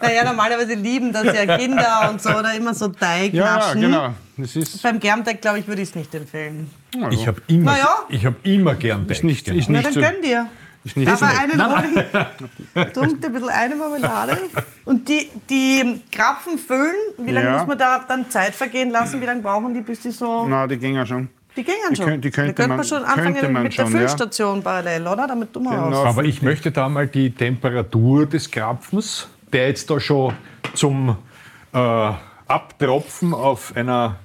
Naja, 0.00 0.24
normalerweise 0.24 0.74
lieben 0.74 1.12
das 1.12 1.24
ja 1.24 1.56
Kinder 1.58 2.08
und 2.10 2.22
so, 2.22 2.30
oder 2.30 2.54
immer 2.54 2.72
so 2.74 2.88
Teig 2.88 3.34
Ja, 3.34 3.44
ja, 3.44 3.56
naschen. 3.56 3.80
genau. 3.80 4.14
Das 4.36 4.54
ist, 4.54 4.80
Beim 4.82 5.00
Germteig, 5.00 5.40
glaube 5.42 5.58
ich, 5.58 5.66
würde 5.66 5.82
ich 5.82 5.88
es 5.88 5.94
nicht 5.96 6.14
empfehlen. 6.14 6.70
Ich 7.10 7.26
habe 7.26 7.42
immer, 7.48 7.72
Na 7.72 7.78
ja. 7.78 7.94
ich 8.08 8.24
hab 8.24 8.34
immer 8.46 8.74
gern 8.76 9.06
Teig. 9.08 9.16
ist 9.16 9.24
nicht, 9.24 9.48
ist 9.48 9.68
Na, 9.68 9.78
nicht 9.78 9.86
dann 9.88 9.92
so. 9.94 10.00
gönn 10.00 10.22
dir. 10.22 10.46
Ist 10.84 10.96
nicht 10.96 11.08
Aber 11.08 11.16
so. 11.18 11.24
einen 11.24 11.64
holen. 11.64 12.04
Dunkt 12.92 13.24
ein 13.24 13.32
bisschen 13.32 13.48
eine 13.50 13.74
Marmelade. 13.76 14.36
Und 14.84 15.08
die, 15.08 15.28
die 15.48 16.02
Krapfen 16.10 16.58
füllen, 16.58 16.94
wie 17.18 17.30
lange 17.32 17.46
Ja. 17.46 17.58
muss 17.58 17.66
man 17.68 17.78
da 17.78 18.04
dann 18.06 18.30
Zeit 18.30 18.54
vergehen 18.54 18.90
lassen? 18.90 19.20
Wie 19.20 19.26
lange 19.26 19.42
brauchen 19.42 19.74
die, 19.74 19.80
bis 19.80 20.00
die 20.00 20.10
so. 20.10 20.46
Nein, 20.46 20.68
die 20.68 20.76
gingen 20.78 21.06
schon. 21.06 21.28
Die 21.56 21.64
gehen 21.64 21.74
Die 21.90 21.96
schon. 21.96 22.20
die 22.20 22.30
könnte 22.30 22.54
da 22.54 22.62
könnte 22.62 22.68
man 22.68 22.76
man- 22.78 22.86
schon 22.86 23.02
könnte 23.04 23.20
anfangen 23.28 23.52
man 23.52 23.62
mit 23.64 23.72
der 23.78 23.82
schon, 23.84 23.92
ja. 23.92 23.98
Füllstation 23.98 24.62
parallel, 24.62 25.06
oder? 25.06 25.26
Damit 25.26 25.52
tun 25.52 25.64
wir 25.64 25.70
Genau. 25.70 26.04
Aber 26.04 26.24
ich 26.24 26.40
möchte 26.42 26.70
da 26.72 26.88
mal 26.88 27.06
die 27.06 27.30
Temperatur 27.34 28.26
des 28.26 28.50
Krapfens, 28.50 29.28
der 29.52 29.68
jetzt 29.68 29.90
da 29.90 30.00
schon 30.00 30.34
zum 30.74 31.16
äh, 31.74 32.12
Abtropfen 32.46 33.34
auf 33.34 33.76
einer 33.76 34.16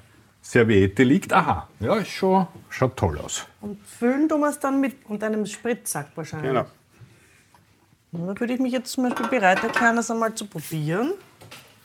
Serviette 0.41 1.03
liegt. 1.03 1.33
Aha, 1.33 1.67
ja, 1.81 1.95
ist 1.95 2.07
schon, 2.09 2.47
schaut 2.69 2.95
toll 2.95 3.19
aus. 3.19 3.45
Und 3.59 3.85
füllen 3.85 4.29
tun 4.29 4.39
wir 4.41 4.49
es 4.49 4.59
dann 4.59 4.79
mit, 4.79 5.09
mit 5.09 5.21
einem 5.23 5.45
Spritzsack 5.45 6.07
wahrscheinlich. 6.15 6.49
Genau. 6.51 6.65
Da 8.13 8.39
würde 8.39 8.53
ich 8.53 8.59
mich 8.61 8.71
jetzt 8.71 8.91
zum 8.93 9.03
Beispiel 9.09 9.27
bereit 9.27 9.61
erklären, 9.63 9.97
das 9.97 10.09
einmal 10.09 10.33
zu 10.33 10.45
probieren. 10.45 11.11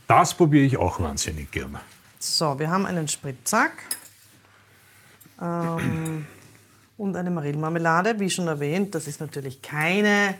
Das 0.06 0.34
probiere 0.34 0.64
ich 0.64 0.76
auch 0.76 1.00
wahnsinnig 1.00 1.50
gern. 1.50 1.78
So, 2.20 2.56
wir 2.58 2.70
haben 2.70 2.86
einen 2.86 3.08
Spritzsack 3.08 3.72
ähm, 5.42 6.26
und 6.96 7.16
eine 7.16 7.30
Marillenmarmelade. 7.30 8.18
Wie 8.20 8.30
schon 8.30 8.46
erwähnt, 8.46 8.94
das 8.94 9.06
ist 9.06 9.20
natürlich 9.20 9.60
keine 9.60 10.34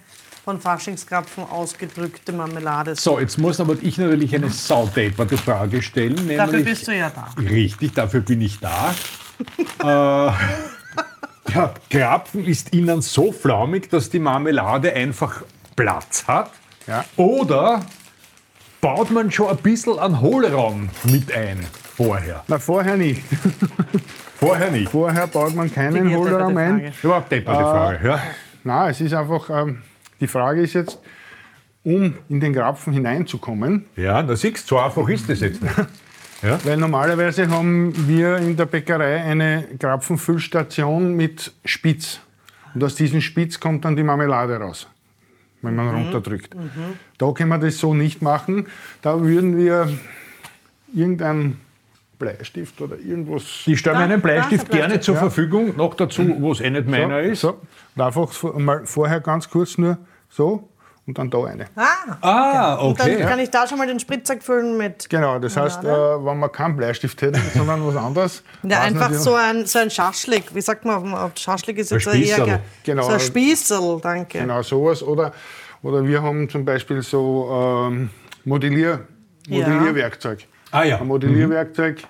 von 0.45 0.61
Faschingskrapfen 0.61 1.45
ausgedrückte 1.45 2.33
Marmelade. 2.33 2.97
So, 2.97 3.21
jetzt 3.21 3.39
muss 3.39 3.61
aber 3.61 3.77
ich 3.81 3.97
natürlich 3.97 4.35
eine 4.35 4.51
saudeperte 4.51 5.37
Frage 5.37 5.83
stellen. 5.83 6.15
Nämlich, 6.15 6.37
Dafür 6.37 6.63
bist 6.63 6.89
du 6.89 6.97
ja 6.97 7.11
da. 7.11 7.29
Richtig, 7.41 7.95
dafür 7.95 8.21
bin 8.21 8.41
ich 8.41 8.59
da. 8.59 8.95
äh, 10.33 10.33
der 11.53 11.75
Krapfen 11.91 12.45
ist 12.45 12.75
innen 12.75 13.03
so 13.03 13.31
flaumig, 13.31 13.89
dass 13.91 14.11
die 14.11 14.19
Marmelade 14.19 14.93
einfach 14.93 15.43
Platz 15.77 16.25
hat. 16.27 16.51
Ja. 16.87 17.05
Oder 17.17 17.83
baut 18.81 19.11
man 19.13 19.31
schon 19.31 19.49
ein 19.49 19.59
bisschen 19.59 19.99
an 19.99 20.21
Hohlraum 20.21 20.91
mit 21.05 21.33
ein 21.33 21.65
vorher? 21.97 22.43
Na, 22.49 22.59
vorher 22.59 22.97
nicht. 22.97 23.23
Vorher 24.43 24.73
nicht. 24.73 24.91
Vorher 24.91 25.29
baut 25.29 25.55
man 25.55 25.73
keinen 25.73 26.13
Hohlraum 26.17 26.57
ein. 26.57 26.93
Überhaupt 27.01 27.31
depperte 27.31 27.61
Frage. 27.61 28.09
Ja. 28.09 28.23
Nein, 28.65 28.91
es 28.91 29.01
ist 29.01 29.15
einfach, 29.15 29.49
ähm, 29.51 29.83
die 30.21 30.27
Frage 30.27 30.63
ist 30.63 30.73
jetzt, 30.73 30.99
um 31.85 32.15
in 32.29 32.41
den 32.41 32.53
Krapfen 32.53 32.93
hineinzukommen, 32.93 33.85
ja, 33.95 34.21
da 34.21 34.35
siehst 34.35 34.65
du, 34.65 34.75
so 34.75 34.81
einfach 34.81 35.09
ist 35.09 35.29
das 35.29 35.41
jetzt 35.41 35.63
nicht. 35.63 35.77
weil 36.65 36.77
normalerweise 36.77 37.49
haben 37.49 37.95
wir 38.09 38.39
in 38.39 38.57
der 38.57 38.67
Bäckerei 38.67 39.23
eine 39.23 39.65
Krapfenfüllstation 39.79 41.15
mit 41.15 41.53
Spitz. 41.65 42.19
Und 42.75 42.83
aus 42.83 42.97
diesem 42.97 43.21
Spitz 43.21 43.61
kommt 43.61 43.85
dann 43.85 43.95
die 43.95 44.03
Marmelade 44.03 44.57
raus, 44.57 44.89
wenn 45.61 45.77
man 45.77 45.89
runterdrückt. 45.89 46.57
Da 47.17 47.31
können 47.31 47.51
wir 47.51 47.59
das 47.59 47.79
so 47.79 47.95
nicht 47.95 48.23
machen. 48.23 48.67
Da 49.03 49.21
würden 49.21 49.57
wir 49.57 49.89
irgendein 50.93 51.59
Bleistift 52.23 52.81
oder 52.81 52.97
irgendwas 52.99 53.43
Ich 53.67 53.79
stelle 53.81 53.99
mir 53.99 54.05
einen 54.05 54.21
Bleistift 54.23 54.71
ein 54.71 54.77
gerne 54.79 55.01
zur 55.01 55.15
ja. 55.17 55.21
Verfügung, 55.21 55.77
noch 55.77 55.95
dazu, 55.95 56.23
wo 56.41 56.53
es 56.53 56.61
eh 56.61 56.71
nicht 56.71 56.87
meiner 56.89 57.21
ist. 57.21 57.41
So, 57.43 57.59
und 57.97 58.03
einfach 58.03 58.33
so 58.33 58.53
mal 58.59 58.87
vorher 58.87 59.21
ganz 59.21 59.51
kurz 59.51 59.77
nur 59.77 59.99
so 60.29 60.69
und 61.07 61.19
dann 61.19 61.29
da 61.31 61.45
eine. 61.45 61.67
Ah, 61.75 62.17
Ah, 62.21 62.75
und 62.77 62.99
dann 63.01 63.11
okay. 63.11 63.23
kann 63.25 63.39
ich 63.41 63.51
da 63.51 63.67
schon 63.67 63.77
mal 63.79 63.89
den 63.89 63.99
Spritzsack 63.99 64.41
füllen 64.43 64.77
mit. 64.79 65.11
Genau, 65.11 65.39
das 65.41 65.57
heißt, 65.57 65.83
äh, 65.83 65.89
wenn 65.89 66.39
man 66.39 66.53
keinen 66.53 66.77
Bleistift 66.77 67.21
hätte, 67.23 67.41
sondern 67.55 67.85
was 67.87 67.97
anderes. 67.97 68.43
Ja, 68.63 68.81
einfach 68.83 69.09
nicht, 69.11 69.21
so 69.21 69.35
ein, 69.35 69.67
so 69.67 69.81
ein 69.81 69.91
Schaschlik. 69.91 70.55
Wie 70.55 70.61
sagt 70.61 70.85
man 70.85 71.13
auf 71.13 71.33
Schaschlik 71.37 71.79
ist 71.79 71.93
Ein 71.93 71.99
jetzt 71.99 72.07
eher 72.07 72.15
Spießerl. 72.15 72.47
ge- 72.47 72.59
Genau. 72.85 73.03
so 73.03 73.09
ein 73.15 73.21
Spießel, 73.21 73.99
danke. 74.01 74.39
Genau 74.39 74.63
sowas. 74.63 75.03
Oder, 75.03 75.33
oder 75.83 76.07
wir 76.07 76.23
haben 76.23 76.49
zum 76.49 76.65
Beispiel 76.65 77.03
so 77.03 77.89
ähm, 77.91 78.09
Modellier, 78.45 79.01
Ja. 79.49 79.59
Modellierwerkzeug. 79.69 80.47
Ah 80.73 80.85
ja. 80.85 81.01
Ein 81.01 81.07
Modellierwerkzeug, 81.07 82.03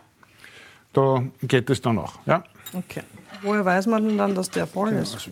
da 0.93 1.23
geht 1.43 1.69
es 1.69 1.83
dann 1.83 1.99
auch. 1.99 2.15
Ja? 2.27 2.45
Okay. 2.73 3.03
Woher 3.43 3.65
weiß 3.65 3.87
man 3.89 4.07
denn 4.07 4.17
dann, 4.17 4.35
dass 4.35 4.51
der 4.51 4.69
voll 4.69 4.93
ist? 4.93 5.31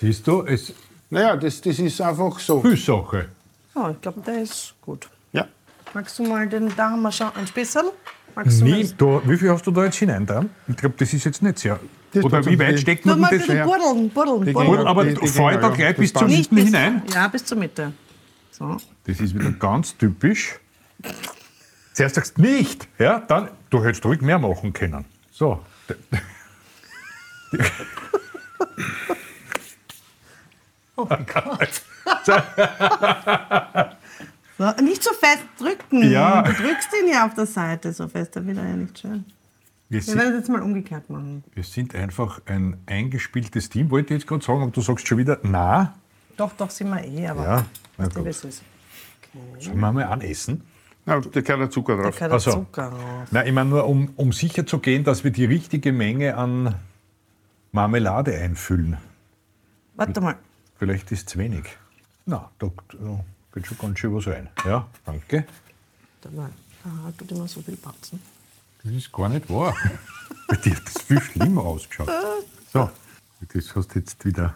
Siehst 0.00 0.26
du, 0.26 0.42
es 0.42 0.72
Naja, 1.10 1.36
das, 1.36 1.60
das 1.60 1.78
ist 1.80 2.00
einfach 2.00 2.38
so. 2.38 2.60
Füßsache. 2.60 3.28
Oh, 3.74 3.88
ich 3.90 4.00
glaube, 4.00 4.20
der 4.20 4.42
ist 4.42 4.74
gut. 4.80 5.08
Ja. 5.32 5.46
Magst 5.92 6.18
du 6.18 6.22
mal 6.22 6.48
den, 6.48 6.72
da 6.76 6.90
haben 6.90 7.02
wir 7.02 7.10
schon 7.10 7.34
ein 7.34 7.46
Spießel. 7.48 7.82
Magst 8.36 8.60
du 8.60 8.66
das? 8.66 8.96
da, 8.96 9.20
wie 9.24 9.36
viel 9.36 9.50
hast 9.50 9.66
du 9.66 9.72
da 9.72 9.84
jetzt 9.84 9.96
hinein? 9.96 10.24
Da? 10.24 10.44
Ich 10.68 10.76
glaube, 10.76 10.94
das 10.98 11.12
ist 11.12 11.24
jetzt 11.24 11.42
nicht 11.42 11.58
sehr. 11.58 11.80
Das 12.12 12.24
Oder 12.24 12.46
wie 12.46 12.58
weit 12.58 12.78
steckt 12.78 13.04
Nur 13.04 13.16
man 13.16 13.22
mal 13.22 13.28
ein 13.28 13.38
das? 13.38 13.46
bisschen 13.46 13.56
ja. 13.58 13.64
buddeln, 13.64 14.10
buddeln, 14.10 14.52
buddeln. 14.52 14.86
Aber 14.86 15.04
gehen 15.04 15.18
da 15.34 15.50
ja, 15.50 15.68
gleich 15.70 16.12
das 16.12 16.22
bis 16.22 16.28
Mitten 16.38 16.54
bis, 16.54 16.64
hinein. 16.66 17.02
Ja, 17.12 17.26
bis 17.28 17.44
zur 17.44 17.58
Mitte. 17.58 17.92
So. 18.52 18.76
Das 19.04 19.20
ist 19.20 19.34
wieder 19.34 19.50
ganz 19.50 19.96
typisch. 19.96 20.60
Zuerst 21.96 22.16
sagst 22.16 22.36
du 22.36 22.42
nicht, 22.42 22.86
ja, 22.98 23.20
dann, 23.20 23.48
du 23.70 23.82
hättest 23.82 24.04
ruhig 24.04 24.20
mehr 24.20 24.38
machen 24.38 24.74
können. 24.74 25.06
So. 25.32 25.64
Oh 30.98 31.06
So, 34.58 34.70
nicht 34.82 35.02
so 35.02 35.12
fest 35.12 35.44
drücken. 35.58 36.10
Ja. 36.10 36.40
Du 36.42 36.52
drückst 36.52 36.88
ihn 37.02 37.08
ja 37.12 37.26
auf 37.26 37.34
der 37.34 37.44
Seite 37.44 37.92
so 37.92 38.08
fest, 38.08 38.34
dann 38.36 38.46
wird 38.46 38.56
er 38.56 38.66
ja 38.66 38.76
nicht 38.76 38.98
schön. 38.98 39.24
Wir 39.90 40.06
Wir 40.06 40.14
werden 40.16 40.32
es 40.32 40.38
jetzt 40.40 40.48
mal 40.48 40.62
umgekehrt 40.62 41.10
machen. 41.10 41.44
wir 41.54 41.62
sind 41.62 41.94
einfach 41.94 42.40
ein 42.46 42.78
eingespieltes 42.86 43.68
Team, 43.68 43.90
wollte 43.90 44.14
ich 44.14 44.20
jetzt 44.20 44.26
gerade 44.28 44.42
sagen, 44.44 44.62
aber 44.62 44.70
du 44.70 44.80
sagst 44.80 45.06
schon 45.06 45.18
wieder, 45.18 45.38
na, 45.42 45.94
Doch, 46.36 46.52
doch, 46.54 46.70
sind 46.70 46.88
wir 46.88 47.04
eh, 47.04 47.28
aber 47.28 47.42
Ja, 47.44 47.66
na 47.98 48.08
gut. 48.08 48.32
sollen 48.32 48.54
wir 49.80 49.92
mal 49.92 50.04
anessen? 50.04 50.62
Ja, 51.06 51.20
da 51.20 51.40
gehört 51.40 51.60
der 51.60 51.70
Zucker 51.70 51.96
Da 51.96 52.02
drauf. 52.04 52.14
gehört 52.16 52.32
Ach 52.32 52.42
der 52.42 52.52
so. 52.52 52.58
Zucker 52.58 52.88
rauf. 52.88 53.28
Na, 53.30 53.46
ich 53.46 53.52
meine 53.52 53.70
nur, 53.70 53.86
um, 53.86 54.10
um 54.16 54.32
sicher 54.32 54.66
zu 54.66 54.78
gehen, 54.80 55.04
dass 55.04 55.22
wir 55.24 55.30
die 55.30 55.44
richtige 55.44 55.92
Menge 55.92 56.36
an 56.36 56.74
Marmelade 57.72 58.36
einfüllen. 58.36 58.96
Warte 59.94 60.20
mal. 60.20 60.36
Vielleicht 60.78 61.10
ist 61.12 61.28
es 61.28 61.36
wenig. 61.38 61.64
Na, 62.26 62.50
da, 62.58 62.70
da 63.00 63.24
geht 63.54 63.66
schon 63.66 63.78
ganz 63.78 63.98
schön 63.98 64.14
was 64.14 64.26
rein. 64.26 64.48
Ja, 64.64 64.86
danke. 65.04 65.46
Warte 66.22 66.36
mal. 66.36 66.50
Ah, 66.84 67.10
tut 67.16 67.30
immer 67.32 67.48
so 67.48 67.62
viel 67.62 67.76
Batzen. 67.76 68.20
Das 68.82 68.92
ist 68.92 69.12
gar 69.12 69.28
nicht 69.28 69.48
wahr. 69.50 69.74
Bei 70.48 70.56
dir 70.56 70.74
hat 70.76 70.82
das 70.86 71.02
viel 71.02 71.20
schlimmer 71.20 71.62
ausgeschaut. 71.62 72.08
So, 72.72 72.90
das 73.52 73.74
hast 73.74 73.94
du 73.94 73.98
jetzt 73.98 74.24
wieder 74.24 74.54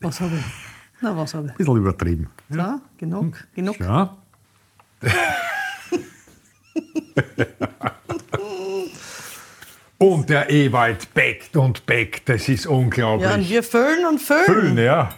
Was 0.00 0.20
habe 0.20 0.34
ich? 0.36 0.44
Na, 1.00 1.16
was 1.16 1.34
habe 1.34 1.48
ein 1.48 1.54
bisschen 1.56 1.76
übertrieben. 1.76 2.28
ich? 2.48 2.56
So, 2.56 2.80
genug, 2.98 3.44
genug. 3.54 3.78
Ja. 3.80 4.16
und 9.98 10.28
der 10.28 10.50
Ewald 10.50 11.12
bäckt 11.14 11.56
und 11.56 11.86
bäckt, 11.86 12.28
das 12.28 12.48
ist 12.48 12.66
unglaublich. 12.66 13.28
Ja, 13.28 13.34
und 13.36 13.48
wir 13.48 13.62
füllen 13.62 14.04
und 14.06 14.20
füllen. 14.20 14.44
Füllen, 14.44 14.78
ja. 14.78 15.14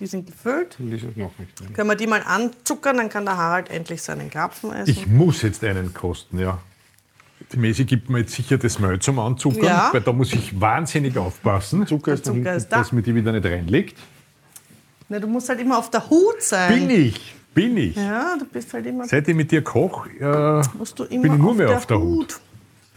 Die 0.00 0.06
sind 0.06 0.26
gefüllt. 0.26 0.76
Noch 0.80 1.38
nicht 1.38 1.60
drin. 1.60 1.72
Können 1.72 1.88
wir 1.88 1.94
die 1.94 2.08
mal 2.08 2.22
anzuckern, 2.22 2.96
dann 2.96 3.08
kann 3.08 3.24
der 3.24 3.36
Harald 3.36 3.70
endlich 3.70 4.02
seinen 4.02 4.28
Krapfen 4.28 4.72
essen. 4.72 4.90
Ich 4.90 5.06
muss 5.06 5.42
jetzt 5.42 5.62
einen 5.62 5.94
kosten, 5.94 6.38
ja. 6.40 6.58
Die 7.52 7.58
Mesi 7.58 7.84
gibt 7.84 8.08
mir 8.10 8.20
jetzt 8.20 8.32
sicher 8.32 8.58
das 8.58 8.78
Mehl 8.78 8.98
zum 8.98 9.18
Anzuckern, 9.18 9.62
Ja. 9.64 9.90
weil 9.92 10.00
da 10.00 10.12
muss 10.12 10.32
ich 10.32 10.58
wahnsinnig 10.60 11.16
aufpassen, 11.16 11.86
Zucker 11.86 12.16
Zucker 12.16 12.32
hinten. 12.34 12.48
ist 12.56 12.68
da. 12.68 12.78
dass 12.78 12.90
mir 12.90 13.02
die 13.02 13.14
wieder 13.14 13.32
nicht 13.32 13.44
reinlegt. 13.44 13.96
Na, 15.08 15.20
du 15.20 15.28
musst 15.28 15.48
halt 15.48 15.60
immer 15.60 15.78
auf 15.78 15.90
der 15.90 16.08
Hut 16.10 16.40
sein. 16.40 16.88
Bin 16.88 16.90
ich, 16.90 17.34
bin 17.54 17.76
ich. 17.76 17.96
Ja, 17.96 18.36
du 18.38 18.44
bist 18.46 18.72
halt 18.74 18.86
immer, 18.86 19.06
Seit 19.06 19.28
ich 19.28 19.34
mit 19.34 19.50
dir 19.50 19.62
koche, 19.62 20.10
äh, 20.20 20.62
musst 20.76 20.98
du 20.98 21.04
immer 21.04 21.22
bin 21.22 21.32
ich 21.34 21.38
nur 21.38 21.50
auf 21.52 21.56
mehr 21.56 21.66
der 21.68 21.76
auf 21.76 21.86
der 21.86 22.00
Hut. 22.00 22.40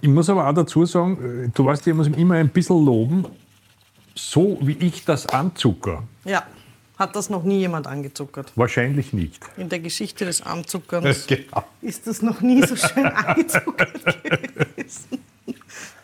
Ich 0.02 0.10
muss 0.10 0.30
aber 0.30 0.48
auch 0.48 0.54
dazu 0.54 0.86
sagen, 0.86 1.46
äh, 1.46 1.50
du 1.54 1.66
weißt, 1.66 1.86
ich 1.88 1.94
muss 1.94 2.08
immer 2.08 2.36
ein 2.36 2.50
bisschen 2.50 2.84
loben, 2.84 3.26
so 4.16 4.58
wie 4.62 4.74
ich 4.80 5.06
das 5.06 5.28
anzucker. 5.28 6.04
Ja, 6.26 6.44
hat 6.98 7.16
das 7.16 7.30
noch 7.30 7.44
nie 7.44 7.60
jemand 7.60 7.88
angezuckert. 7.88 8.52
Wahrscheinlich 8.56 9.14
nicht. 9.14 9.44
In 9.58 9.70
der 9.70 9.80
Geschichte 9.80 10.26
des 10.26 10.42
Anzuckerns 10.42 11.26
Genau. 11.28 11.64
ist 11.82 12.08
das 12.08 12.22
noch 12.22 12.42
nie 12.42 12.66
so 12.66 12.76
schön 12.76 13.06
angezuckert 13.06 13.94
gewesen. 14.24 15.20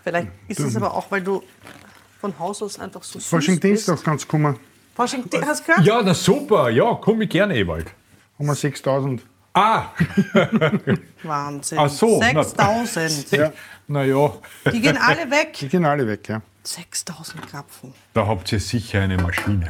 Vielleicht 0.03 0.27
ist 0.47 0.59
es 0.59 0.75
aber 0.75 0.93
auch, 0.93 1.09
weil 1.09 1.21
du 1.21 1.41
von 2.19 2.37
Haus 2.37 2.61
aus 2.61 2.79
einfach 2.79 3.03
so 3.03 3.19
süß 3.19 3.27
Fasching 3.27 3.55
bist. 3.59 3.63
Dienstag 3.87 4.03
kannst 4.03 4.25
du 4.25 4.27
kommen. 4.29 4.55
Fasching, 4.95 5.23
hast 5.45 5.61
du 5.61 5.65
gehört? 5.67 5.85
Ja, 5.85 6.01
na 6.03 6.13
super, 6.13 6.69
ja, 6.69 6.93
komme 6.95 7.23
ich 7.23 7.29
gerne, 7.29 7.55
Ewald. 7.57 7.87
Haben 8.43 8.47
wir 8.49 8.55
6000. 8.55 9.25
Ah, 9.53 9.85
Wahnsinn. 11.23 11.77
Ach 11.79 11.89
so, 11.89 12.19
na- 12.19 12.43
6000. 12.43 13.31
Ja. 13.31 13.53
naja, 13.87 14.33
Die 14.71 14.81
gehen 14.81 14.97
alle 14.97 15.29
weg. 15.31 15.53
Die 15.53 15.69
gehen 15.69 15.85
alle 15.85 16.05
weg, 16.07 16.27
ja. 16.27 16.41
6000 16.63 17.47
Krapfen. 17.47 17.93
Da 18.13 18.25
habt 18.27 18.51
ihr 18.51 18.59
sicher 18.59 19.01
eine 19.01 19.15
Maschine. 19.17 19.69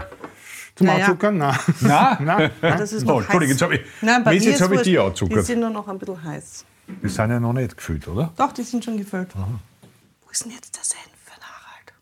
Zum 0.76 0.88
Naja. 0.88 1.06
Anzuckern? 1.06 1.38
Nein. 1.38 1.58
Na? 1.82 2.18
Nein. 2.22 2.52
Das 2.62 2.92
ist 2.94 3.04
Oh, 3.04 3.08
noch 3.20 3.22
Entschuldigung, 3.22 3.42
heiß. 3.42 3.50
jetzt 3.50 3.62
habe 3.62 3.76
ich, 3.76 3.82
Nein, 4.02 4.24
bei 4.24 4.34
jetzt 4.34 4.62
habe 4.62 4.76
ich 4.76 4.82
die 4.82 4.92
Die 4.92 5.00
angezuckert. 5.00 5.46
sind 5.46 5.60
nur 5.60 5.70
noch 5.70 5.88
ein 5.88 6.00
bisschen 6.00 6.24
heiß. 6.24 6.66
Die 6.88 7.10
sind 7.10 7.30
ja 7.30 7.40
noch 7.40 7.54
nicht 7.54 7.76
gefüllt, 7.78 8.08
oder? 8.08 8.32
Doch, 8.38 8.52
die 8.54 8.64
sind 8.64 8.84
schon 8.86 8.98
gefüllt. 8.98 9.30
Wo 9.36 10.30
ist 10.32 10.46
denn 10.46 10.52
jetzt 10.54 10.76
der 10.76 10.84
Senf 10.84 11.12
für 11.26 11.38
Harald? 11.44 11.94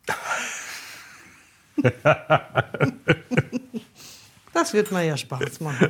das 4.53 4.73
wird 4.73 4.91
mir 4.91 5.03
ja 5.03 5.17
Spaß 5.17 5.59
machen. 5.61 5.89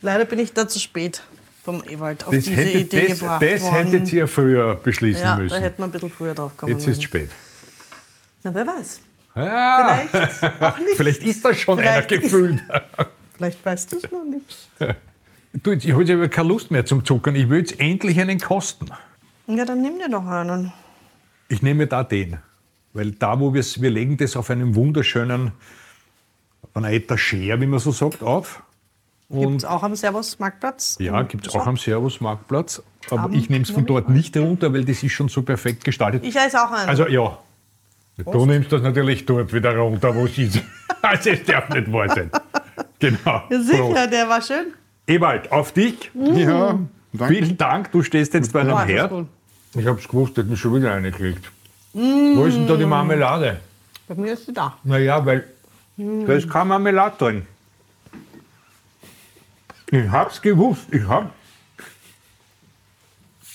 Leider 0.00 0.24
bin 0.24 0.38
ich 0.38 0.52
da 0.52 0.68
zu 0.68 0.78
spät 0.78 1.22
vom 1.64 1.82
Ewald 1.88 2.24
auf 2.26 2.34
Das, 2.34 2.44
diese 2.44 2.56
hätte, 2.56 2.78
Idee 2.78 3.08
das, 3.08 3.18
gebracht 3.20 3.42
das 3.42 3.62
worden. 3.62 3.74
hättet 3.74 4.12
ihr 4.12 4.28
früher 4.28 4.74
beschließen 4.76 5.22
ja, 5.22 5.36
da 5.36 5.42
müssen. 5.42 5.60
hätten 5.60 5.78
wir 5.78 5.84
ein 5.86 5.90
bisschen 5.90 6.10
früher 6.10 6.34
drauf 6.34 6.56
kommen 6.56 6.72
Jetzt 6.72 6.86
ist 6.86 6.98
es 6.98 7.02
spät. 7.02 7.30
Na, 8.42 8.54
wer 8.54 8.66
weiß. 8.66 9.00
Ja, 9.34 10.00
Vielleicht 10.10 10.62
auch 10.62 10.78
nicht. 10.78 10.96
vielleicht 10.96 11.22
ist 11.24 11.44
da 11.44 11.54
schon 11.54 11.78
einer 11.78 12.02
Vielleicht 12.02 12.12
ist- 12.12 12.22
gefüllt. 12.22 12.62
Vielleicht 13.36 13.64
weißt 13.64 13.92
du 13.92 13.96
es 13.98 14.10
noch 14.10 14.24
nicht. 14.24 14.68
Du, 15.62 15.72
ich 15.72 15.90
habe 15.90 16.02
jetzt 16.02 16.12
aber 16.12 16.28
keine 16.28 16.48
Lust 16.48 16.70
mehr 16.70 16.84
zum 16.84 17.04
Zuckern. 17.06 17.34
Ich 17.34 17.48
will 17.48 17.60
jetzt 17.60 17.80
endlich 17.80 18.20
einen 18.20 18.38
kosten. 18.38 18.86
Ja, 19.46 19.64
dann 19.64 19.80
nimm 19.80 19.98
dir 19.98 20.08
doch 20.10 20.26
einen. 20.26 20.72
Ich 21.48 21.62
nehme 21.62 21.86
da 21.86 22.04
den. 22.04 22.36
Weil 22.92 23.12
da, 23.12 23.40
wo 23.40 23.54
wir 23.54 23.64
wir 23.64 23.90
legen 23.90 24.18
das 24.18 24.36
auf 24.36 24.50
einem 24.50 24.74
wunderschönen, 24.74 25.52
einer 26.74 26.90
Etagere, 26.92 27.60
wie 27.62 27.66
man 27.66 27.78
so 27.80 27.90
sagt, 27.92 28.22
auf. 28.22 28.62
Gibt 29.30 29.56
es 29.58 29.64
auch 29.66 29.82
am 29.82 29.94
Servus-Marktplatz? 29.94 30.96
Ja, 31.00 31.22
gibt 31.22 31.46
es 31.46 31.54
auch 31.54 31.66
am 31.66 31.76
Servus-Marktplatz. 31.76 32.82
Aber 33.10 33.22
Abend 33.22 33.36
ich 33.36 33.50
nehme 33.50 33.62
es 33.64 33.70
von 33.70 33.84
dort 33.84 34.08
nicht 34.08 34.36
runter, 34.36 34.72
weil 34.72 34.84
das 34.84 35.02
ist 35.02 35.12
schon 35.12 35.28
so 35.28 35.42
perfekt 35.42 35.84
gestaltet. 35.84 36.24
Ich 36.24 36.34
esse 36.34 36.62
auch 36.62 36.70
einen. 36.70 36.88
Also 36.88 37.06
ja, 37.06 37.38
du 38.16 38.46
nimmst 38.46 38.72
das 38.72 38.80
natürlich 38.82 39.26
dort 39.26 39.52
wieder 39.52 39.76
runter, 39.76 40.14
wo 40.14 40.24
es 40.26 40.38
ist. 40.38 40.60
Also 41.00 41.30
es 41.30 41.44
darf 41.44 41.68
nicht 41.68 41.92
wahr 41.92 42.08
sein. 42.08 42.28
Genau. 42.98 43.42
ja, 43.48 43.60
sicher, 43.60 43.78
Prost. 43.78 44.12
der 44.12 44.28
war 44.28 44.42
schön. 44.42 44.74
Ewald, 45.06 45.52
auf 45.52 45.70
dich. 45.70 46.10
Ja, 46.12 46.76
danke. 47.12 47.34
Vielen 47.34 47.56
Dank, 47.56 47.92
du 47.92 48.02
stehst 48.02 48.34
jetzt 48.34 48.52
bei 48.52 48.62
einem 48.62 48.76
Herd. 48.78 49.10
gut. 49.10 49.26
Ich 49.74 49.86
hab's 49.86 50.08
gewusst, 50.08 50.36
hätten 50.36 50.56
schon 50.56 50.74
wieder 50.74 50.92
eine 50.92 51.12
gekriegt. 51.12 51.52
Wo 51.92 52.44
ist 52.46 52.56
denn 52.56 52.66
da 52.66 52.76
die 52.76 52.84
Marmelade? 52.84 53.60
Bei 54.08 54.16
mir 54.16 54.32
ist 54.32 54.46
sie 54.46 54.52
da. 54.52 54.76
Naja, 54.82 55.24
weil 55.24 55.44
da 55.96 56.32
ist 56.32 56.50
keine 56.50 56.64
Marmelade 56.64 57.14
drin. 57.16 57.46
Ich 59.90 60.10
hab's 60.10 60.40
gewusst, 60.42 60.86
ich 60.90 61.06
hab. 61.06 61.32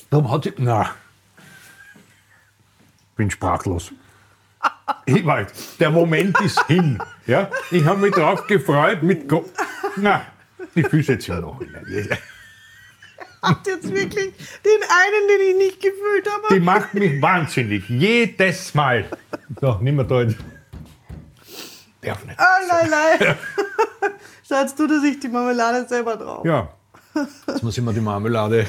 Darum 0.10 0.32
hat 0.32 0.44
sie. 0.44 0.54
Na. 0.58 0.96
Bin 3.16 3.30
sprachlos. 3.30 3.92
Ewald, 5.06 5.52
der 5.80 5.92
Moment 5.92 6.40
ist 6.42 6.64
hin. 6.66 7.00
Ja? 7.28 7.50
Ich 7.70 7.86
habe 7.86 8.00
mich 8.00 8.14
drauf 8.14 8.48
gefreut 8.48 9.04
mit. 9.04 9.28
Go 9.28 9.46
Na, 9.98 10.26
die 10.76 10.84
Füße 10.84 11.14
jetzt 11.14 11.28
ja 11.28 11.40
noch. 11.40 11.60
Habt 13.42 13.68
jetzt 13.68 13.94
wirklich 13.94 14.34
den 14.64 14.82
einen, 14.90 15.28
den 15.28 15.50
ich 15.50 15.56
nicht 15.58 15.82
gefüllt 15.82 16.30
habe? 16.32 16.54
Die 16.54 16.60
macht 16.60 16.94
mich 16.94 17.22
wahnsinnig. 17.22 17.88
Jedes 17.90 18.74
Mal. 18.74 19.06
So, 19.60 19.78
nimm 19.82 19.98
mal 19.98 20.06
da 20.06 20.22
jetzt. 20.22 20.38
Darf 22.02 22.26
nicht. 22.26 22.40
Ah, 22.40 22.60
nein, 22.68 22.90
nein. 22.90 23.38
Schaust 24.48 24.78
du, 24.78 24.88
dass 24.88 25.04
ich 25.04 25.20
die 25.20 25.30
Marmelade 25.30 25.88
selber 25.88 26.18
drauf. 26.18 26.46
Ja. 26.46 26.70
Jetzt 27.48 27.64
muss 27.64 27.78
ich 27.78 27.84
mal 27.84 27.94
die 27.94 28.02
Marmelade. 28.02 28.68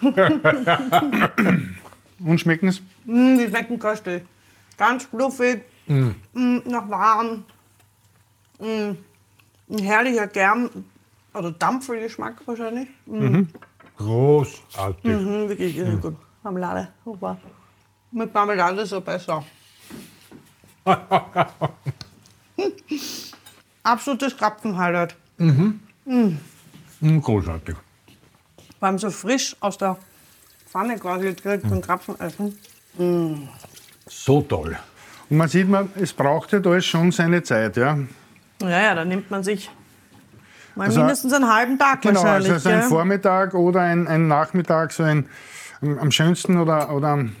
Und 2.24 2.38
schmecken 2.38 2.68
es? 2.68 2.80
Mm, 3.04 3.36
die 3.36 3.48
schmecken 3.48 3.78
köstlich. 3.78 4.22
Ganz 4.78 5.04
fluffig, 5.04 5.64
mm. 5.86 6.10
noch 6.64 6.88
warm. 6.88 7.44
Mm, 8.58 8.92
ein 9.70 9.78
herrlicher 9.78 10.28
Germ- 10.28 10.70
oder 11.34 11.50
Dampfelgeschmack 11.50 12.46
wahrscheinlich. 12.46 12.88
Großartig. 13.96 15.04
Mhm, 15.04 15.48
wirklich 15.48 15.76
sehr 15.76 15.96
gut. 15.96 16.16
Marmelade, 16.42 16.88
super. 17.04 17.36
Mit 18.12 18.32
Marmelade 18.32 18.82
ist 18.82 18.92
er 18.92 19.00
besser. 19.00 19.44
Absolutes 23.82 24.36
Krapfen-Highlight. 24.36 25.16
Mm, 25.38 26.36
Großartig. 27.20 27.76
Vor 28.78 28.88
allem 28.88 28.98
so 28.98 29.10
frisch 29.10 29.56
aus 29.60 29.78
der 29.78 29.96
Pfanne 30.68 30.96
quasi 30.98 31.34
direkt 31.34 31.66
vom 31.66 31.80
Krapfen 31.80 32.18
essen. 32.20 32.58
So 34.08 34.42
toll. 34.42 34.76
Und 35.30 35.36
man 35.36 35.48
sieht, 35.48 35.68
man, 35.68 35.90
es 35.96 36.12
braucht 36.12 36.52
ja 36.52 36.60
da 36.60 36.80
schon 36.80 37.10
seine 37.12 37.42
Zeit. 37.42 37.76
Ja? 37.76 37.98
Ja, 38.60 38.68
ja, 38.68 38.94
da 38.94 39.04
nimmt 39.04 39.30
man 39.30 39.42
sich 39.42 39.70
mal 40.74 40.84
Also- 40.86 41.00
mindestens 41.00 41.32
einen 41.32 41.52
halben 41.52 41.78
Tag 41.78 42.02
Genau, 42.02 42.22
wahrscheinlich. 42.22 42.52
also 42.52 42.68
so 42.68 42.74
ein? 42.76 42.82
Vormittag 42.82 43.54
oder 43.54 43.80
ein, 43.80 44.06
ein 44.06 44.28
Nachmittag, 44.28 44.92
so 44.92 45.02
ein, 45.02 45.26
am, 45.80 45.98
am 45.98 46.10
schönsten 46.10 46.58
oder, 46.58 46.90
oder 46.94 47.08
am, 47.08 47.34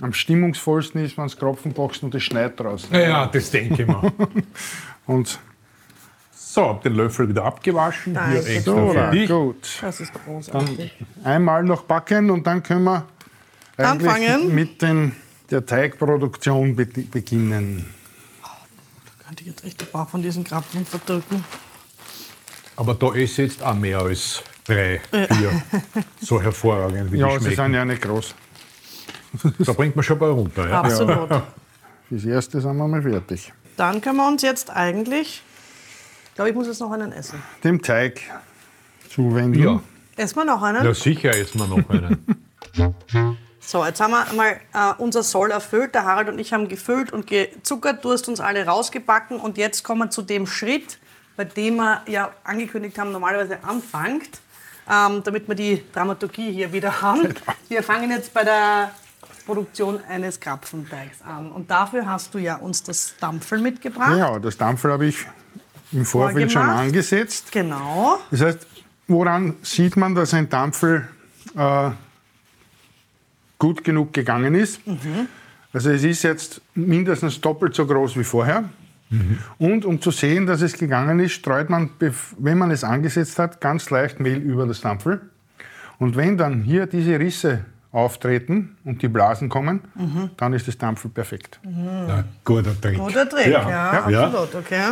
am 0.00 0.12
stimmungsvollsten 0.12 1.04
ist, 1.04 1.16
wenn 1.18 1.26
es 1.26 1.36
Kropfen 1.36 1.72
boxt 1.72 2.02
und 2.02 2.14
es 2.14 2.22
schneit 2.22 2.58
draußen. 2.60 2.92
Ja, 2.94 3.00
ja, 3.00 3.26
das 3.26 3.50
denke 3.50 3.82
ich 3.82 3.88
mir. 3.88 4.12
Und 5.06 5.38
So, 6.58 6.70
hab 6.70 6.82
den 6.82 6.94
Löffel 6.94 7.28
wieder 7.28 7.44
abgewaschen. 7.44 8.14
Danke. 8.14 8.42
Hier 8.42 8.56
extra 8.56 8.72
so, 8.72 8.90
für 8.90 9.10
dich. 9.12 9.28
gut. 9.28 9.78
das 9.80 10.00
ist 10.00 10.12
großartig. 10.12 10.92
Einmal 11.22 11.62
noch 11.62 11.84
backen 11.84 12.32
und 12.32 12.44
dann 12.48 12.64
können 12.64 12.82
wir 12.82 13.06
eigentlich 13.76 14.10
Anfangen? 14.10 14.52
mit 14.52 14.82
den, 14.82 15.14
der 15.52 15.64
Teigproduktion 15.64 16.74
be 16.74 16.84
beginnen. 16.84 17.86
Könnte 19.24 19.42
ich 19.44 19.50
jetzt 19.50 19.64
echt 19.64 19.82
ein 19.82 19.88
paar 19.92 20.08
von 20.08 20.20
diesen 20.20 20.42
Krapfen 20.42 20.84
verdrücken. 20.84 21.44
Aber 22.74 22.94
da 22.94 23.14
ich 23.14 23.36
jetzt 23.36 23.62
auch 23.62 23.74
mehr 23.74 24.00
als 24.00 24.42
drei, 24.64 25.00
vier. 25.12 25.62
So 26.20 26.42
hervorragend, 26.42 27.12
wie 27.12 27.18
Ja, 27.18 27.38
die 27.38 27.44
sie 27.44 27.54
sind 27.54 27.74
ja 27.74 27.84
nicht 27.84 28.02
groß. 28.02 28.34
Da 29.60 29.72
bringt 29.74 29.94
man 29.94 30.02
schon 30.02 30.18
mal 30.18 30.30
runter. 30.30 30.68
Ja? 30.68 30.80
Absolut. 30.80 31.40
Fürs 32.08 32.24
Erste 32.24 32.60
sind 32.60 32.76
wir 32.76 32.88
mal 32.88 33.02
fertig. 33.02 33.52
Dann 33.76 34.00
können 34.00 34.16
wir 34.16 34.26
uns 34.26 34.42
jetzt 34.42 34.70
eigentlich, 34.70 35.44
ich 35.47 35.47
glaube, 36.38 36.50
ich 36.50 36.56
muss 36.56 36.68
jetzt 36.68 36.80
noch 36.80 36.92
einen 36.92 37.10
essen. 37.10 37.42
Dem 37.64 37.82
Teig 37.82 38.20
zuwenden. 39.10 39.60
Ja. 39.60 39.82
Essen 40.14 40.36
wir 40.36 40.44
noch 40.44 40.62
einen? 40.62 40.84
ja, 40.84 40.94
sicher 40.94 41.30
essen 41.30 41.58
wir 41.58 41.66
noch 41.66 41.90
einen. 41.90 42.24
So, 43.60 43.84
jetzt 43.84 44.00
haben 44.00 44.12
wir 44.12 44.24
mal 44.34 44.52
äh, 44.72 44.94
unser 44.96 45.22
Soll 45.22 45.50
erfüllt. 45.50 45.94
Der 45.94 46.04
Harald 46.04 46.30
und 46.30 46.38
ich 46.38 46.54
haben 46.54 46.68
gefüllt 46.68 47.12
und 47.12 47.26
gezuckert. 47.26 48.02
Du 48.02 48.12
hast 48.12 48.26
uns 48.26 48.40
alle 48.40 48.64
rausgebacken. 48.64 49.38
Und 49.38 49.58
jetzt 49.58 49.82
kommen 49.82 50.00
wir 50.00 50.10
zu 50.10 50.22
dem 50.22 50.46
Schritt, 50.46 50.98
bei 51.36 51.44
dem 51.44 51.76
wir 51.76 52.00
ja 52.06 52.30
angekündigt 52.44 52.98
haben, 52.98 53.12
normalerweise 53.12 53.62
anfangt, 53.62 54.40
ähm, 54.90 55.22
damit 55.22 55.48
wir 55.48 55.54
die 55.54 55.84
Dramaturgie 55.92 56.50
hier 56.50 56.72
wieder 56.72 57.02
haben. 57.02 57.34
Wir 57.68 57.82
fangen 57.82 58.10
jetzt 58.10 58.32
bei 58.32 58.42
der 58.42 58.92
Produktion 59.44 60.00
eines 60.08 60.40
Krapfenteigs 60.40 61.20
an. 61.20 61.52
Und 61.52 61.70
dafür 61.70 62.06
hast 62.06 62.32
du 62.32 62.38
ja 62.38 62.56
uns 62.56 62.82
das 62.82 63.16
Dampfel 63.20 63.58
mitgebracht. 63.58 64.16
Ja, 64.16 64.38
das 64.38 64.56
Dampfel 64.56 64.92
habe 64.92 65.04
ich 65.04 65.26
im 65.92 66.04
Vorfeld 66.04 66.52
schon 66.52 66.62
angesetzt. 66.62 67.52
Genau. 67.52 68.18
Das 68.30 68.40
heißt, 68.40 68.66
woran 69.06 69.54
sieht 69.62 69.96
man, 69.96 70.14
dass 70.14 70.34
ein 70.34 70.48
Dampfel 70.48 71.08
äh, 71.56 71.90
gut 73.58 73.84
genug 73.84 74.12
gegangen 74.12 74.54
ist? 74.54 74.80
Also 75.72 75.90
es 75.90 76.04
ist 76.04 76.22
jetzt 76.22 76.60
mindestens 76.74 77.40
doppelt 77.40 77.74
so 77.74 77.86
groß 77.86 78.16
wie 78.16 78.24
vorher. 78.24 78.64
Und 79.58 79.84
um 79.86 80.00
zu 80.02 80.10
sehen, 80.10 80.46
dass 80.46 80.60
es 80.60 80.74
gegangen 80.74 81.18
ist, 81.20 81.32
streut 81.32 81.70
man, 81.70 81.90
wenn 82.38 82.58
man 82.58 82.70
es 82.70 82.84
angesetzt 82.84 83.38
hat, 83.38 83.60
ganz 83.60 83.88
leicht 83.88 84.20
Mehl 84.20 84.36
über 84.36 84.66
das 84.66 84.82
Dampfel. 84.82 85.22
Und 85.98 86.16
wenn 86.16 86.36
dann 86.36 86.62
hier 86.62 86.86
diese 86.86 87.18
Risse 87.18 87.64
auftreten 87.90 88.76
und 88.84 89.00
die 89.02 89.08
Blasen 89.08 89.48
kommen, 89.48 89.80
dann 90.36 90.52
ist 90.52 90.68
das 90.68 90.76
Dampfel 90.76 91.10
perfekt. 91.10 91.58
Na, 91.62 92.24
guter 92.44 92.78
Trick. 92.80 92.98
Guter 92.98 93.26
Trick, 93.28 93.46
ja, 93.46 93.68
Ja. 93.68 94.10
Ja. 94.10 94.26
absolut. 94.26 94.54
Okay. 94.54 94.82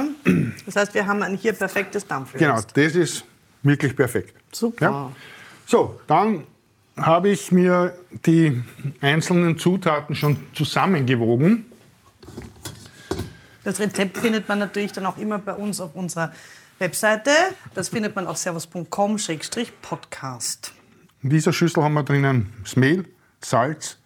Das 0.64 0.76
heißt, 0.76 0.94
wir 0.94 1.06
haben 1.06 1.22
ein 1.22 1.36
hier 1.36 1.52
perfektes 1.52 2.06
Dampfel. 2.06 2.40
Genau, 2.40 2.58
das 2.74 2.94
ist 2.94 3.24
wirklich 3.62 3.94
perfekt. 3.94 4.34
Super. 4.52 4.86
Ja. 4.86 5.12
So, 5.66 6.00
dann 6.06 6.44
habe 6.96 7.28
ich 7.28 7.52
mir 7.52 7.92
die 8.24 8.62
einzelnen 9.02 9.58
Zutaten 9.58 10.14
schon 10.14 10.38
zusammengewogen. 10.54 11.66
Das 13.64 13.78
Rezept 13.80 14.16
findet 14.18 14.48
man 14.48 14.60
natürlich 14.60 14.92
dann 14.92 15.04
auch 15.06 15.18
immer 15.18 15.38
bei 15.38 15.52
uns 15.52 15.80
auf 15.80 15.94
unserer 15.94 16.32
Webseite. 16.78 17.30
Das 17.74 17.88
findet 17.88 18.14
man 18.14 18.26
auf 18.26 18.36
servus.com-podcast. 18.36 20.72
In 21.26 21.30
dieser 21.30 21.52
Schüssel 21.52 21.82
haben 21.82 21.94
wir 21.94 22.04
drinnen 22.04 22.52
das 22.62 22.76
Mehl, 22.76 23.04
Salz, 23.40 23.98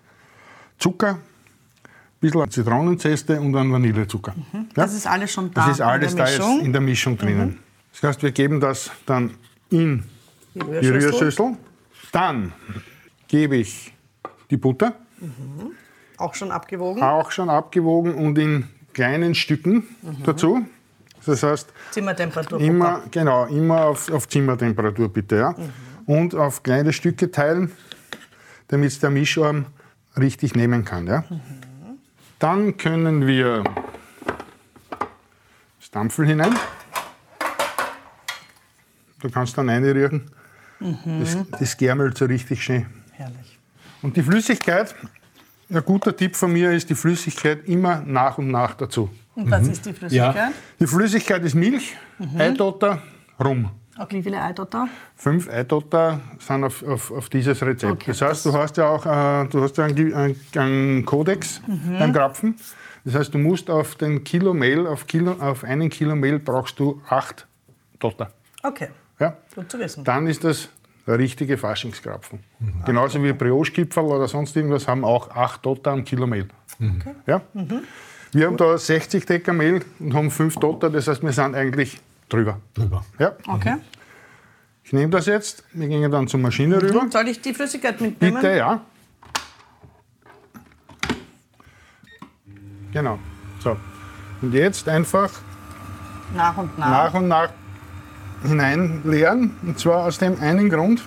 Zucker, 0.79 1.19
ein 1.19 1.19
bisschen 2.19 2.51
Zitronenzeste 2.51 3.39
und 3.39 3.55
einen 3.55 3.71
Vanillezucker. 3.71 4.35
Ja? 4.55 4.65
Das 4.73 4.95
ist 4.95 5.07
alles 5.07 5.31
schon 5.31 5.53
da 5.53 5.67
Das 5.67 5.73
ist 5.73 5.81
alles 5.83 6.13
in 6.13 6.17
da 6.17 6.25
der 6.25 6.33
jetzt 6.33 6.39
Mischung. 6.41 6.59
Mhm. 6.61 6.65
in 6.65 6.73
der 6.73 6.81
Mischung 6.81 7.19
drinnen. 7.19 7.59
Das 7.93 8.03
heißt, 8.05 8.23
wir 8.23 8.33
geben 8.33 8.59
das 8.59 8.91
dann 9.05 9.35
in 9.69 10.03
Die 10.55 10.61
die 10.61 10.65
Rührschüssel. 10.65 11.11
Rührschüssel. 11.11 11.57
Dann 12.11 12.55
gebe 13.29 13.57
ich 13.57 13.93
die 14.49 14.57
Butter. 14.57 14.95
Auch 16.17 16.35
schon 16.35 16.51
abgewogen? 16.51 17.03
auch 17.03 17.31
schon 17.33 17.51
abgewogen 17.51 18.15
und 18.15 18.39
in 18.39 18.67
kleinen 18.95 19.35
Stücken 19.35 19.85
dazu. 20.25 20.65
Das 21.27 21.43
heißt, 21.43 21.71
Zimmertemperatur. 21.91 22.59
immer, 22.63 23.03
genau, 23.11 23.45
immer 23.45 23.85
auf, 23.85 24.11
auf 24.11 24.27
Zimmertemperatur 24.27 25.11
bitte. 25.11 25.37
Ja? 25.37 25.55
Und 26.11 26.35
auf 26.35 26.65
kleine 26.65 26.93
Stücke 26.93 27.31
teilen, 27.31 27.71
damit 28.67 28.91
es 28.91 28.99
der 28.99 29.11
Mischarm 29.11 29.67
richtig 30.19 30.57
nehmen 30.57 30.85
kann. 30.85 31.07
Ja? 31.07 31.23
Dann 32.41 32.77
können 32.77 33.29
wir 33.29 33.63
das 35.79 35.89
Dampfel 35.93 36.27
hinein. 36.27 36.53
Du 39.21 39.31
kannst 39.31 39.57
dann 39.57 39.69
reinrühren. 39.69 40.33
Das, 41.21 41.37
das 41.61 41.77
gärmelt 41.77 42.19
so 42.19 42.25
richtig 42.25 42.65
schön. 42.65 42.87
Herrlich. 43.13 43.59
Und 44.03 44.17
die 44.17 44.23
Flüssigkeit, 44.25 44.93
ein 45.69 45.85
guter 45.85 46.17
Tipp 46.17 46.35
von 46.35 46.53
mir 46.53 46.73
ist 46.73 46.91
die 46.91 46.97
Flüssigkeit 46.97 47.69
immer 47.69 48.01
nach 48.01 48.37
und 48.37 48.51
nach 48.51 48.75
dazu. 48.75 49.11
Und 49.37 49.49
was 49.49 49.69
ist 49.69 49.87
die 49.87 49.93
Flüssigkeit? 49.93 50.55
Die 50.81 50.87
Flüssigkeit 50.89 51.45
ist 51.45 51.55
Milch, 51.55 51.97
Eidotter, 52.37 53.01
Rum. 53.39 53.71
Okay, 54.01 54.17
wie 54.17 54.23
viele 54.23 54.41
Eidotter? 54.41 54.89
Fünf 55.15 55.49
Eidotter 55.51 56.21
sind 56.39 56.65
auf, 56.65 56.83
auf, 56.83 57.11
auf 57.11 57.29
dieses 57.29 57.61
Rezept. 57.63 57.93
Okay, 57.93 58.05
das 58.09 58.23
heißt, 58.23 58.47
du 58.47 58.53
hast 58.55 58.77
ja 58.79 58.89
auch 58.89 59.05
äh, 59.05 59.47
du 59.49 59.63
hast 59.63 59.77
ja 59.77 59.85
einen, 59.85 60.15
einen, 60.15 60.37
einen 60.57 61.05
Kodex 61.05 61.61
beim 61.67 62.13
Krapfen. 62.13 62.57
Das 63.05 63.15
heißt, 63.15 63.35
du 63.35 63.39
musst 63.39 63.69
auf 63.69 63.97
den 63.97 64.25
Kilo 64.25 64.55
Mehl, 64.55 64.87
auf, 64.87 65.07
Kilo, 65.07 65.33
auf 65.33 65.65
einen 65.65 65.91
Kilo 65.91 66.15
Mehl 66.17 66.39
brauchst 66.39 66.79
du 66.79 67.01
acht 67.09 67.47
Dotter. 67.99 68.31
Okay, 68.63 68.89
Ja? 69.19 69.37
gut 69.55 69.71
zu 69.71 69.79
wissen. 69.79 70.03
Dann 70.05 70.27
ist 70.27 70.45
das 70.45 70.71
der 71.07 71.19
richtige 71.19 71.59
Faschingskrapfen. 71.59 72.41
Genauso 72.87 73.23
wie 73.23 73.33
Brioche-Kipferl 73.33 74.05
oder 74.05 74.29
sonst 74.29 74.55
irgendwas 74.57 74.87
haben 74.87 75.05
auch 75.05 75.31
8 75.31 75.65
Dotter 75.65 75.91
am 75.93 76.05
Kilo 76.05 76.27
Mehl. 76.27 76.47
Ja? 77.27 77.41
Wir 78.33 78.47
haben 78.47 78.57
da 78.57 78.79
60 78.79 79.27
Decker 79.27 79.53
Mehl 79.53 79.81
und 79.99 80.15
haben 80.15 80.31
5 80.31 80.57
Dotter, 80.57 80.89
das 80.89 81.09
heißt, 81.09 81.23
wir 81.23 81.33
sind 81.33 81.55
eigentlich 81.55 81.99
drüber. 82.33 82.61
Drüber. 82.75 83.05
Ja? 83.19 83.33
Okay. 83.47 83.77
Ich 84.85 84.93
nehme 84.93 85.11
das 85.11 85.27
jetzt, 85.27 85.63
wir 85.73 85.87
gehen 85.89 86.11
dann 86.11 86.27
zur 86.27 86.41
Maschine 86.41 86.81
rüber. 86.83 87.07
Soll 87.11 87.29
ich 87.29 87.41
die 87.41 87.55
Flüssigkeit 87.55 88.01
mitnehmen? 88.01 88.35
Bitte, 88.35 88.57
ja. 88.57 88.81
Genau. 92.93 93.19
So. 93.61 93.77
Und 94.43 94.55
jetzt 94.55 94.89
einfach 94.89 95.31
Nach 96.35 96.57
und 96.57 96.79
nach. 96.79 96.89
nach 96.91 97.15
und 97.15 97.29
nach 97.29 97.51
hineinleeren. 98.43 99.53
Und 99.63 99.79
zwar 99.79 100.07
aus 100.07 100.19
dem 100.19 100.41
einen 100.41 100.71
Grund, 100.71 101.03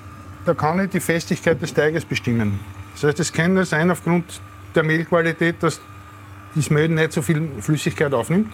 da 0.46 0.54
kann 0.54 0.80
ich 0.80 0.92
die 0.92 1.00
Festigkeit 1.00 1.62
des 1.62 1.74
Teiges 1.74 2.06
bestimmen. 2.06 2.60
Das 2.94 3.04
heißt, 3.04 3.20
es 3.20 3.34
kann 3.34 3.54
nur 3.56 3.66
sein, 3.66 3.90
aufgrund 3.92 4.40
der 4.76 4.84
Mehlqualität, 4.84 5.62
dass 5.62 5.82
das 6.56 6.70
Mehl 6.70 6.90
nicht 6.90 7.12
so 7.12 7.22
viel 7.22 7.50
Flüssigkeit 7.60 8.14
aufnimmt. 8.14 8.54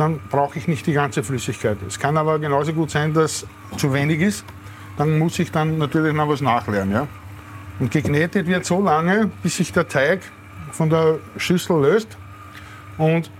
Dann 0.00 0.18
brauche 0.30 0.58
ich 0.58 0.66
nicht 0.66 0.86
die 0.86 0.94
ganze 0.94 1.22
Flüssigkeit. 1.22 1.76
Es 1.86 1.98
kann 1.98 2.16
aber 2.16 2.38
genauso 2.38 2.72
gut 2.72 2.90
sein, 2.90 3.12
dass 3.12 3.46
zu 3.76 3.92
wenig 3.92 4.20
ist. 4.20 4.46
Dann 4.96 5.18
muss 5.18 5.38
ich 5.38 5.52
dann 5.52 5.76
natürlich 5.76 6.14
noch 6.14 6.26
was 6.26 6.40
nachleeren. 6.40 6.90
Ja? 6.90 7.06
Und 7.78 7.90
geknetet 7.90 8.46
wird 8.46 8.64
so 8.64 8.82
lange, 8.82 9.30
bis 9.42 9.58
sich 9.58 9.74
der 9.74 9.86
Teig 9.86 10.22
von 10.72 10.88
der 10.88 11.18
Schüssel 11.36 11.82
löst. 11.82 12.16
Und 12.96 13.30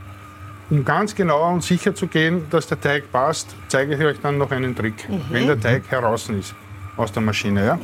um 0.69 0.85
ganz 0.85 1.15
genau 1.15 1.51
und 1.51 1.65
sicher 1.65 1.95
zu 1.95 2.07
gehen, 2.07 2.43
dass 2.51 2.67
der 2.67 2.79
Teig 2.79 3.11
passt, 3.11 3.57
zeige 3.69 3.95
ich 3.95 4.05
euch 4.05 4.21
dann 4.21 4.37
noch 4.37 4.51
einen 4.51 4.77
Trick, 4.77 5.09
wenn 5.31 5.47
der 5.47 5.59
Teig 5.59 5.91
heraus 5.91 6.29
ist 6.29 6.55
aus 6.99 7.11
der 7.11 7.23
Maschine. 7.23 7.65
Ja? 7.65 7.79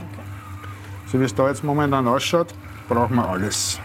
So 1.06 1.18
wie 1.18 1.24
es 1.24 1.34
da 1.34 1.48
jetzt 1.48 1.64
momentan 1.64 2.06
ausschaut, 2.06 2.52
brauchen 2.90 3.16
wir 3.16 3.26
alles. 3.26 3.80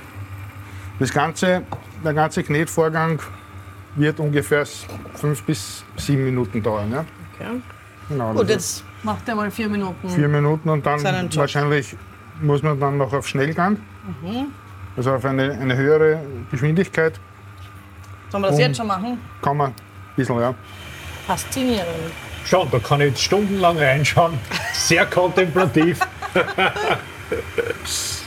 Das 0.99 1.13
ganze, 1.13 1.61
der 2.03 2.13
ganze 2.13 2.43
Knetvorgang 2.43 3.21
wird 3.95 4.19
ungefähr 4.19 4.65
fünf 5.15 5.43
bis 5.43 5.83
sieben 5.97 6.25
Minuten 6.25 6.61
dauern. 6.63 6.91
Ja? 6.91 7.05
Okay. 7.35 7.61
Genau, 8.09 8.31
Gut, 8.33 8.43
das 8.43 8.49
jetzt 8.49 8.83
macht 9.03 9.27
er 9.29 9.35
mal 9.35 9.49
vier 9.51 9.69
Minuten. 9.69 10.09
vier 10.09 10.27
Minuten 10.27 10.69
und 10.69 10.85
dann 10.85 11.01
wahrscheinlich 11.03 11.95
muss 12.41 12.61
man 12.63 12.79
dann 12.79 12.97
noch 12.97 13.13
auf 13.13 13.27
Schnellgang, 13.27 13.77
Mhm. 14.21 14.47
also 14.97 15.13
auf 15.13 15.23
eine, 15.25 15.51
eine 15.51 15.75
höhere 15.77 16.21
Geschwindigkeit, 16.49 17.19
Sollen 18.29 18.43
wir 18.43 18.49
das 18.49 18.59
jetzt 18.59 18.77
schon 18.77 18.87
machen? 18.87 19.19
kann 19.41 19.57
man 19.57 19.69
ein 19.71 19.75
bisschen, 20.15 20.39
ja. 20.39 20.53
Faszinierend. 21.27 21.85
Schon, 22.45 22.67
da 22.71 22.79
kann 22.79 22.99
ich 23.01 23.09
jetzt 23.09 23.21
stundenlang 23.21 23.77
reinschauen. 23.77 24.33
Sehr 24.73 25.05
kontemplativ. 25.05 25.99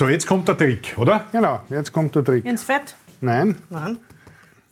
so, 0.00 0.08
jetzt 0.08 0.26
kommt 0.26 0.48
der 0.48 0.56
Trick, 0.56 0.94
oder? 0.96 1.26
Genau, 1.30 1.60
jetzt 1.68 1.92
kommt 1.92 2.14
der 2.14 2.24
Trick. 2.24 2.46
Ins 2.46 2.62
Fett? 2.62 2.94
Nein, 3.20 3.56
Nein. 3.68 3.98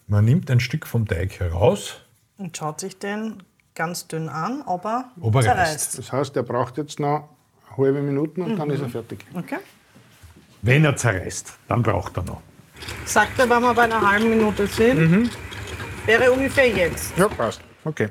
Man 0.06 0.24
nimmt 0.24 0.50
ein 0.50 0.58
Stück 0.58 0.86
vom 0.86 1.06
Teig 1.06 1.38
heraus. 1.38 2.00
Und 2.38 2.56
schaut 2.56 2.80
sich 2.80 2.98
den 2.98 3.42
ganz 3.74 4.06
dünn 4.06 4.30
an, 4.30 4.62
ob 4.64 4.86
er, 4.86 5.10
Ob 5.20 5.34
er 5.34 5.42
zerreißt. 5.42 5.98
das 5.98 6.10
heißt, 6.12 6.34
er 6.34 6.44
braucht 6.44 6.78
jetzt 6.78 6.98
noch 6.98 7.28
halbe 7.76 8.00
Minuten 8.00 8.40
und 8.40 8.56
dann 8.56 8.70
ist 8.70 8.80
er 8.80 8.88
fertig. 8.88 9.26
Okay. 9.34 9.58
Wenn 10.62 10.86
er 10.86 10.96
zerreißt, 10.96 11.52
dann 11.68 11.82
braucht 11.82 12.16
er 12.16 12.22
noch. 12.22 12.40
Sagt 13.04 13.38
er, 13.38 13.50
wenn 13.50 13.60
wir 13.60 13.74
bei 13.74 13.82
einer 13.82 14.00
halben 14.00 14.30
Minute 14.30 14.66
sind, 14.66 15.30
wäre 16.06 16.32
ungefähr 16.32 16.70
jetzt. 16.70 17.18
Ja, 17.18 17.28
passt. 17.28 17.60
Okay. 17.84 18.08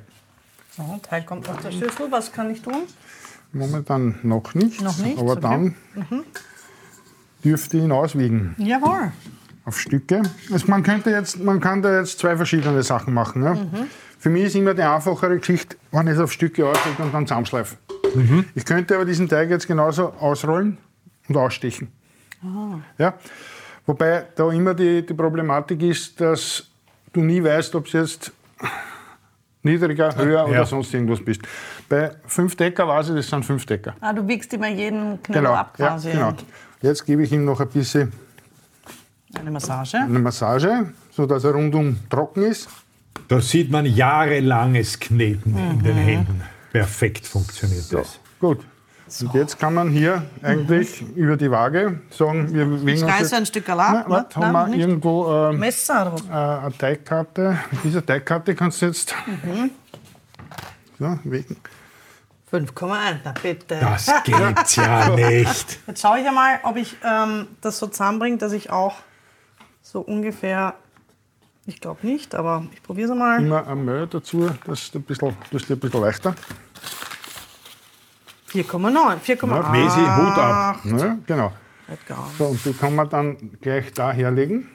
So, 0.76 1.00
Teil 1.02 1.24
kommt 1.24 1.50
aus 1.50 1.58
der 1.64 1.72
Schüssel. 1.72 2.12
Was 2.12 2.32
kann 2.32 2.52
ich 2.52 2.62
tun? 2.62 2.84
Momentan 3.54 4.20
noch 4.22 4.54
nicht, 4.54 4.82
Noch 4.84 5.00
nicht, 5.00 5.18
aber 5.18 5.32
okay. 5.32 5.42
dann 5.42 5.76
dürfte 7.48 7.78
ich 7.78 7.84
ihn 7.84 7.92
auswiegen 7.92 8.56
Jawohl. 8.58 9.12
auf 9.66 9.80
Stücke. 9.80 10.22
Also 10.52 10.68
man, 10.68 10.84
könnte 10.84 11.10
jetzt, 11.12 11.40
man 11.40 11.60
kann 11.60 11.82
da 11.82 12.00
jetzt 12.00 12.20
zwei 12.20 12.36
verschiedene 12.36 12.84
Sachen 12.84 13.14
machen. 13.14 13.44
Ja? 13.44 13.54
Mhm. 13.54 13.88
Für 14.20 14.30
mich 14.30 14.44
ist 14.46 14.56
immer 14.56 14.74
die 14.74 14.82
einfachere 14.82 15.38
Geschichte, 15.38 15.78
wenn 15.92 16.08
ich 16.08 16.14
es 16.14 16.20
auf 16.20 16.32
Stücke 16.32 16.66
auswiege 16.68 17.04
und 17.04 17.14
dann 17.14 17.26
zusammenschleife. 17.26 17.78
Ich 18.56 18.66
könnte 18.66 18.96
aber 18.96 19.06
diesen 19.06 19.28
Teig 19.30 19.50
jetzt 19.50 19.68
genauso 19.68 20.10
ausrollen 20.20 20.78
und 21.30 21.38
ausstechen. 21.38 21.90
Ah. 22.44 22.80
Ja? 22.98 23.14
Wobei 23.86 24.26
da 24.36 24.52
immer 24.52 24.74
die, 24.74 25.06
die 25.06 25.14
Problematik 25.14 25.82
ist, 25.84 26.20
dass 26.20 26.68
du 27.14 27.22
nie 27.22 27.44
weißt, 27.44 27.76
ob 27.76 27.86
es 27.88 27.94
jetzt 27.94 28.32
niedriger, 29.64 30.16
höher 30.16 30.40
Ja. 30.40 30.46
oder 30.46 30.66
sonst 30.66 30.94
irgendwas 30.94 31.24
bist. 31.24 31.42
Bei 31.90 32.12
5 32.26 32.56
Decker 32.56 32.88
weiß 32.88 33.10
ich, 33.10 33.16
das 33.16 33.30
sind 33.30 33.46
5 33.46 33.66
Decker. 33.66 33.96
Ah, 34.02 34.14
du 34.14 34.28
wiegst 34.28 34.54
immer 34.54 34.70
jeden 34.70 35.22
Knödel 35.24 35.44
Genau, 35.44 35.54
ab 35.54 35.76
ja, 35.78 35.88
quasi. 35.90 36.12
genau. 36.12 36.34
Jetzt 36.82 37.06
gebe 37.06 37.24
ich 37.24 37.32
ihm 37.32 37.46
noch 37.46 37.60
ein 37.60 37.70
bisschen 37.70 38.12
Eine 39.34 39.52
Massage. 39.52 39.98
eine 39.98 40.20
Massage, 40.20 40.94
sodass 41.12 41.44
er 41.44 41.52
rundum 41.52 41.98
trocken 42.10 42.44
ist. 42.44 42.68
Da 43.28 43.42
sieht 43.42 43.72
man 43.72 43.86
jahrelanges 43.86 45.00
Kneten 45.00 45.58
in 45.58 45.84
den 45.84 45.96
Händen. 45.98 46.42
Perfekt 46.72 47.26
funktioniert 47.26 47.92
das. 47.92 48.20
Gut. 48.40 48.60
Und 49.22 49.34
jetzt 49.34 49.58
kann 49.58 49.74
man 49.74 49.90
hier 49.90 50.24
eigentlich 50.44 51.02
über 51.16 51.38
die 51.38 51.50
Waage 51.50 52.02
sagen, 52.10 52.54
wir 52.54 52.70
wiegen 52.70 52.88
Ich 52.90 53.04
uns 53.04 53.12
reiße 53.12 53.38
ein 53.38 53.46
Stück. 53.46 53.68
Nein, 53.70 54.04
warte, 54.08 54.36
haben 54.40 54.52
wir 54.52 54.68
nicht. 54.68 54.80
irgendwo 54.82 55.32
ähm, 55.50 55.60
Messer. 55.60 56.14
äh, 56.30 56.34
eine 56.34 56.78
Teigkarte. 56.78 57.58
Mit 57.72 57.84
dieser 57.86 58.06
Teigkarte 58.06 58.54
kannst 58.54 58.82
du 58.82 58.88
jetzt 58.88 59.16
Mhm. 59.44 59.72
so, 61.00 61.20
wiegen. 61.24 61.56
5,1, 62.52 63.18
na 63.26 63.34
bitte. 63.42 63.78
Das 63.80 64.10
gibt's 64.24 64.76
ja 64.78 65.10
nicht. 65.16 65.80
Jetzt 65.86 66.02
schaue 66.02 66.20
ich 66.20 66.28
einmal, 66.28 66.60
ob 66.64 66.78
ich 66.78 66.96
ähm, 67.04 67.48
das 67.62 67.78
so 67.78 67.88
zusammenbringe, 67.88 68.38
dass 68.38 68.54
ich 68.54 68.70
auch 68.70 68.96
so 69.82 70.00
ungefähr, 70.00 70.76
ich 71.66 71.82
glaube 71.82 72.08
nicht, 72.08 72.36
aber 72.36 72.66
ich 72.74 72.82
probiere 72.82 73.12
es 73.12 73.18
mal. 73.18 73.44
Immer 73.44 73.68
ein 73.68 73.84
Mehl 73.84 74.08
dazu, 74.08 74.50
das 74.66 74.84
ist 74.84 74.96
ein 74.96 75.04
bisschen, 75.04 75.36
das 75.52 75.64
ist 75.64 75.72
ein 75.72 75.80
bisschen 75.80 76.02
leichter. 76.02 76.36
4,9, 78.52 79.20
4,8. 79.20 79.72
Mesi, 79.72 80.00
Hut 80.00 80.38
ab. 80.38 80.80
Ja, 80.86 81.18
genau. 81.26 81.52
So, 82.38 82.46
und 82.46 82.66
die 82.66 82.74
kann 82.74 82.96
man 82.96 83.10
dann 83.10 83.38
gleich 83.62 83.94
da 83.94 84.12
herlegen. 84.12 84.70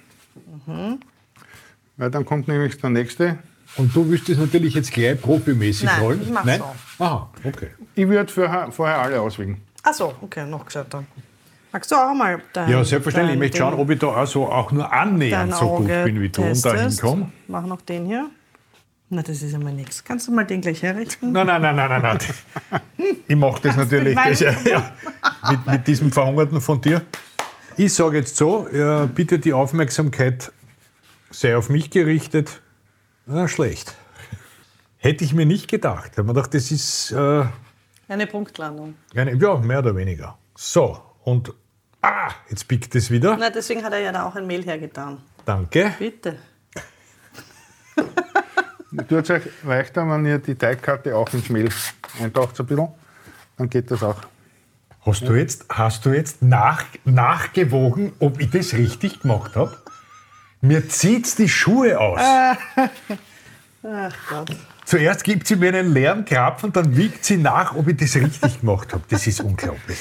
Weil 1.96 2.10
dann 2.10 2.24
kommt 2.24 2.48
nämlich 2.48 2.78
der 2.78 2.90
nächste. 2.90 3.38
Und 3.76 3.94
du 3.94 4.08
willst 4.08 4.28
es 4.28 4.36
natürlich 4.38 4.74
jetzt 4.74 4.92
gleich 4.92 5.20
profimäßig 5.20 5.86
Nein, 5.86 6.00
rollen? 6.02 6.22
ich 6.22 6.30
mach's 6.30 6.44
Nein? 6.46 6.60
so. 6.60 6.66
Aha, 7.02 7.28
okay. 7.44 7.70
Ich 7.96 8.06
würde 8.06 8.32
vorher, 8.70 8.98
alle 8.98 9.20
auswiegen. 9.20 9.60
Ach 9.82 9.92
so, 9.92 10.14
okay, 10.20 10.46
noch 10.46 10.64
gescheiter. 10.64 11.02
Magst 11.72 11.90
du 11.90 11.96
auch 11.96 12.14
mal 12.14 12.40
dein 12.52 12.70
Ja, 12.70 12.84
selbstverständlich. 12.84 13.34
Ich 13.34 13.40
möchte 13.40 13.58
schauen, 13.58 13.74
ob 13.74 13.90
ich 13.90 13.98
da 13.98 14.12
also 14.12 14.46
auch 14.46 14.70
nur 14.70 14.92
annähernd 14.92 15.54
so 15.54 15.78
gut 15.78 15.88
bin 15.88 16.20
wie 16.20 16.28
du 16.28 16.42
und 16.42 16.64
da 16.64 16.74
hinkomme. 16.74 17.32
Mach 17.48 17.66
noch 17.66 17.80
den 17.80 18.06
hier. 18.06 18.30
Na, 19.08 19.22
das 19.22 19.42
ist 19.42 19.52
ja 19.52 19.58
mal 19.58 19.72
nichts. 19.72 20.04
Kannst 20.04 20.28
du 20.28 20.32
mal 20.32 20.44
den 20.44 20.60
gleich 20.60 20.82
herrichten? 20.82 21.32
Nein, 21.32 21.46
nein, 21.46 21.60
nein, 21.60 21.74
nein, 21.74 21.90
nein, 21.90 22.02
nein. 22.02 22.80
Ich 23.26 23.36
mache 23.36 23.60
das 23.62 23.76
natürlich 23.76 24.14
mit 24.14 24.40
das, 24.40 24.64
ja, 24.64 24.92
mit, 25.50 25.66
mit 25.66 25.86
diesem 25.86 26.12
Verhungerten 26.12 26.60
von 26.60 26.80
dir. 26.80 27.02
Ich 27.76 27.92
sage 27.94 28.18
jetzt 28.18 28.36
so, 28.36 28.68
bitte 29.14 29.38
die 29.38 29.52
Aufmerksamkeit 29.52 30.52
sei 31.30 31.56
auf 31.56 31.68
mich 31.68 31.90
gerichtet. 31.90 32.60
Na, 33.26 33.48
schlecht. 33.48 33.96
Hätte 35.02 35.24
ich 35.24 35.34
mir 35.34 35.46
nicht 35.46 35.66
gedacht. 35.66 36.10
Ich 36.12 36.18
habe 36.18 36.28
mir 36.28 36.34
gedacht, 36.34 36.54
das 36.54 36.70
ist 36.70 37.10
äh, 37.10 37.44
Eine 38.06 38.28
Punktlandung. 38.28 38.94
eine, 39.16 39.34
ja, 39.34 39.56
mehr 39.56 39.80
oder 39.80 39.96
weniger. 39.96 40.38
So, 40.54 40.96
und 41.24 41.52
ah, 42.02 42.30
jetzt 42.48 42.68
pickt 42.68 42.94
es 42.94 43.10
wieder. 43.10 43.36
Na, 43.36 43.50
deswegen 43.50 43.82
hat 43.82 43.92
er 43.92 43.98
ja 43.98 44.12
da 44.12 44.26
auch 44.26 44.36
ein 44.36 44.46
Mehl 44.46 44.64
hergetan. 44.64 45.18
Danke. 45.44 45.92
Bitte. 45.98 46.38
Tut 49.08 49.24
es 49.24 49.30
euch 49.30 49.42
leichter, 49.64 50.08
wenn 50.08 50.24
ihr 50.24 50.38
die 50.38 50.54
Teigkarte 50.54 51.16
auch 51.16 51.32
ins 51.32 51.48
Mehl 51.48 51.68
eintaucht 52.20 52.60
ein 52.60 52.66
bisschen. 52.66 52.88
Dann 53.56 53.68
geht 53.68 53.90
das 53.90 54.04
auch. 54.04 54.20
Hast 55.04 55.22
du 55.22 55.32
jetzt, 55.32 55.64
hast 55.68 56.06
du 56.06 56.10
jetzt 56.10 56.42
nach, 56.42 56.84
nachgewogen, 57.04 58.12
ob 58.20 58.40
ich 58.40 58.50
das 58.50 58.72
richtig 58.74 59.18
gemacht 59.18 59.56
habe? 59.56 59.76
Mir 60.60 60.88
zieht's 60.88 61.34
die 61.34 61.48
Schuhe 61.48 61.98
aus. 61.98 62.20
Ach 63.82 64.16
Gott. 64.28 64.56
Zuerst 64.92 65.24
gibt 65.24 65.46
sie 65.46 65.56
mir 65.56 65.68
einen 65.68 65.94
leeren 65.94 66.22
Krapfen, 66.26 66.70
dann 66.70 66.94
wiegt 66.94 67.24
sie 67.24 67.38
nach, 67.38 67.74
ob 67.74 67.88
ich 67.88 67.96
das 67.96 68.14
richtig 68.14 68.60
gemacht 68.60 68.92
habe. 68.92 69.02
Das 69.08 69.26
ist 69.26 69.40
unglaublich. 69.40 69.98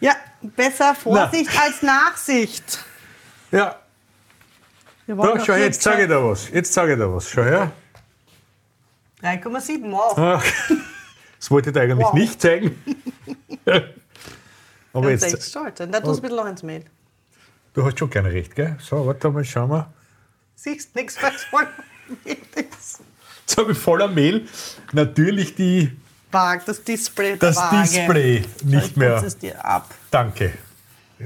Ja, 0.00 0.16
besser 0.42 0.92
Vorsicht 0.96 1.48
als 1.56 1.82
Nachsicht. 1.82 2.84
Ja, 3.52 3.78
da, 5.06 5.14
doch 5.14 5.46
schau, 5.46 5.54
jetzt 5.54 5.82
zeige 5.82 6.02
ich 6.02 6.08
dir 6.08 6.28
was. 6.28 6.48
Jetzt 6.50 6.72
zeige 6.72 6.94
ich 6.94 6.98
dir 6.98 7.14
was. 7.14 7.30
Schau 7.30 7.44
her. 7.44 7.70
3,7, 9.22 9.92
wow. 9.92 10.18
Ach, 10.18 10.44
das 11.38 11.48
wollte 11.52 11.70
ich 11.70 11.74
dir 11.74 11.82
eigentlich 11.82 12.04
Wow. 12.04 12.14
nicht 12.14 12.42
zeigen. 12.42 12.76
Aber 14.92 15.10
echt 15.12 15.22
jetzt, 15.30 15.48
stolz. 15.48 15.78
sein. 15.78 15.92
Da 15.92 16.00
tust 16.00 16.18
du 16.18 16.22
bisschen 16.22 16.38
noch 16.38 16.46
ins 16.46 16.64
Mehl. 16.64 16.84
du 17.72 17.86
hast 17.86 17.96
schon 18.00 18.10
gerne 18.10 18.32
recht, 18.32 18.56
gell? 18.56 18.76
So, 18.80 19.06
warte 19.06 19.30
mal, 19.30 19.44
schauen 19.44 19.70
wir. 19.70 19.94
Siehst 20.56 20.92
nichts, 20.96 21.22
was 21.22 21.44
voll 21.44 21.68
Mehl 22.24 22.36
ist. 22.56 22.98
Jetzt 23.46 23.58
habe 23.58 23.72
ich 23.72 23.78
voller 23.78 24.08
Mehl 24.08 24.46
natürlich 24.92 25.54
die, 25.54 25.92
das 26.30 26.82
Display. 26.82 27.36
das 27.36 27.56
Waage. 27.56 27.82
Display 27.82 28.44
nicht 28.64 28.86
Ich 28.86 28.96
mehr. 28.96 29.22
es 29.22 29.36
dir 29.38 29.64
ab. 29.64 29.94
Danke. 30.10 30.52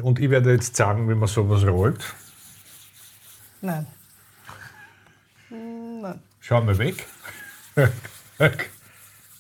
Und 0.02 0.18
ich 0.18 0.28
werde 0.28 0.52
jetzt 0.52 0.76
sagen, 0.76 1.08
wie 1.08 1.14
man 1.14 1.28
sowas 1.28 1.64
rollt. 1.64 2.00
Nein. 3.60 3.86
Hm, 5.48 6.00
Nein. 6.02 6.20
Schau 6.40 6.60
mal 6.60 6.76
weg. 6.78 7.06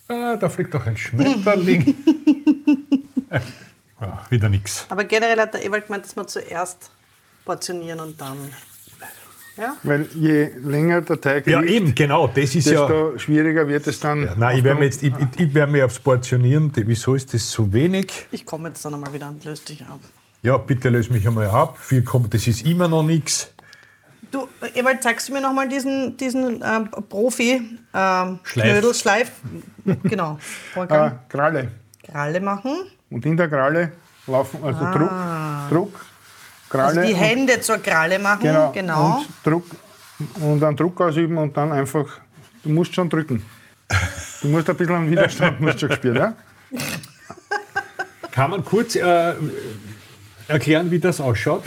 ah, 0.08 0.36
da 0.36 0.48
fliegt 0.48 0.72
doch 0.72 0.86
ein 0.86 0.96
Schmetterling. 0.96 1.94
ah, 4.00 4.18
wieder 4.30 4.48
nichts. 4.48 4.86
Aber 4.88 5.04
generell 5.04 5.38
hat 5.40 5.54
der 5.54 5.64
Ewald 5.64 5.86
gemeint, 5.86 6.04
dass 6.04 6.16
wir 6.16 6.26
zuerst 6.26 6.90
portionieren 7.44 8.00
und 8.00 8.20
dann. 8.20 8.38
Ja? 9.58 9.76
Weil 9.82 10.06
je 10.14 10.50
länger 10.62 11.00
der 11.02 11.20
Teig 11.20 11.46
Ja, 11.46 11.60
liegt, 11.60 11.72
eben, 11.72 11.94
genau. 11.94 12.28
Das 12.28 12.54
ist 12.54 12.66
ja. 12.70 12.86
desto 12.86 13.18
schwieriger 13.18 13.66
wird 13.66 13.86
es 13.88 13.98
dann. 14.00 14.28
Nein, 14.36 14.58
ich 14.58 14.64
werde 14.64 14.78
mir 14.78 14.86
jetzt 14.86 15.02
ich, 15.02 15.12
ich, 15.18 15.40
ich 15.40 15.54
werd 15.54 15.70
mir 15.70 15.84
aufs 15.84 15.98
Portionieren. 15.98 16.70
Wieso 16.74 17.14
ist 17.14 17.34
das 17.34 17.50
so 17.50 17.72
wenig? 17.72 18.26
Ich 18.30 18.46
komme 18.46 18.68
jetzt 18.68 18.84
dann 18.84 18.94
einmal 18.94 19.12
wieder 19.12 19.28
und 19.28 19.44
löse 19.44 19.64
dich 19.64 19.82
ab. 19.82 19.98
Ja, 20.42 20.56
bitte 20.56 20.88
löse 20.88 21.12
mich 21.12 21.26
einmal 21.26 21.48
ab. 21.48 21.76
Vier 21.80 22.04
kommt, 22.04 22.32
das 22.32 22.46
ist 22.46 22.64
immer 22.64 22.86
noch 22.86 23.02
nichts. 23.02 23.52
Du, 24.30 24.46
Ewald, 24.74 25.02
zeigst 25.02 25.28
du 25.28 25.32
mir 25.32 25.40
nochmal 25.40 25.68
diesen, 25.68 26.16
diesen 26.16 26.62
ähm, 26.64 26.88
Profi 27.08 27.62
ähm, 27.94 28.38
Schleif. 28.44 28.70
Knödel, 28.72 28.94
Schleif, 28.94 29.32
genau, 30.04 30.34
Äh, 30.34 30.74
Vorgang. 30.74 31.18
Kralle. 31.28 31.68
Kralle 32.06 32.40
machen. 32.40 32.72
Und 33.10 33.24
in 33.26 33.36
der 33.36 33.48
Kralle 33.48 33.92
laufen, 34.26 34.60
also 34.62 34.80
Druck, 34.92 35.10
Druck, 35.70 36.06
Kralle. 36.68 36.88
Also 36.88 37.00
die 37.02 37.12
und- 37.14 37.20
Hände 37.20 37.60
zur 37.60 37.78
Kralle 37.78 38.18
machen. 38.18 38.42
Genau. 38.42 38.72
genau. 38.72 39.16
Und, 39.18 39.26
Druck, 39.44 39.64
und 40.40 40.60
dann 40.60 40.76
Druck 40.76 41.00
ausüben 41.00 41.38
und 41.38 41.56
dann 41.56 41.72
einfach, 41.72 42.06
du 42.62 42.70
musst 42.70 42.94
schon 42.94 43.08
drücken. 43.08 43.42
Du 44.42 44.48
musst 44.48 44.68
ein 44.68 44.76
bisschen 44.76 44.94
einen 44.94 45.10
Widerstand 45.10 45.60
musst 45.62 45.80
schon 45.80 45.88
gespürt, 45.88 46.16
ja? 46.16 46.34
Kann 48.30 48.50
man 48.50 48.64
kurz 48.64 48.94
äh, 48.94 49.34
erklären, 50.46 50.90
wie 50.90 50.98
das 50.98 51.20
ausschaut? 51.20 51.64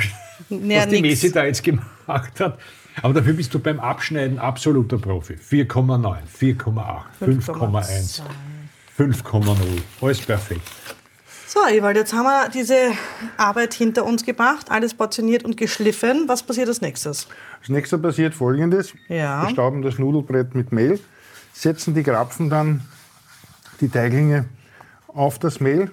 Ja, 0.49 0.82
was 0.82 0.88
die 0.89 1.02
nix. 1.02 1.22
Messi 1.22 1.32
da 1.32 1.45
jetzt 1.45 1.64
gemacht 1.64 2.39
hat. 2.39 2.58
Aber 3.02 3.14
dafür 3.14 3.34
bist 3.34 3.54
du 3.54 3.60
beim 3.60 3.80
Abschneiden 3.80 4.38
absoluter 4.38 4.97
Profi. 4.97 5.34
4,9, 5.36 6.18
4,8, 6.39 7.02
5,1, 7.22 8.22
5,0. 8.97 9.56
Alles 10.02 10.20
perfekt. 10.22 10.62
So, 11.54 11.60
Ewald, 11.68 11.97
jetzt 11.97 12.14
haben 12.14 12.24
wir 12.24 12.47
diese 12.47 12.93
Arbeit 13.36 13.74
hinter 13.74 14.06
uns 14.06 14.24
gebracht, 14.24 14.72
alles 14.72 14.93
portioniert 14.93 15.43
und 15.43 15.58
geschliffen. 15.58 16.30
Was 16.30 16.43
passiert 16.43 16.70
als 16.70 16.80
nächstes? 16.80 17.28
Als 17.60 17.68
nächster 17.68 17.97
passiert 17.97 18.34
folgendes. 18.34 18.93
Ja. 19.10 19.43
Wir 19.43 19.49
stauben 19.49 19.82
das 19.82 19.99
Nudelbrett 19.99 20.56
mit 20.56 20.72
Mehl, 20.72 20.97
setzen 21.52 21.93
die 21.93 22.04
Krapfen 22.04 22.49
dann, 22.49 22.88
die 23.82 23.89
Teiglinge, 23.89 24.45
auf 25.10 25.39
das 25.39 25.60
Mehl, 25.60 25.91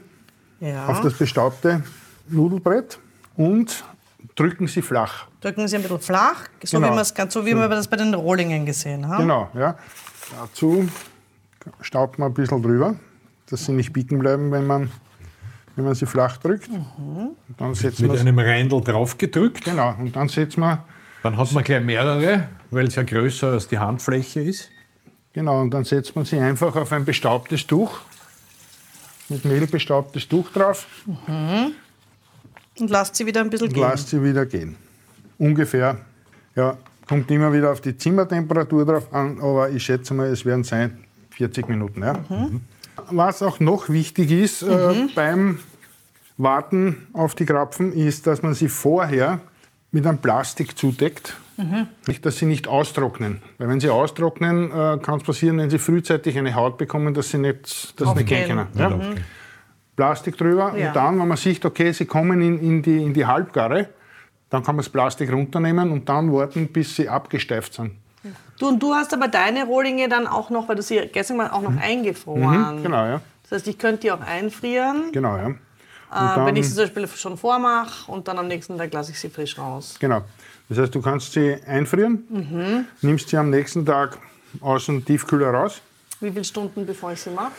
Ja. 0.60 0.86
auf 0.86 1.00
das 1.00 1.14
bestaubte 1.14 1.82
Nudelbrett 2.28 3.00
und 3.36 3.82
drücken 4.36 4.68
sie 4.68 4.80
flach. 4.80 5.26
Drücken 5.40 5.66
Sie 5.66 5.74
ein 5.74 5.82
bisschen 5.82 6.00
flach, 6.00 6.36
so 6.62 6.78
Genau. 6.78 6.96
wie, 6.96 7.30
so 7.30 7.44
wie 7.46 7.54
wir 7.56 7.68
das 7.68 7.88
bei 7.88 7.96
den 7.96 8.14
Rohlingen 8.14 8.64
gesehen 8.64 9.08
haben. 9.08 9.22
Genau, 9.22 9.48
ja. 9.54 9.76
Dazu 10.40 10.88
staubt 11.80 12.20
man 12.20 12.30
ein 12.30 12.34
bisschen 12.34 12.62
drüber, 12.62 12.94
dass 13.50 13.64
sie 13.64 13.72
nicht 13.72 13.92
biegen 13.92 14.20
bleiben, 14.20 14.52
wenn 14.52 14.64
man, 14.64 14.92
wenn 15.78 15.84
man 15.84 15.94
sie 15.94 16.06
flach 16.06 16.36
drückt. 16.38 16.68
Und 16.68 17.36
dann 17.56 17.72
setzen 17.74 18.08
Mit 18.08 18.18
einem 18.18 18.38
Reindl 18.38 18.80
draufgedrückt. 18.80 19.64
Genau, 19.64 19.94
und 19.96 20.14
dann 20.16 20.28
setzen 20.28 20.60
wir, 20.60 20.84
Dann 21.22 21.36
hat 21.36 21.52
man 21.52 21.62
gleich 21.62 21.84
mehrere, 21.84 22.48
weil 22.72 22.88
es 22.88 22.96
ja 22.96 23.04
größer 23.04 23.52
als 23.52 23.68
die 23.68 23.78
Handfläche 23.78 24.40
ist. 24.40 24.70
genau, 25.32 25.60
und 25.60 25.70
dann 25.70 25.84
setzt 25.84 26.16
man 26.16 26.24
sie 26.24 26.38
einfach 26.40 26.74
auf 26.74 26.90
ein 26.92 27.04
bestaubtes 27.04 27.64
Tuch. 27.66 28.00
Mit 29.28 29.44
Mehl 29.44 29.66
bestaubtes 29.68 30.26
Tuch 30.26 30.50
drauf 30.50 30.86
Und 31.06 32.90
lasst 32.90 33.14
sie 33.14 33.24
wieder 33.26 33.40
ein 33.40 33.50
bisschen 33.50 33.68
und 33.68 33.74
gehen. 33.74 33.82
lasst 33.82 34.08
sie 34.08 34.22
wieder 34.22 34.46
gehen. 34.46 34.74
Ungefähr, 35.38 35.98
ja, 36.56 36.76
kommt 37.06 37.30
immer 37.30 37.52
wieder 37.52 37.70
auf 37.70 37.80
die 37.80 37.96
Zimmertemperatur 37.96 38.84
drauf 38.84 39.12
an, 39.14 39.38
aber 39.40 39.70
ich 39.70 39.84
schätze 39.84 40.12
mal, 40.12 40.26
es 40.26 40.44
werden 40.44 40.64
sein 40.64 40.98
40 41.30 41.68
Minuten. 41.68 42.02
Ja. 42.02 42.14
Was 43.10 43.42
auch 43.42 43.60
noch 43.60 43.88
wichtig 43.88 44.30
ist 44.30 44.62
äh, 44.62 45.08
beim 45.14 45.58
Warten 46.36 47.06
auf 47.12 47.34
die 47.34 47.46
Krapfen, 47.46 47.92
ist, 47.92 48.26
dass 48.26 48.42
man 48.42 48.54
sie 48.54 48.68
vorher 48.68 49.40
mit 49.90 50.06
einem 50.06 50.18
Plastik 50.18 50.76
zudeckt, 50.78 51.36
nicht, 52.06 52.24
dass 52.24 52.36
sie 52.36 52.46
nicht 52.46 52.68
austrocknen. 52.68 53.42
Weil 53.58 53.68
wenn 53.68 53.80
sie 53.80 53.88
austrocknen, 53.90 54.70
äh, 54.70 54.98
kann 55.02 55.18
es 55.18 55.24
passieren, 55.24 55.58
wenn 55.58 55.70
sie 55.70 55.78
frühzeitig 55.80 56.38
eine 56.38 56.54
Haut 56.54 56.78
bekommen, 56.78 57.14
dass 57.14 57.30
sie 57.30 57.38
nicht, 57.38 58.00
dass 58.00 58.14
nicht 58.14 58.28
gehen 58.28 58.46
können. 58.46 58.66
Ja? 58.74 59.00
Plastik 59.96 60.36
drüber 60.38 60.76
Ja. 60.76 60.88
und 60.88 60.96
dann, 60.96 61.18
wenn 61.18 61.26
man 61.26 61.36
sieht, 61.36 61.64
okay, 61.64 61.90
sie 61.90 62.04
kommen 62.06 62.40
in, 62.40 62.60
in, 62.60 62.82
die, 62.82 63.02
in 63.02 63.12
die 63.12 63.26
Halbgare, 63.26 63.88
dann 64.50 64.62
kann 64.62 64.76
man 64.76 64.84
das 64.84 64.88
Plastik 64.88 65.32
runternehmen 65.32 65.90
und 65.90 66.08
dann 66.08 66.32
warten, 66.32 66.68
bis 66.68 66.94
sie 66.94 67.08
abgesteift 67.08 67.74
sind. 67.74 67.90
Du, 68.58 68.68
und 68.68 68.82
du 68.82 68.94
hast 68.94 69.12
aber 69.14 69.28
deine 69.28 69.64
Rohlinge 69.66 70.08
dann 70.08 70.26
auch 70.26 70.50
noch, 70.50 70.68
weil 70.68 70.76
du 70.76 70.82
sie 70.82 70.98
gestern 71.12 71.36
mal 71.36 71.50
auch 71.50 71.62
noch 71.62 71.76
eingefroren. 71.80 72.82
Genau, 72.82 73.04
ja. 73.06 73.20
Das 73.44 73.52
heißt, 73.60 73.68
ich 73.68 73.78
könnte 73.78 74.02
die 74.02 74.12
auch 74.12 74.20
einfrieren, 74.20 75.12
Genau, 75.12 75.36
ja. 75.36 75.48
Äh, 75.50 75.54
dann- 76.10 76.46
wenn 76.46 76.56
ich 76.56 76.66
sie 76.68 76.74
zum 76.74 76.84
Beispiel 76.84 77.06
schon 77.08 77.36
vormache 77.36 78.10
und 78.10 78.26
dann 78.28 78.38
am 78.38 78.48
nächsten 78.48 78.76
Tag 78.78 78.92
lasse 78.92 79.12
ich 79.12 79.20
sie 79.20 79.28
frisch 79.30 79.58
raus. 79.58 79.96
Genau. 80.00 80.22
Das 80.68 80.78
heißt, 80.78 80.94
du 80.94 81.00
kannst 81.02 81.32
sie 81.32 81.56
einfrieren, 81.66 82.24
Mhm. 82.28 82.84
nimmst 83.02 83.28
sie 83.28 83.36
am 83.36 83.50
nächsten 83.50 83.84
Tag 83.86 84.18
aus 84.60 84.86
dem 84.86 85.04
Tiefkühler 85.04 85.50
raus. 85.50 85.80
Wie 86.20 86.30
viele 86.30 86.44
Stunden 86.44 86.84
bevor 86.86 87.12
ich 87.12 87.20
sie 87.20 87.30
mache? 87.30 87.52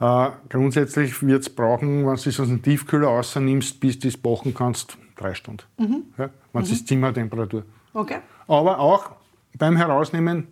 Äh, 0.00 0.30
grundsätzlich 0.48 1.22
wird 1.26 1.42
es 1.42 1.48
brauchen, 1.50 2.06
wenn 2.06 2.14
du 2.16 2.28
es 2.28 2.40
aus 2.40 2.46
dem 2.48 2.62
Tiefkühler 2.62 3.08
rausnimmst, 3.08 3.80
bis 3.80 3.98
du 3.98 4.08
es 4.08 4.16
backen 4.16 4.54
kannst, 4.54 4.96
drei 5.16 5.34
Stunden. 5.34 5.62
Mhm. 5.76 6.04
Ja, 6.16 6.28
wenn 6.52 6.62
es 6.62 6.70
ist 6.70 6.86
Zimmertemperatur. 6.88 7.64
Okay. 7.94 8.18
Aber 8.46 8.78
auch 8.78 9.10
beim 9.58 9.76
Herausnehmen 9.76 10.46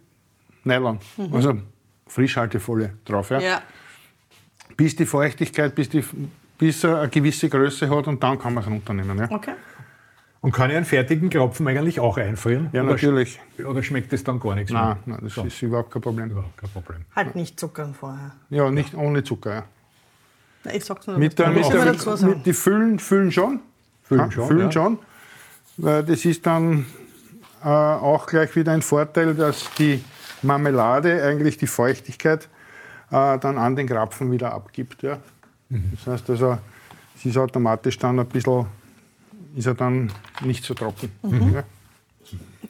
Nylon, 0.64 0.98
Mhm. 1.16 1.34
also 1.34 1.59
Frischhaltefolie 2.09 2.92
drauf. 3.04 3.30
Ja? 3.30 3.40
Ja. 3.40 3.62
Bis 4.76 4.96
die 4.96 5.07
Feuchtigkeit, 5.07 5.74
bis, 5.74 5.88
die, 5.88 6.04
bis 6.59 6.84
er 6.84 7.00
eine 7.00 7.09
gewisse 7.09 7.48
Größe 7.48 7.88
hat 7.88 8.09
und 8.09 8.22
dann 8.22 8.38
kann 8.38 8.54
man 8.54 8.62
es 8.64 8.70
runternehmen. 8.70 9.18
Ja, 9.18 9.28
Okay. 9.30 9.52
Und 10.42 10.52
kann 10.52 10.70
ich 10.70 10.76
einen 10.76 10.84
fertigen 10.84 11.28
Kropfen 11.28 11.66
eigentlich 11.66 11.98
auch 11.98 12.16
einfrieren? 12.18 12.68
ja 12.72 12.82
oder, 12.82 12.92
natürlich. 12.92 13.40
sch- 13.59 13.64
Oder 13.64 13.82
schmeckt 13.82 14.12
das 14.12 14.22
dann 14.22 14.38
gar 14.38 14.54
nichts 14.54 14.70
Nein, 14.70 14.96
mehr? 15.07 15.16
nein, 15.18 15.30
das 15.34 15.44
ist 15.44 15.61
überhaupt 15.62 15.90
kein 15.90 16.02
Problem. 16.02 16.30
Überhaupt 16.30 16.57
kein 16.57 16.70
Problem. 16.70 17.04
Halt 17.16 17.34
nicht 17.34 17.59
zuckern 17.59 17.94
vorher. 17.94 18.32
Ja, 18.50 18.70
nicht 18.70 18.94
ohne 18.94 19.24
Zucker. 19.24 19.54
Ja. 19.54 19.64
Na, 20.64 20.74
Ich 20.74 20.84
sag's 20.84 21.07
nur 21.09 21.18
Mit 21.18 21.36
der, 21.38 21.48
mit 21.48 21.64
der, 21.72 21.94
sagen. 21.94 22.28
mit, 22.28 22.46
die 22.46 22.52
füllen, 22.52 22.98
füllen 23.00 23.32
schon. 23.32 23.61
Füllen 24.04 24.20
Ja, 24.26 24.30
schon, 24.30 24.46
Füllen 24.46 24.66
ja. 24.66 24.72
schon. 24.72 24.98
Weil 25.78 26.04
das 26.04 26.24
ist 26.24 26.46
dann 26.46 26.86
äh, 27.66 27.68
auch 27.68 28.26
gleich 28.26 28.54
wieder 28.54 28.70
ein 28.70 28.82
Vorteil, 28.82 29.34
dass 29.34 29.64
die 29.76 30.04
Marmelade 30.42 31.20
eigentlich 31.24 31.56
die 31.56 31.66
Feuchtigkeit 31.66 32.48
äh, 33.10 33.38
dann 33.38 33.58
an 33.58 33.74
den 33.74 33.88
Krapfen 33.88 34.30
wieder 34.30 34.52
abgibt. 34.52 35.02
Ja. 35.02 35.18
Mhm. 35.68 35.92
Das 35.96 36.06
heißt 36.06 36.30
also, 36.30 36.58
es 37.16 37.24
ist 37.24 37.36
automatisch 37.36 37.98
dann 37.98 38.20
ein 38.20 38.26
bisschen, 38.26 38.66
ist 39.56 39.66
er 39.66 39.74
dann 39.74 40.12
nicht 40.42 40.64
so 40.64 40.74
trocken. 40.74 41.10
Mhm. 41.22 41.54
Ja. 41.54 41.64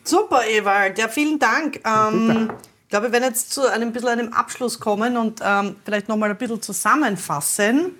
Super, 0.02 0.46
Ewald. 0.48 0.96
Ja, 0.96 1.08
vielen 1.08 1.38
Dank. 1.38 1.80
Ähm, 1.84 2.52
ich 2.84 2.88
glaube, 2.88 3.08
wir 3.08 3.12
werden 3.12 3.24
jetzt 3.24 3.52
zu 3.52 3.70
einem 3.70 3.92
bisschen 3.92 4.08
einem 4.08 4.32
Abschluss 4.32 4.80
kommen 4.80 5.18
und 5.18 5.42
ähm, 5.44 5.76
vielleicht 5.84 6.08
noch 6.08 6.16
mal 6.16 6.30
ein 6.30 6.38
bisschen 6.38 6.62
zusammenfassen. 6.62 7.90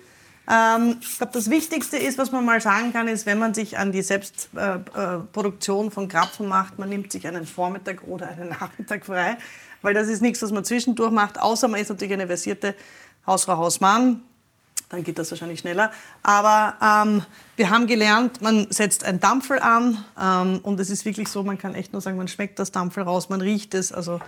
Ähm, 0.49 0.97
ich 1.01 1.17
glaube, 1.17 1.33
das 1.33 1.49
Wichtigste 1.49 1.97
ist, 1.97 2.17
was 2.17 2.31
man 2.31 2.45
mal 2.45 2.61
sagen 2.61 2.93
kann, 2.93 3.07
ist, 3.07 3.25
wenn 3.25 3.37
man 3.37 3.53
sich 3.53 3.77
an 3.77 3.91
die 3.91 4.01
Selbstproduktion 4.01 5.85
äh, 5.85 5.87
äh, 5.87 5.91
von 5.91 6.07
Krapfen 6.07 6.47
macht, 6.47 6.79
man 6.79 6.89
nimmt 6.89 7.11
sich 7.11 7.27
einen 7.27 7.45
Vormittag 7.45 8.03
oder 8.07 8.29
einen 8.29 8.49
Nachmittag 8.59 9.05
frei, 9.05 9.37
weil 9.81 9.93
das 9.93 10.07
ist 10.07 10.21
nichts, 10.21 10.41
was 10.41 10.51
man 10.51 10.63
zwischendurch 10.63 11.11
macht, 11.11 11.39
außer 11.39 11.67
man 11.67 11.81
ist 11.81 11.89
natürlich 11.89 12.13
eine 12.13 12.27
versierte 12.27 12.75
Hausfrau, 13.25 13.57
Hausmann, 13.57 14.21
dann 14.89 15.03
geht 15.03 15.19
das 15.19 15.31
wahrscheinlich 15.31 15.59
schneller. 15.59 15.91
Aber 16.23 16.75
ähm, 16.81 17.23
wir 17.57 17.69
haben 17.69 17.87
gelernt, 17.87 18.41
man 18.41 18.67
setzt 18.69 19.03
ein 19.03 19.19
Dampfel 19.19 19.59
an 19.59 20.05
ähm, 20.17 20.59
und 20.63 20.79
es 20.79 20.89
ist 20.89 21.03
wirklich 21.03 21.27
so, 21.27 21.43
man 21.43 21.57
kann 21.57 21.75
echt 21.75 21.91
nur 21.91 22.01
sagen, 22.01 22.15
man 22.15 22.29
schmeckt 22.29 22.57
das 22.57 22.71
Dampfel 22.71 23.03
raus, 23.03 23.27
man 23.27 23.41
riecht 23.41 23.73
es, 23.73 23.91
also 23.91 24.21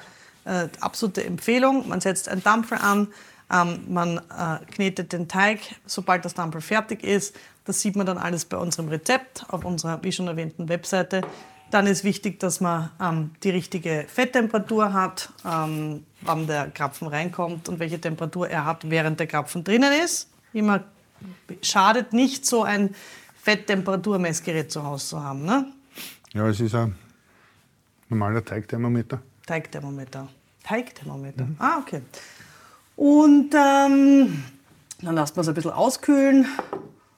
äh, 0.45 0.67
absolute 0.81 1.23
Empfehlung. 1.23 1.87
Man 1.87 2.01
setzt 2.01 2.27
ein 2.27 2.43
Dampfel 2.43 2.77
an, 2.77 3.07
ähm, 3.51 3.81
man 3.87 4.17
äh, 4.17 4.65
knetet 4.71 5.13
den 5.13 5.27
Teig, 5.27 5.59
sobald 5.85 6.25
das 6.25 6.33
Dampfel 6.33 6.61
fertig 6.61 7.03
ist. 7.03 7.35
Das 7.65 7.81
sieht 7.81 7.95
man 7.95 8.05
dann 8.05 8.17
alles 8.17 8.45
bei 8.45 8.57
unserem 8.57 8.89
Rezept 8.89 9.45
auf 9.49 9.65
unserer, 9.65 10.03
wie 10.03 10.11
schon 10.11 10.27
erwähnten, 10.27 10.69
Webseite. 10.69 11.21
Dann 11.71 11.85
ist 11.85 12.03
wichtig, 12.03 12.39
dass 12.39 12.61
man 12.61 12.89
ähm, 12.99 13.31
die 13.43 13.51
richtige 13.51 14.05
Fetttemperatur 14.07 14.93
hat, 14.93 15.31
ähm, 15.45 16.03
wann 16.21 16.47
der 16.47 16.71
Krapfen 16.71 17.07
reinkommt 17.07 17.69
und 17.69 17.79
welche 17.79 18.01
Temperatur 18.01 18.49
er 18.49 18.65
hat, 18.65 18.89
während 18.89 19.19
der 19.19 19.27
Krapfen 19.27 19.63
drinnen 19.63 19.93
ist. 20.03 20.29
Immer 20.53 20.83
schadet 21.61 22.13
nicht, 22.13 22.45
so 22.45 22.63
ein 22.63 22.95
Fetttemperaturmessgerät 23.41 24.71
zu 24.71 24.83
Hause 24.83 25.07
zu 25.07 25.23
haben. 25.23 25.45
Ne? 25.45 25.65
Ja, 26.33 26.47
es 26.47 26.59
ist 26.59 26.75
ein 26.75 26.95
normaler 28.09 28.43
Teigthermometer. 28.43 29.21
Teigthermometer. 29.45 30.27
Teigthermometer. 30.63 31.45
Mhm. 31.45 31.55
Ah, 31.59 31.77
okay. 31.79 32.01
Und 32.99 33.55
ähm, 33.55 34.43
dann 35.01 35.15
lässt 35.15 35.37
man 35.37 35.43
es 35.43 35.47
ein 35.47 35.53
bisschen 35.53 35.71
auskühlen 35.71 36.45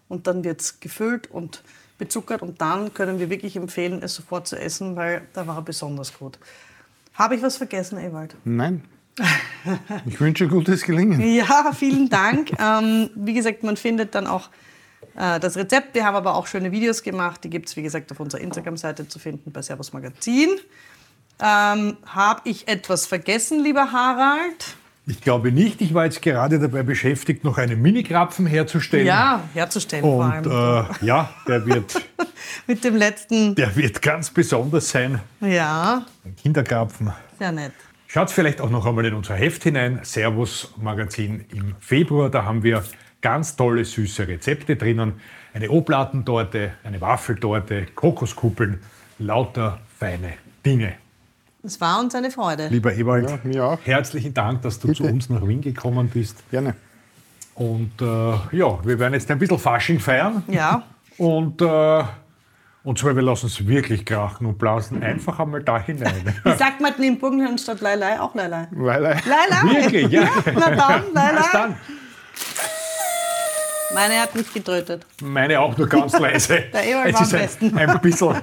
und 0.09 0.27
dann 0.27 0.43
wird 0.43 0.61
es 0.61 0.79
gefüllt 0.79 1.31
und 1.31 1.63
bezuckert 1.97 2.43
und 2.43 2.61
dann 2.61 2.93
können 2.93 3.17
wir 3.17 3.31
wirklich 3.31 3.55
empfehlen, 3.55 4.03
es 4.03 4.13
sofort 4.13 4.47
zu 4.47 4.59
essen, 4.59 4.95
weil 4.95 5.23
da 5.33 5.47
war 5.47 5.55
er 5.55 5.63
besonders 5.63 6.19
gut. 6.19 6.37
Habe 7.15 7.35
ich 7.35 7.41
was 7.41 7.57
vergessen, 7.57 7.97
Ewald? 7.97 8.35
Nein. 8.43 8.83
Ich 10.05 10.21
wünsche 10.21 10.47
gutes 10.47 10.83
Gelingen. 10.83 11.19
Ja, 11.35 11.71
vielen 11.73 12.09
Dank. 12.09 12.51
ähm, 12.59 13.09
wie 13.15 13.33
gesagt, 13.33 13.63
man 13.63 13.75
findet 13.75 14.13
dann 14.13 14.27
auch 14.27 14.49
äh, 15.15 15.39
das 15.39 15.57
Rezept. 15.57 15.95
Wir 15.95 16.05
haben 16.05 16.15
aber 16.15 16.35
auch 16.35 16.45
schöne 16.45 16.71
Videos 16.71 17.01
gemacht. 17.01 17.43
Die 17.43 17.49
gibt 17.49 17.69
es, 17.69 17.75
wie 17.75 17.81
gesagt, 17.81 18.11
auf 18.11 18.19
unserer 18.19 18.41
Instagram-Seite 18.41 19.07
zu 19.07 19.17
finden 19.17 19.51
bei 19.51 19.63
Servus 19.63 19.93
Magazin. 19.93 20.49
Ähm, 21.39 21.97
Habe 22.05 22.41
ich 22.43 22.67
etwas 22.67 23.07
vergessen, 23.07 23.63
lieber 23.63 23.91
Harald? 23.91 24.70
Ich 25.07 25.19
glaube 25.21 25.51
nicht. 25.51 25.81
Ich 25.81 25.93
war 25.93 26.05
jetzt 26.05 26.21
gerade 26.21 26.59
dabei 26.59 26.83
beschäftigt, 26.83 27.43
noch 27.43 27.57
einen 27.57 27.81
Mini-Krapfen 27.81 28.45
herzustellen. 28.45 29.07
Ja, 29.07 29.43
herzustellen 29.53 30.03
Und, 30.03 30.43
vor 30.43 30.53
allem. 30.53 30.85
Äh, 31.01 31.05
ja, 31.05 31.29
der 31.47 31.65
wird. 31.65 31.95
Mit 32.67 32.83
dem 32.83 32.95
letzten. 32.95 33.55
Der 33.55 33.75
wird 33.75 34.01
ganz 34.01 34.29
besonders 34.29 34.89
sein. 34.89 35.19
Ja. 35.41 36.05
Ein 36.23 36.35
Kinderkrapfen. 36.35 37.11
Sehr 37.39 37.51
nett. 37.51 37.73
Schaut 38.07 38.29
vielleicht 38.29 38.61
auch 38.61 38.69
noch 38.69 38.85
einmal 38.85 39.05
in 39.05 39.13
unser 39.13 39.35
Heft 39.35 39.63
hinein, 39.63 40.01
Servus 40.03 40.73
Magazin 40.77 41.45
im 41.51 41.75
Februar. 41.79 42.29
Da 42.29 42.43
haben 42.43 42.61
wir 42.61 42.83
ganz 43.21 43.55
tolle 43.55 43.85
süße 43.85 44.27
Rezepte 44.27 44.75
drinnen. 44.75 45.13
Eine 45.53 45.69
Oblatentorte, 45.69 46.73
eine 46.83 47.01
Waffeltorte, 47.01 47.87
Kokoskuppeln, 47.95 48.81
lauter 49.17 49.79
feine 49.97 50.33
Dinge. 50.65 50.93
Es 51.63 51.79
war 51.79 51.99
uns 51.99 52.15
eine 52.15 52.31
Freude. 52.31 52.67
Lieber 52.69 52.93
Ewald, 52.93 53.29
ja, 53.29 53.39
mir 53.43 53.65
auch. 53.65 53.79
herzlichen 53.83 54.33
Dank, 54.33 54.63
dass 54.63 54.79
du 54.79 54.87
Bitte. 54.87 55.03
zu 55.03 55.09
uns 55.09 55.29
nach 55.29 55.47
Wien 55.47 55.61
gekommen 55.61 56.09
bist. 56.09 56.37
Gerne. 56.49 56.73
Und 57.53 58.01
äh, 58.01 58.05
ja, 58.57 58.83
wir 58.83 58.97
werden 58.97 59.13
jetzt 59.13 59.29
ein 59.29 59.37
bisschen 59.37 59.59
Fasching 59.59 59.99
feiern. 59.99 60.41
Ja. 60.47 60.83
Und, 61.17 61.61
äh, 61.61 62.03
und 62.83 62.97
zwar, 62.97 63.15
wir 63.15 63.21
lassen 63.21 63.45
es 63.45 63.67
wirklich 63.67 64.05
krachen 64.05 64.47
und 64.47 64.57
blasen 64.57 65.03
einfach 65.03 65.39
einmal 65.39 65.61
da 65.61 65.79
hinein. 65.79 66.33
Wie 66.43 66.55
sagt 66.55 66.81
man 66.81 66.95
in 66.95 67.19
Burgenland 67.19 67.61
statt 67.61 67.79
Leilei 67.81 68.19
auch 68.19 68.33
Leilei? 68.33 68.67
Leilei. 68.71 69.21
Leilei. 69.25 69.81
Wirklich, 69.81 70.07
ja. 70.11 70.27
Na 70.55 70.75
dann, 70.75 71.03
Leilei. 71.13 71.45
dann. 71.53 71.75
Meine 73.93 74.19
hat 74.21 74.33
nicht 74.35 74.51
getötet. 74.53 75.05
Meine 75.21 75.59
auch 75.59 75.77
nur 75.77 75.87
ganz 75.87 76.17
leise. 76.17 76.63
Der 76.73 76.87
Ewald 76.87 77.13
war 77.13 77.21
am 77.21 77.29
besten. 77.29 77.77
Ein, 77.77 77.89
ein 77.89 78.01
bisschen. 78.01 78.35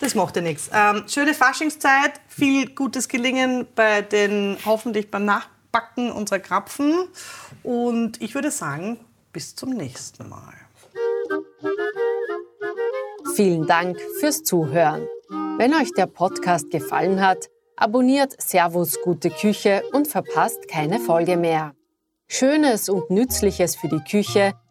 Das 0.00 0.14
macht 0.14 0.36
ja 0.36 0.42
nichts. 0.42 0.70
Ähm, 0.72 1.04
schöne 1.08 1.34
Faschingszeit, 1.34 2.12
viel 2.28 2.74
gutes 2.74 3.08
Gelingen 3.08 3.66
bei 3.74 4.02
den, 4.02 4.56
hoffentlich 4.64 5.10
beim 5.10 5.24
Nachbacken 5.24 6.12
unserer 6.12 6.38
Krapfen. 6.38 7.08
Und 7.64 8.20
ich 8.22 8.34
würde 8.34 8.50
sagen, 8.50 9.00
bis 9.32 9.56
zum 9.56 9.70
nächsten 9.70 10.28
Mal. 10.28 10.54
Vielen 13.34 13.66
Dank 13.66 14.00
fürs 14.20 14.42
Zuhören. 14.42 15.06
Wenn 15.58 15.74
euch 15.74 15.92
der 15.92 16.06
Podcast 16.06 16.70
gefallen 16.70 17.20
hat, 17.20 17.48
abonniert 17.76 18.40
Servus 18.40 19.00
Gute 19.02 19.30
Küche 19.30 19.82
und 19.92 20.08
verpasst 20.08 20.68
keine 20.68 21.00
Folge 21.00 21.36
mehr. 21.36 21.74
Schönes 22.28 22.88
und 22.88 23.10
Nützliches 23.10 23.74
für 23.74 23.88
die 23.88 24.00
Küche 24.00 24.54